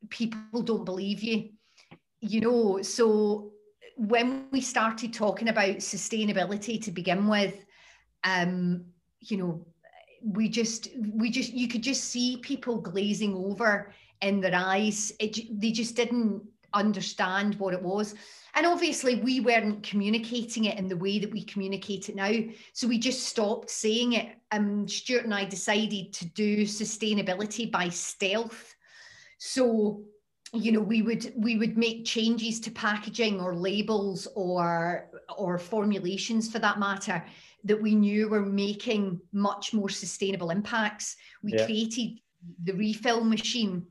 people 0.09 0.61
don't 0.61 0.86
believe 0.86 1.21
you. 1.21 1.49
You 2.21 2.41
know 2.41 2.82
so 2.82 3.51
when 3.97 4.47
we 4.51 4.61
started 4.61 5.13
talking 5.13 5.49
about 5.49 5.77
sustainability 5.77 6.82
to 6.84 6.91
begin 6.91 7.27
with 7.27 7.65
um 8.23 8.86
you 9.19 9.38
know 9.38 9.65
we 10.23 10.47
just 10.47 10.89
we 11.15 11.29
just 11.29 11.51
you 11.53 11.67
could 11.67 11.82
just 11.82 12.05
see 12.05 12.38
people 12.38 12.79
glazing 12.79 13.34
over 13.34 13.91
in 14.22 14.41
their 14.41 14.55
eyes. 14.55 15.11
It, 15.19 15.59
they 15.59 15.72
just 15.72 15.95
didn't 15.95 16.43
understand 16.74 17.55
what 17.55 17.74
it 17.74 17.82
was. 17.82 18.15
And 18.55 18.65
obviously 18.65 19.15
we 19.15 19.39
weren't 19.39 19.84
communicating 19.84 20.65
it 20.65 20.78
in 20.78 20.88
the 20.88 20.97
way 20.97 21.19
that 21.19 21.32
we 21.32 21.43
communicate 21.43 22.09
it 22.09 22.15
now. 22.15 22.32
So 22.74 22.88
we 22.88 22.97
just 22.97 23.24
stopped 23.24 23.69
saying 23.69 24.13
it. 24.13 24.30
Um 24.51 24.88
stuart 24.88 25.24
and 25.26 25.34
i 25.34 25.45
decided 25.45 26.13
to 26.13 26.26
do 26.30 26.63
sustainability 26.63 27.72
by 27.72 27.89
stealth. 27.89 28.76
So 29.38 30.03
you 30.53 30.74
know 30.74 30.82
we 30.82 31.01
would 31.01 31.34
we 31.38 31.57
would 31.57 31.78
make 31.78 32.05
changes 32.05 32.59
to 32.61 32.72
packaging 32.72 33.39
or 33.39 33.55
labels 33.55 34.28
or 34.36 35.09
or 35.38 35.57
formulations 35.57 36.51
for 36.51 36.59
that 36.59 36.78
matter 36.80 37.24
that 37.63 37.82
we 37.82 37.95
knew 37.95 38.28
were 38.28 38.45
making 38.45 39.22
much 39.32 39.74
more 39.74 39.89
sustainable 39.89 40.49
impacts. 40.49 41.15
We 41.43 41.53
Yeah. 41.53 41.65
created 41.65 42.19
the 42.63 42.74
refill 42.74 43.24
machine 43.24 43.86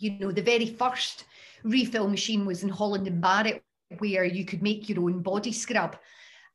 you 0.00 0.18
know 0.18 0.32
the 0.32 0.42
very 0.42 0.66
first 0.66 1.24
refill 1.62 2.08
machine 2.08 2.46
was 2.46 2.62
in 2.62 2.68
holland 2.68 3.06
and 3.06 3.20
barrett 3.20 3.62
where 3.98 4.24
you 4.24 4.44
could 4.44 4.62
make 4.62 4.88
your 4.88 5.02
own 5.02 5.20
body 5.20 5.52
scrub. 5.52 5.96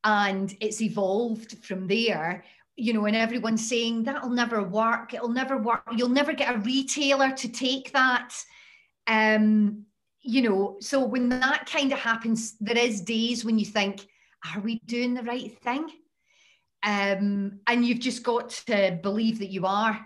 And 0.05 0.55
it's 0.61 0.81
evolved 0.81 1.65
from 1.65 1.87
there 1.87 2.43
you 2.75 2.93
know 2.93 3.05
and 3.05 3.15
everyone's 3.15 3.67
saying 3.67 4.03
that'll 4.03 4.29
never 4.29 4.61
work. 4.61 5.13
It'll 5.13 5.29
never 5.29 5.57
work. 5.57 5.83
You'll 5.95 6.09
never 6.09 6.33
get 6.33 6.53
a 6.53 6.59
retailer 6.59 7.31
to 7.31 7.49
take 7.49 7.91
that. 7.93 8.33
Um 9.07 9.85
you 10.21 10.41
know 10.41 10.77
so 10.79 11.05
when 11.05 11.29
that 11.29 11.69
kind 11.71 11.91
of 11.93 11.99
happens 11.99 12.55
there 12.59 12.77
is 12.77 13.01
days 13.01 13.45
when 13.45 13.59
you 13.59 13.65
think 13.65 14.07
are 14.53 14.59
we 14.59 14.79
doing 14.85 15.13
the 15.13 15.23
right 15.23 15.57
thing? 15.59 15.89
Um 16.83 17.59
and 17.67 17.85
you've 17.85 17.99
just 17.99 18.23
got 18.23 18.49
to 18.67 18.99
believe 19.01 19.39
that 19.39 19.51
you 19.51 19.65
are 19.65 20.05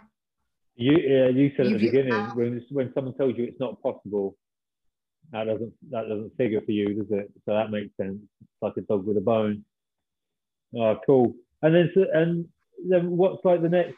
You 0.79 0.97
yeah, 0.97 1.27
you 1.27 1.51
said 1.57 1.67
at 1.67 1.73
the 1.73 1.87
beginning 1.87 2.13
uh, 2.13 2.29
when 2.35 2.65
when 2.71 2.93
someone 2.93 3.13
tells 3.15 3.35
you 3.37 3.43
it's 3.43 3.59
not 3.59 3.83
possible, 3.83 4.37
that 5.33 5.43
doesn't 5.43 5.73
that 5.91 6.07
doesn't 6.07 6.37
figure 6.37 6.61
for 6.61 6.71
you, 6.71 6.93
does 6.93 7.11
it? 7.11 7.29
So 7.45 7.53
that 7.53 7.69
makes 7.69 7.95
sense. 7.97 8.19
It's 8.41 8.61
like 8.61 8.77
a 8.77 8.81
dog 8.81 9.05
with 9.05 9.17
a 9.17 9.21
bone. 9.21 9.65
Oh, 10.77 10.97
cool. 11.05 11.35
And 11.63 11.75
then 11.75 11.91
so, 11.93 12.05
and 12.13 12.47
then 12.87 13.11
what's 13.17 13.43
like 13.43 13.61
the 13.61 13.67
next 13.67 13.95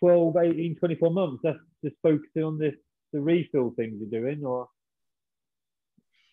12, 0.00 0.34
18, 0.38 0.76
24 0.76 1.10
months? 1.10 1.40
That's 1.44 1.58
just 1.84 1.96
focusing 2.02 2.44
on 2.44 2.58
this 2.58 2.76
the 3.12 3.20
refill 3.20 3.74
things 3.76 4.00
you're 4.00 4.22
doing, 4.22 4.42
or 4.42 4.68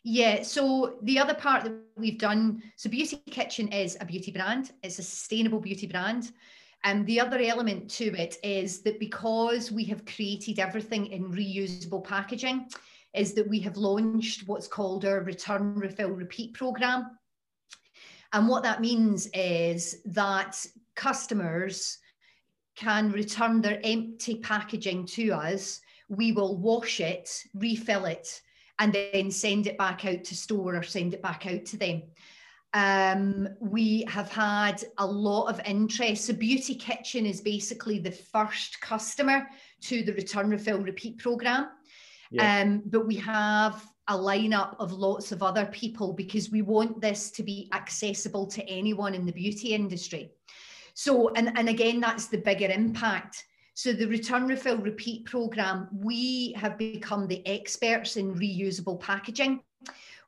Yeah, 0.06 0.44
so 0.44 0.96
the 1.02 1.20
other 1.20 1.34
part 1.34 1.66
that 1.66 1.74
we've 1.98 2.18
done, 2.18 2.64
so 2.78 2.90
Beauty 2.90 3.18
Kitchen 3.30 3.68
is 3.68 3.98
a 4.00 4.06
beauty 4.06 4.32
brand, 4.32 4.72
it's 4.82 4.98
a 4.98 5.04
sustainable 5.04 5.60
beauty 5.60 5.88
brand. 5.88 6.32
And 6.84 7.06
the 7.06 7.20
other 7.20 7.40
element 7.40 7.90
to 7.92 8.06
it 8.16 8.38
is 8.42 8.82
that 8.82 9.00
because 9.00 9.72
we 9.72 9.84
have 9.86 10.06
created 10.06 10.60
everything 10.60 11.08
in 11.08 11.32
reusable 11.32 12.04
packaging, 12.04 12.70
is 13.14 13.34
that 13.34 13.48
we 13.48 13.60
have 13.60 13.76
launched 13.76 14.48
what's 14.48 14.68
called 14.68 15.04
our 15.04 15.22
return, 15.22 15.76
refill, 15.76 16.12
repeat 16.12 16.54
program. 16.54 17.18
And 18.34 18.48
what 18.48 18.64
that 18.64 18.82
means 18.82 19.28
is 19.34 20.02
that 20.06 20.64
customers 20.96 21.98
can 22.76 23.12
return 23.12 23.62
their 23.62 23.82
empty 23.84 24.36
packaging 24.36 25.06
to 25.08 25.32
us. 25.32 25.82
We 26.08 26.32
will 26.32 26.58
wash 26.58 27.02
it, 27.02 27.44
refill 27.56 28.06
it, 28.06 28.42
and 28.78 28.94
then 28.94 29.32
send 29.32 29.68
it 29.68 29.78
back 29.78 30.06
out 30.06 30.24
to 30.24 30.36
store 30.36 30.76
or 30.76 30.84
send 30.84 31.14
it 31.14 31.22
back 31.22 31.46
out 31.46 31.66
to 31.66 31.78
them. 31.78 32.04
Um, 32.74 33.50
we 33.60 34.06
have 34.08 34.32
had 34.32 34.84
a 35.00 35.06
lot 35.06 35.48
of 35.48 35.60
interest. 35.66 36.26
So, 36.26 36.34
Beauty 36.34 36.76
Kitchen 36.76 37.26
is 37.26 37.42
basically 37.42 37.98
the 38.00 38.12
first 38.12 38.80
customer 38.80 39.48
to 39.82 40.04
the 40.04 40.14
return, 40.14 40.50
refill, 40.50 40.80
repeat 40.80 41.18
program. 41.18 41.70
Yeah. 42.32 42.62
Um, 42.62 42.84
but 42.86 43.08
we 43.08 43.16
have 43.16 43.84
a 44.08 44.14
lineup 44.14 44.76
of 44.80 44.92
lots 44.92 45.32
of 45.32 45.42
other 45.42 45.66
people 45.66 46.14
because 46.14 46.52
we 46.52 46.62
want 46.62 47.02
this 47.02 47.32
to 47.32 47.44
be 47.44 47.70
accessible 47.74 48.46
to 48.48 48.64
anyone 48.70 49.16
in 49.16 49.26
the 49.26 49.32
beauty 49.32 49.74
industry. 49.74 50.32
So, 50.94 51.30
and, 51.30 51.52
and 51.58 51.70
again, 51.70 52.00
that's 52.00 52.28
the 52.28 52.38
bigger 52.38 52.68
impact. 52.68 53.46
So, 53.74 53.94
the 53.94 54.06
return, 54.06 54.46
refill, 54.46 54.78
repeat 54.78 55.26
program, 55.26 55.88
we 55.92 56.52
have 56.54 56.78
become 56.78 57.28
the 57.28 57.46
experts 57.48 58.16
in 58.16 58.36
reusable 58.36 59.00
packaging. 59.00 59.62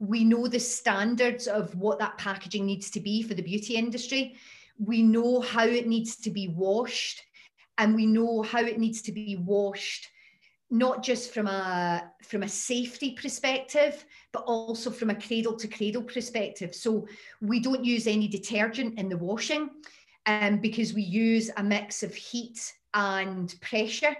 We 0.01 0.23
know 0.23 0.47
the 0.47 0.59
standards 0.59 1.47
of 1.47 1.75
what 1.75 1.99
that 1.99 2.17
packaging 2.17 2.65
needs 2.65 2.89
to 2.91 2.99
be 2.99 3.21
for 3.21 3.35
the 3.35 3.43
beauty 3.43 3.75
industry. 3.75 4.35
We 4.79 5.03
know 5.03 5.41
how 5.41 5.65
it 5.65 5.87
needs 5.87 6.15
to 6.17 6.31
be 6.31 6.47
washed, 6.47 7.21
and 7.77 7.93
we 7.93 8.07
know 8.07 8.41
how 8.41 8.61
it 8.61 8.79
needs 8.79 9.03
to 9.03 9.11
be 9.11 9.37
washed 9.37 10.07
not 10.71 11.03
just 11.03 11.33
from 11.33 11.47
a 11.47 12.09
from 12.23 12.43
a 12.43 12.47
safety 12.47 13.11
perspective 13.11 14.05
but 14.31 14.43
also 14.43 14.89
from 14.89 15.09
a 15.09 15.15
cradle 15.15 15.55
to 15.55 15.67
cradle 15.67 16.01
perspective 16.01 16.73
so 16.73 17.05
we 17.41 17.59
don't 17.59 17.83
use 17.83 18.07
any 18.07 18.27
detergent 18.27 18.97
in 18.97 19.09
the 19.09 19.17
washing 19.17 19.69
um, 20.25 20.57
because 20.59 20.93
we 20.93 21.01
use 21.01 21.51
a 21.57 21.63
mix 21.63 22.03
of 22.03 22.15
heat 22.15 22.73
and 22.93 23.53
pressure 23.59 24.15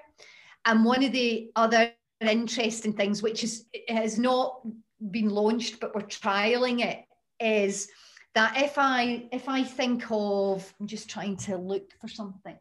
and 0.65 0.83
one 0.83 1.03
of 1.03 1.13
the 1.13 1.49
other 1.55 1.91
interesting 2.19 2.93
things 2.93 3.23
which 3.23 3.43
is 3.43 3.65
has 3.87 4.19
not 4.19 4.61
been 5.09 5.29
launched 5.29 5.79
but 5.79 5.95
we're 5.95 6.01
trialing 6.01 6.85
it 6.85 7.05
is 7.39 7.87
that 8.35 8.55
if 8.57 8.77
i 8.77 9.27
if 9.31 9.49
i 9.49 9.63
think 9.63 10.03
of 10.11 10.73
i'm 10.79 10.87
just 10.87 11.09
trying 11.09 11.35
to 11.35 11.57
look 11.57 11.91
for 11.99 12.07
something 12.07 12.57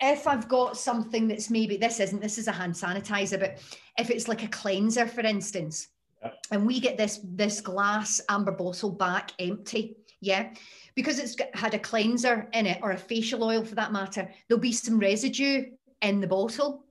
if 0.00 0.26
I've 0.26 0.48
got 0.48 0.76
something 0.76 1.28
that's 1.28 1.50
maybe 1.50 1.76
this 1.76 2.00
isn't 2.00 2.20
this 2.20 2.38
is 2.38 2.48
a 2.48 2.52
hand 2.52 2.74
sanitizer, 2.74 3.38
but 3.38 3.58
if 3.98 4.10
it's 4.10 4.28
like 4.28 4.42
a 4.42 4.48
cleanser, 4.48 5.06
for 5.06 5.20
instance, 5.20 5.88
Yeah. 6.22 6.32
and 6.50 6.66
we 6.66 6.80
get 6.80 6.96
this 6.96 7.20
this 7.22 7.60
glass 7.60 8.20
amber 8.28 8.52
bottle 8.52 8.90
back 8.90 9.32
empty, 9.38 9.96
yeah, 10.20 10.52
because 10.94 11.18
it's 11.18 11.36
had 11.54 11.74
a 11.74 11.78
cleanser 11.78 12.48
in 12.52 12.66
it 12.66 12.80
or 12.82 12.92
a 12.92 12.96
facial 12.96 13.44
oil 13.44 13.64
for 13.64 13.74
that 13.76 13.92
matter, 13.92 14.28
there'll 14.48 14.60
be 14.60 14.72
some 14.72 14.98
residue 14.98 15.70
in 16.02 16.20
the 16.20 16.26
bottle. 16.26 16.84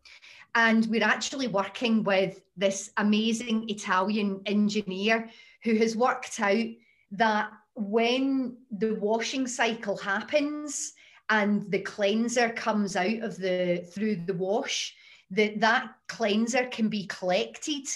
And 0.56 0.86
we're 0.88 1.04
actually 1.04 1.48
working 1.48 2.04
with 2.04 2.42
this 2.56 2.92
amazing 2.98 3.70
Italian 3.70 4.42
engineer 4.46 5.30
who 5.64 5.76
has 5.76 5.96
worked 5.96 6.40
out 6.40 6.66
that 7.12 7.52
when 7.76 8.58
the 8.72 8.96
washing 8.96 9.48
cycle 9.48 9.98
happens, 9.98 10.94
and 11.30 11.70
the 11.72 11.80
cleanser 11.80 12.50
comes 12.50 12.96
out 12.96 13.20
of 13.22 13.38
the 13.38 13.84
through 13.94 14.16
the 14.28 14.34
wash 14.34 14.94
that 15.32 15.60
that 15.60 15.90
cleanser 16.08 16.66
can 16.68 16.88
be 16.88 17.08
collected 17.08 17.88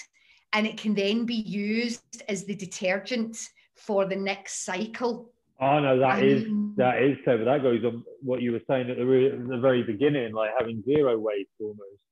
and 0.52 0.66
it 0.66 0.76
can 0.76 0.94
then 0.94 1.24
be 1.24 1.34
used 1.34 2.22
as 2.28 2.44
the 2.44 2.56
detergent 2.56 3.38
for 3.76 4.04
the 4.04 4.16
next 4.16 4.64
cycle. 4.64 5.30
Oh 5.60 5.78
no, 5.78 5.98
that 5.98 6.16
I 6.16 6.22
is 6.22 6.44
that 6.76 7.02
is 7.02 7.18
so. 7.24 7.38
That 7.38 7.62
goes 7.62 7.84
on 7.84 8.02
what 8.22 8.42
you 8.42 8.52
were 8.52 8.62
saying 8.68 8.90
at 8.90 8.96
the, 8.96 9.30
at 9.32 9.48
the 9.48 9.58
very 9.58 9.82
beginning, 9.82 10.32
like 10.32 10.50
having 10.58 10.82
zero 10.84 11.18
waste 11.18 11.50
almost. 11.60 12.02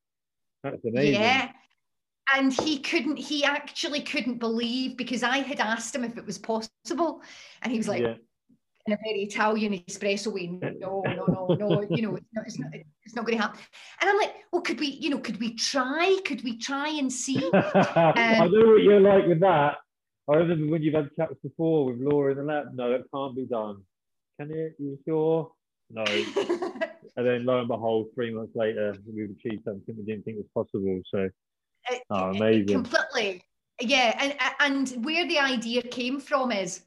That's 0.63 0.85
amazing. 0.85 1.21
Yeah, 1.21 1.51
and 2.35 2.53
he 2.53 2.81
couldn't. 2.81 3.17
He 3.17 3.45
actually 3.45 4.03
couldn't 4.03 4.39
believe 4.39 4.97
because 4.97 5.23
I 5.23 5.39
had 5.39 5.61
asked 5.61 5.95
him 5.95 6.05
if 6.05 6.17
it 6.17 6.27
was 6.27 6.39
possible, 6.39 7.23
and 7.63 7.73
he 7.73 7.79
was 7.79 7.89
like. 7.89 8.03
Yeah. 8.03 8.15
In 8.87 8.95
a 8.95 8.99
very 9.05 9.25
Italian 9.25 9.75
espresso 9.75 10.33
way, 10.33 10.47
no, 10.81 11.03
no, 11.05 11.27
no, 11.27 11.55
no, 11.59 11.87
you 11.91 12.01
know, 12.01 12.17
it's 12.17 12.25
not, 12.33 12.47
it's 12.47 12.59
not, 12.59 12.71
it's 13.05 13.15
not 13.15 13.27
going 13.27 13.37
to 13.37 13.43
happen. 13.43 13.61
And 14.01 14.09
I'm 14.09 14.17
like, 14.17 14.33
well, 14.51 14.63
could 14.63 14.81
we, 14.81 14.87
you 14.87 15.11
know, 15.11 15.19
could 15.19 15.39
we 15.39 15.57
try? 15.57 16.17
Could 16.25 16.43
we 16.43 16.57
try 16.57 16.89
and 16.89 17.13
see? 17.13 17.51
Um, 17.53 18.15
I 18.17 18.47
know 18.47 18.67
what 18.67 18.83
you're 18.83 18.99
like 18.99 19.27
with 19.27 19.41
that. 19.41 19.75
I 20.29 20.37
remember 20.37 20.73
when 20.73 20.83
you've 20.83 20.95
had 20.95 21.11
chats 21.17 21.35
before 21.43 21.87
with 21.87 22.01
Laura 22.01 22.33
in 22.33 22.39
the 22.39 22.45
lab. 22.45 22.75
No, 22.75 22.93
it 22.93 23.05
can't 23.15 23.37
be 23.37 23.45
done. 23.45 23.83
Can 24.41 24.51
it? 24.53 24.75
You 24.79 24.99
sure? 25.07 25.53
No. 25.91 26.05
and 27.17 27.27
then 27.27 27.45
lo 27.45 27.61
and 27.61 27.69
behold, 27.69 28.09
three 28.15 28.33
months 28.33 28.55
later, 28.55 28.95
we've 29.07 29.31
achieved 29.31 29.65
something 29.65 29.97
we 29.97 30.05
didn't 30.05 30.25
think 30.25 30.37
was 30.37 30.47
possible. 30.55 31.01
So, 31.13 31.29
oh, 32.11 32.31
amazing. 32.31 32.69
Completely. 32.69 33.43
Yeah. 33.81 34.17
And, 34.19 34.37
and 34.61 35.05
where 35.05 35.27
the 35.27 35.39
idea 35.39 35.83
came 35.83 36.21
from 36.21 36.53
is 36.53 36.83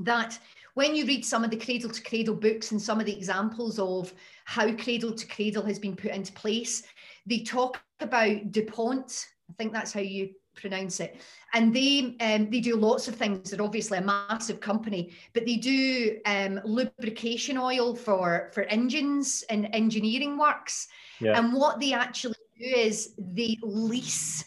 that 0.00 0.38
when 0.74 0.94
you 0.94 1.06
read 1.06 1.24
some 1.24 1.42
of 1.42 1.50
the 1.50 1.56
cradle 1.56 1.90
to 1.90 2.02
cradle 2.02 2.36
books 2.36 2.70
and 2.70 2.80
some 2.80 3.00
of 3.00 3.06
the 3.06 3.16
examples 3.16 3.78
of 3.78 4.14
how 4.44 4.72
cradle 4.76 5.12
to 5.12 5.26
cradle 5.26 5.64
has 5.64 5.78
been 5.78 5.96
put 5.96 6.12
into 6.12 6.32
place, 6.32 6.84
they 7.26 7.40
talk 7.40 7.80
about 8.00 8.52
DuPont. 8.52 9.26
I 9.50 9.54
think 9.58 9.72
that's 9.72 9.92
how 9.92 10.00
you 10.00 10.30
pronounce 10.60 11.00
it. 11.00 11.20
And 11.54 11.74
they 11.74 12.16
um, 12.20 12.50
they 12.50 12.60
do 12.60 12.76
lots 12.76 13.08
of 13.08 13.14
things. 13.14 13.50
They're 13.50 13.62
obviously 13.62 13.98
a 13.98 14.02
massive 14.02 14.60
company, 14.60 15.12
but 15.32 15.46
they 15.46 15.56
do 15.56 16.18
um, 16.26 16.60
lubrication 16.64 17.56
oil 17.56 17.94
for 17.94 18.50
for 18.52 18.64
engines 18.64 19.44
and 19.48 19.68
engineering 19.72 20.36
works. 20.36 20.88
Yeah. 21.20 21.38
And 21.38 21.52
what 21.52 21.80
they 21.80 21.92
actually 21.92 22.36
do 22.58 22.64
is 22.64 23.14
they 23.18 23.58
lease 23.62 24.44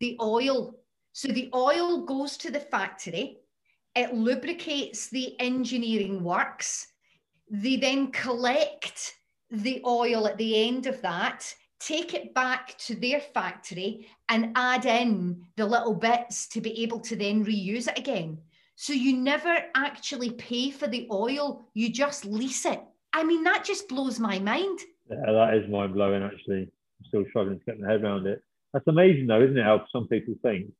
the 0.00 0.16
oil. 0.20 0.74
So 1.12 1.28
the 1.28 1.50
oil 1.54 2.04
goes 2.04 2.36
to 2.38 2.50
the 2.50 2.60
factory. 2.60 3.38
It 3.94 4.14
lubricates 4.14 5.08
the 5.08 5.38
engineering 5.40 6.24
works. 6.24 6.88
They 7.50 7.76
then 7.76 8.10
collect 8.10 9.14
the 9.50 9.82
oil 9.86 10.26
at 10.26 10.38
the 10.38 10.66
end 10.66 10.86
of 10.86 11.02
that 11.02 11.54
take 11.86 12.14
it 12.14 12.34
back 12.34 12.76
to 12.78 12.94
their 12.94 13.20
factory 13.20 14.08
and 14.28 14.52
add 14.54 14.86
in 14.86 15.44
the 15.56 15.66
little 15.66 15.94
bits 15.94 16.46
to 16.48 16.60
be 16.60 16.82
able 16.82 17.00
to 17.00 17.16
then 17.16 17.44
reuse 17.44 17.88
it 17.88 17.98
again. 17.98 18.38
So 18.76 18.92
you 18.92 19.16
never 19.16 19.56
actually 19.74 20.30
pay 20.30 20.70
for 20.70 20.86
the 20.86 21.06
oil, 21.10 21.68
you 21.74 21.92
just 21.92 22.24
lease 22.24 22.64
it. 22.64 22.80
I 23.12 23.24
mean, 23.24 23.44
that 23.44 23.64
just 23.64 23.88
blows 23.88 24.18
my 24.18 24.38
mind. 24.38 24.78
Yeah, 25.10 25.32
that 25.32 25.54
is 25.54 25.70
mind 25.70 25.94
blowing, 25.94 26.22
actually. 26.22 26.62
I'm 26.62 27.06
still 27.08 27.24
struggling 27.28 27.58
to 27.58 27.64
get 27.64 27.80
my 27.80 27.90
head 27.90 28.02
around 28.02 28.26
it. 28.26 28.42
That's 28.72 28.86
amazing, 28.86 29.26
though, 29.26 29.42
isn't 29.42 29.58
it? 29.58 29.64
How 29.64 29.84
some 29.92 30.08
people 30.08 30.34
think 30.42 30.72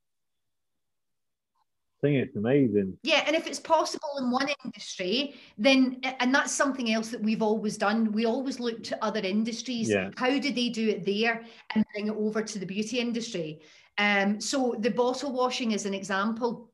think 2.02 2.16
it's 2.16 2.36
amazing. 2.36 2.98
Yeah, 3.02 3.24
and 3.26 3.34
if 3.34 3.46
it's 3.46 3.60
possible 3.60 4.10
in 4.18 4.30
one 4.30 4.48
industry, 4.64 5.34
then 5.56 6.00
and 6.20 6.34
that's 6.34 6.52
something 6.52 6.92
else 6.92 7.08
that 7.10 7.22
we've 7.22 7.42
always 7.42 7.78
done. 7.78 8.12
We 8.12 8.26
always 8.26 8.60
look 8.60 8.82
to 8.84 9.04
other 9.04 9.20
industries. 9.20 9.88
Yeah. 9.88 10.10
How 10.16 10.38
do 10.38 10.52
they 10.52 10.68
do 10.68 10.88
it 10.88 11.06
there 11.06 11.44
and 11.74 11.84
bring 11.94 12.08
it 12.08 12.16
over 12.16 12.42
to 12.42 12.58
the 12.58 12.66
beauty 12.66 12.98
industry? 12.98 13.60
Um, 13.98 14.40
so 14.40 14.74
the 14.78 14.90
bottle 14.90 15.32
washing 15.32 15.72
is 15.72 15.86
an 15.86 15.94
example. 15.94 16.70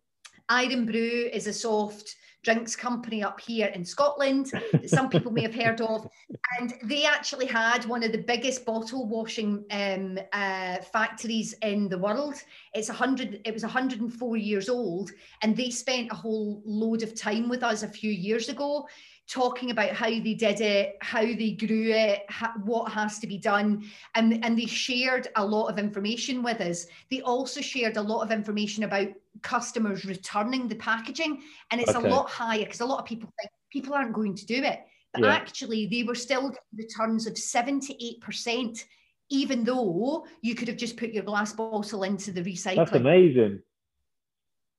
Irn-Bru 0.51 1.29
is 1.33 1.47
a 1.47 1.53
soft 1.53 2.17
drinks 2.43 2.77
company 2.77 3.23
up 3.23 3.41
here 3.41 3.67
in 3.67 3.85
Scotland 3.85 4.53
that 4.73 4.89
some 4.89 5.09
people 5.09 5.33
may 5.33 5.43
have 5.43 5.55
heard 5.55 5.81
of. 5.81 6.09
And 6.59 6.75
they 6.85 7.05
actually 7.05 7.47
had 7.47 7.85
one 7.85 8.03
of 8.03 8.11
the 8.13 8.19
biggest 8.19 8.65
bottle 8.65 9.07
washing 9.07 9.65
um, 9.71 10.19
uh, 10.33 10.79
factories 10.79 11.53
in 11.63 11.89
the 11.89 11.99
world. 11.99 12.35
It's 12.75 12.89
100, 12.89 13.43
it 13.45 13.55
was 13.55 13.63
104 13.63 14.37
years 14.37 14.69
old. 14.69 15.11
And 15.43 15.57
they 15.57 15.71
spent 15.71 16.11
a 16.11 16.15
whole 16.15 16.63
load 16.65 17.03
of 17.03 17.15
time 17.15 17.49
with 17.49 17.63
us 17.63 17.83
a 17.83 17.89
few 17.89 18.11
years 18.11 18.49
ago 18.49 18.89
talking 19.29 19.71
about 19.71 19.91
how 19.91 20.09
they 20.09 20.35
did 20.35 20.61
it, 20.61 20.97
how 21.03 21.21
they 21.21 21.53
grew 21.53 21.91
it, 21.93 22.25
what 22.65 22.91
has 22.91 23.19
to 23.19 23.27
be 23.27 23.37
done. 23.37 23.85
And, 24.15 24.43
and 24.45 24.59
they 24.59 24.67
shared 24.67 25.29
a 25.37 25.45
lot 25.45 25.67
of 25.67 25.79
information 25.79 26.43
with 26.43 26.61
us. 26.61 26.87
They 27.11 27.21
also 27.21 27.61
shared 27.61 27.99
a 27.99 28.03
lot 28.03 28.23
of 28.23 28.31
information 28.31 28.85
about 28.85 29.09
customers 29.43 30.07
returning 30.07 30.67
the 30.67 30.77
packaging. 30.77 31.43
And 31.71 31.81
it's 31.81 31.95
okay. 31.95 32.09
a 32.09 32.11
lot 32.11 32.31
higher 32.31 32.65
because 32.65 32.81
a 32.81 32.87
lot 32.87 33.01
of 33.01 33.05
people 33.05 33.31
think 33.39 33.51
people 33.71 33.93
aren't 33.93 34.15
going 34.15 34.35
to 34.35 34.47
do 34.47 34.63
it. 34.63 34.81
But 35.13 35.25
yeah. 35.25 35.35
actually, 35.35 35.87
they 35.87 36.05
were 36.05 36.15
still 36.15 36.55
returns 36.75 37.27
of 37.27 37.35
78%, 37.35 38.85
even 39.29 39.63
though 39.65 40.27
you 40.41 40.55
could 40.55 40.69
have 40.69 40.77
just 40.79 40.97
put 40.97 41.11
your 41.11 41.25
glass 41.25 41.53
bottle 41.53 42.03
into 42.03 42.33
the 42.33 42.43
recycling. 42.43 42.77
That's 42.77 42.93
amazing. 42.93 43.61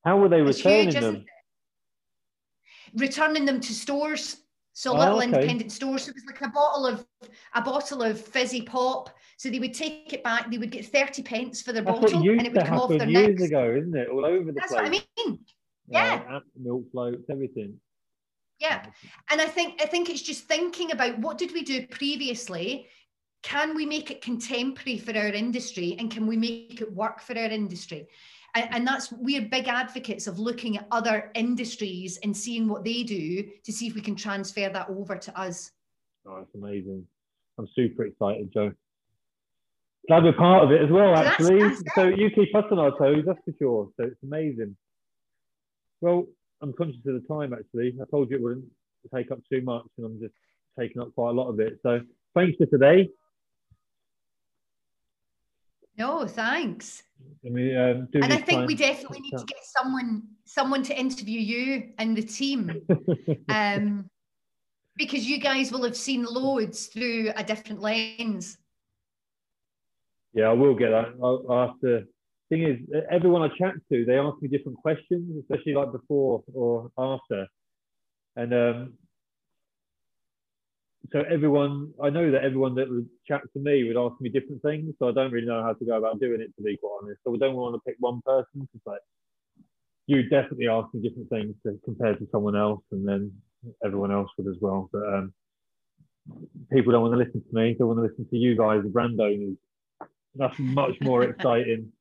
How 0.04 0.18
were 0.18 0.30
they 0.30 0.42
returning 0.42 0.90
them? 0.90 1.26
Returning 2.96 3.46
them 3.46 3.60
to 3.60 3.74
stores. 3.74 4.38
So 4.74 4.94
oh, 4.94 5.00
little 5.00 5.18
okay. 5.18 5.26
independent 5.26 5.72
stores. 5.72 6.04
So 6.04 6.12
it 6.12 6.16
was 6.16 6.26
like 6.26 6.42
a 6.42 6.50
bottle 6.50 6.86
of 6.86 7.06
a 7.54 7.62
bottle 7.62 8.02
of 8.02 8.20
fizzy 8.20 8.62
pop. 8.62 9.10
So 9.38 9.50
they 9.50 9.60
would 9.60 9.74
take 9.74 10.14
it 10.14 10.24
back. 10.24 10.50
They 10.50 10.58
would 10.58 10.72
get 10.72 10.86
thirty 10.86 11.22
pence 11.22 11.62
for 11.62 11.74
their 11.74 11.84
That's 11.84 12.00
bottle, 12.00 12.30
and 12.30 12.46
it 12.46 12.54
would 12.54 12.66
come 12.66 12.80
off 12.80 12.90
their 12.90 13.10
years 13.10 13.40
necks. 13.40 13.44
ago, 13.44 13.76
isn't 13.78 13.96
it? 13.96 14.10
All 14.10 14.26
over 14.26 14.46
the 14.46 14.54
That's 14.54 14.72
place. 14.72 14.82
That's 14.82 15.02
what 15.02 15.26
I 15.26 15.28
mean. 15.28 15.40
Yeah. 15.88 16.22
Uh, 16.32 16.40
milk 16.56 16.84
floats, 16.92 17.30
everything. 17.30 17.80
Yeah, 18.60 18.86
and 19.32 19.40
I 19.40 19.46
think 19.46 19.82
I 19.82 19.86
think 19.86 20.10
it's 20.10 20.22
just 20.22 20.44
thinking 20.44 20.92
about 20.92 21.18
what 21.20 21.38
did 21.38 21.54
we 21.54 21.64
do 21.64 21.88
previously. 21.88 22.88
Can 23.42 23.74
we 23.74 23.86
make 23.86 24.12
it 24.12 24.22
contemporary 24.22 25.00
for 25.00 25.18
our 25.18 25.30
industry, 25.30 25.96
and 25.98 26.12
can 26.12 26.28
we 26.28 26.36
make 26.36 26.82
it 26.82 26.94
work 26.94 27.22
for 27.22 27.38
our 27.38 27.46
industry? 27.46 28.08
And, 28.56 28.68
and 28.72 28.88
that's 28.88 29.12
we're 29.12 29.42
big 29.42 29.68
advocates 29.68 30.28
of 30.28 30.40
looking 30.40 30.78
at 30.78 30.88
other 30.92 31.32
industries 31.36 32.18
and 32.24 32.36
seeing 32.36 32.68
what 32.68 32.84
they 32.84 33.04
do 33.04 33.44
to 33.64 33.72
see 33.72 33.88
if 33.88 33.96
we 33.96 34.02
can 34.02 34.16
transfer 34.16 34.70
that 34.70 34.90
over 34.90 35.16
to 35.16 35.40
us. 35.40 35.72
Oh, 36.28 36.38
that's 36.38 36.56
amazing. 36.56 37.06
I'm 37.58 37.68
super 37.76 38.06
excited, 38.06 38.52
Jo. 38.54 38.72
Glad 40.08 40.24
we're 40.24 40.34
part 40.34 40.64
of 40.64 40.72
it 40.72 40.82
as 40.82 40.90
well, 40.90 41.16
actually. 41.16 41.60
That's, 41.60 41.84
that's 41.84 41.96
so 41.96 42.08
you 42.08 42.30
keep 42.32 42.56
us 42.56 42.66
on 42.72 42.80
our 42.80 42.98
toes, 42.98 43.24
that's 43.26 43.40
for 43.46 43.54
sure. 43.60 43.90
So 43.98 44.06
it's 44.06 44.24
amazing. 44.24 44.76
Well, 46.02 46.26
I'm 46.62 46.74
conscious 46.74 47.02
of 47.06 47.22
the 47.22 47.28
time, 47.28 47.54
actually. 47.54 47.96
I 48.02 48.06
told 48.10 48.30
you 48.30 48.38
it 48.38 48.42
wouldn't 48.42 48.66
take 49.14 49.32
up 49.32 49.40
too 49.52 49.62
much, 49.62 49.86
and 49.98 50.06
I'm 50.06 50.20
just 50.20 50.34
taking 50.80 51.02
up 51.02 51.14
quite 51.14 51.30
a 51.30 51.34
lot 51.34 51.50
of 51.50 51.60
it. 51.60 51.80
So 51.84 52.02
thanks 52.34 52.58
for 52.58 52.66
today. 52.66 53.10
No, 56.00 56.26
thanks. 56.26 57.04
Mean, 57.44 57.76
um, 57.78 58.08
and 58.14 58.34
I 58.34 58.38
think 58.38 58.68
we 58.68 58.76
definitely 58.76 59.20
need 59.20 59.38
to 59.38 59.46
get 59.46 59.60
someone 59.64 60.24
someone 60.46 60.82
to 60.84 60.98
interview 60.98 61.40
you 61.40 61.90
and 61.98 62.16
the 62.16 62.22
team, 62.22 62.82
um, 63.50 64.10
because 64.96 65.26
you 65.28 65.40
guys 65.40 65.72
will 65.72 65.84
have 65.84 65.98
seen 65.98 66.24
loads 66.24 66.88
through 66.88 67.32
a 67.36 67.44
different 67.44 67.82
lens. 67.82 68.58
Yeah, 70.34 70.50
I 70.50 70.54
will 70.54 70.76
get 70.76 70.90
that. 70.92 71.14
I'll, 71.22 71.46
I'll 71.50 71.68
have 71.68 71.80
to. 71.82 72.06
Thing 72.48 72.64
is, 72.64 72.78
everyone 73.12 73.42
I 73.44 73.50
chat 73.58 73.74
to, 73.92 74.06
they 74.06 74.18
ask 74.18 74.42
me 74.42 74.48
different 74.48 74.78
questions, 74.78 75.38
especially 75.40 75.74
like 75.74 75.92
before 75.92 76.44
or 76.54 76.90
after, 76.98 77.46
and 78.38 78.54
um, 78.54 78.94
so 81.12 81.24
everyone, 81.30 81.92
I 82.02 82.10
know 82.10 82.32
that 82.32 82.44
everyone 82.44 82.76
that 82.76 82.90
would 82.90 83.08
chat 83.28 83.42
to 83.54 83.60
me 83.60 83.84
would 83.84 83.98
ask 83.98 84.20
me 84.22 84.30
different 84.30 84.62
things, 84.62 84.94
so 85.00 85.10
I 85.10 85.12
don't 85.12 85.32
really 85.32 85.48
know 85.48 85.64
how 85.64 85.74
to 85.74 85.86
go 85.86 85.98
about 85.98 86.20
doing 86.20 86.42
it 86.42 86.56
to 86.56 86.64
be 86.64 86.78
quite 86.78 87.00
honest. 87.02 87.20
So 87.24 87.32
we 87.32 87.40
don't 87.40 87.56
want 87.56 87.76
to 87.76 87.82
pick 87.86 87.96
one 88.00 88.22
person 88.26 88.62
because 88.62 88.82
like 88.86 89.02
you 90.08 90.24
definitely 90.24 90.68
ask 90.68 90.94
me 90.94 91.02
different 91.02 91.30
things 91.30 91.56
to, 91.64 91.80
compared 91.86 92.20
to 92.20 92.28
someone 92.32 92.56
else, 92.56 92.82
and 92.92 93.08
then 93.08 93.32
everyone 93.84 94.12
else 94.12 94.30
would 94.38 94.48
as 94.48 94.60
well. 94.62 94.90
But 94.92 95.04
um, 95.14 95.34
people 96.72 96.92
don't 96.92 97.02
want 97.02 97.14
to 97.14 97.18
listen 97.18 97.42
to 97.42 97.56
me; 97.56 97.76
they 97.78 97.84
want 97.84 97.98
to 97.98 98.04
listen 98.04 98.28
to 98.30 98.38
you 98.38 98.56
guys, 98.56 98.84
the 98.84 98.90
brand 98.90 99.20
owners. 99.20 99.58
That's 100.36 100.58
much 100.60 100.96
more 101.02 101.24
exciting, 101.24 101.92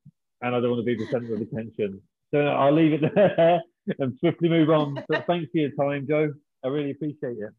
and 0.43 0.55
I 0.55 0.61
don't 0.61 0.71
want 0.71 0.87
to 0.87 0.97
be 0.97 0.97
the 0.97 1.11
centre 1.11 1.35
of 1.35 1.41
attention. 1.41 2.03
So 2.31 2.41
I'll 2.41 2.75
leave 2.75 2.93
it 2.93 3.03
there 3.15 3.63
and 3.99 4.19
swiftly 4.19 4.51
move 4.51 4.69
on. 4.69 5.03
But 5.09 5.27
thanks 5.27 5.51
for 5.51 5.59
your 5.59 5.71
time, 5.71 6.07
Jo. 6.07 6.33
I 6.65 6.69
really 6.69 6.91
appreciate 6.91 7.39
it. 7.39 7.55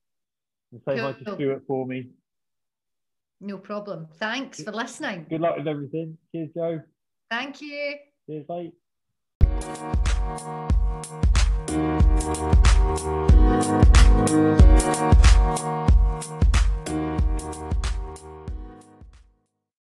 And 0.72 0.82
say 0.88 0.98
hi 0.98 1.14
to 1.14 1.34
Stuart 1.36 1.64
for 1.68 1.86
me. 1.86 2.10
No 3.42 3.58
problem. 3.58 4.08
Thanks 4.18 4.62
for 4.64 4.72
listening. 4.72 5.26
Good 5.30 5.42
luck 5.42 5.58
with 5.58 5.68
everything. 5.68 6.18
Cheers, 6.32 6.50
Jo. 6.56 6.82
Thank 7.30 7.62
you. 7.62 7.96
Cheers, 8.28 8.46
bye. 8.48 8.72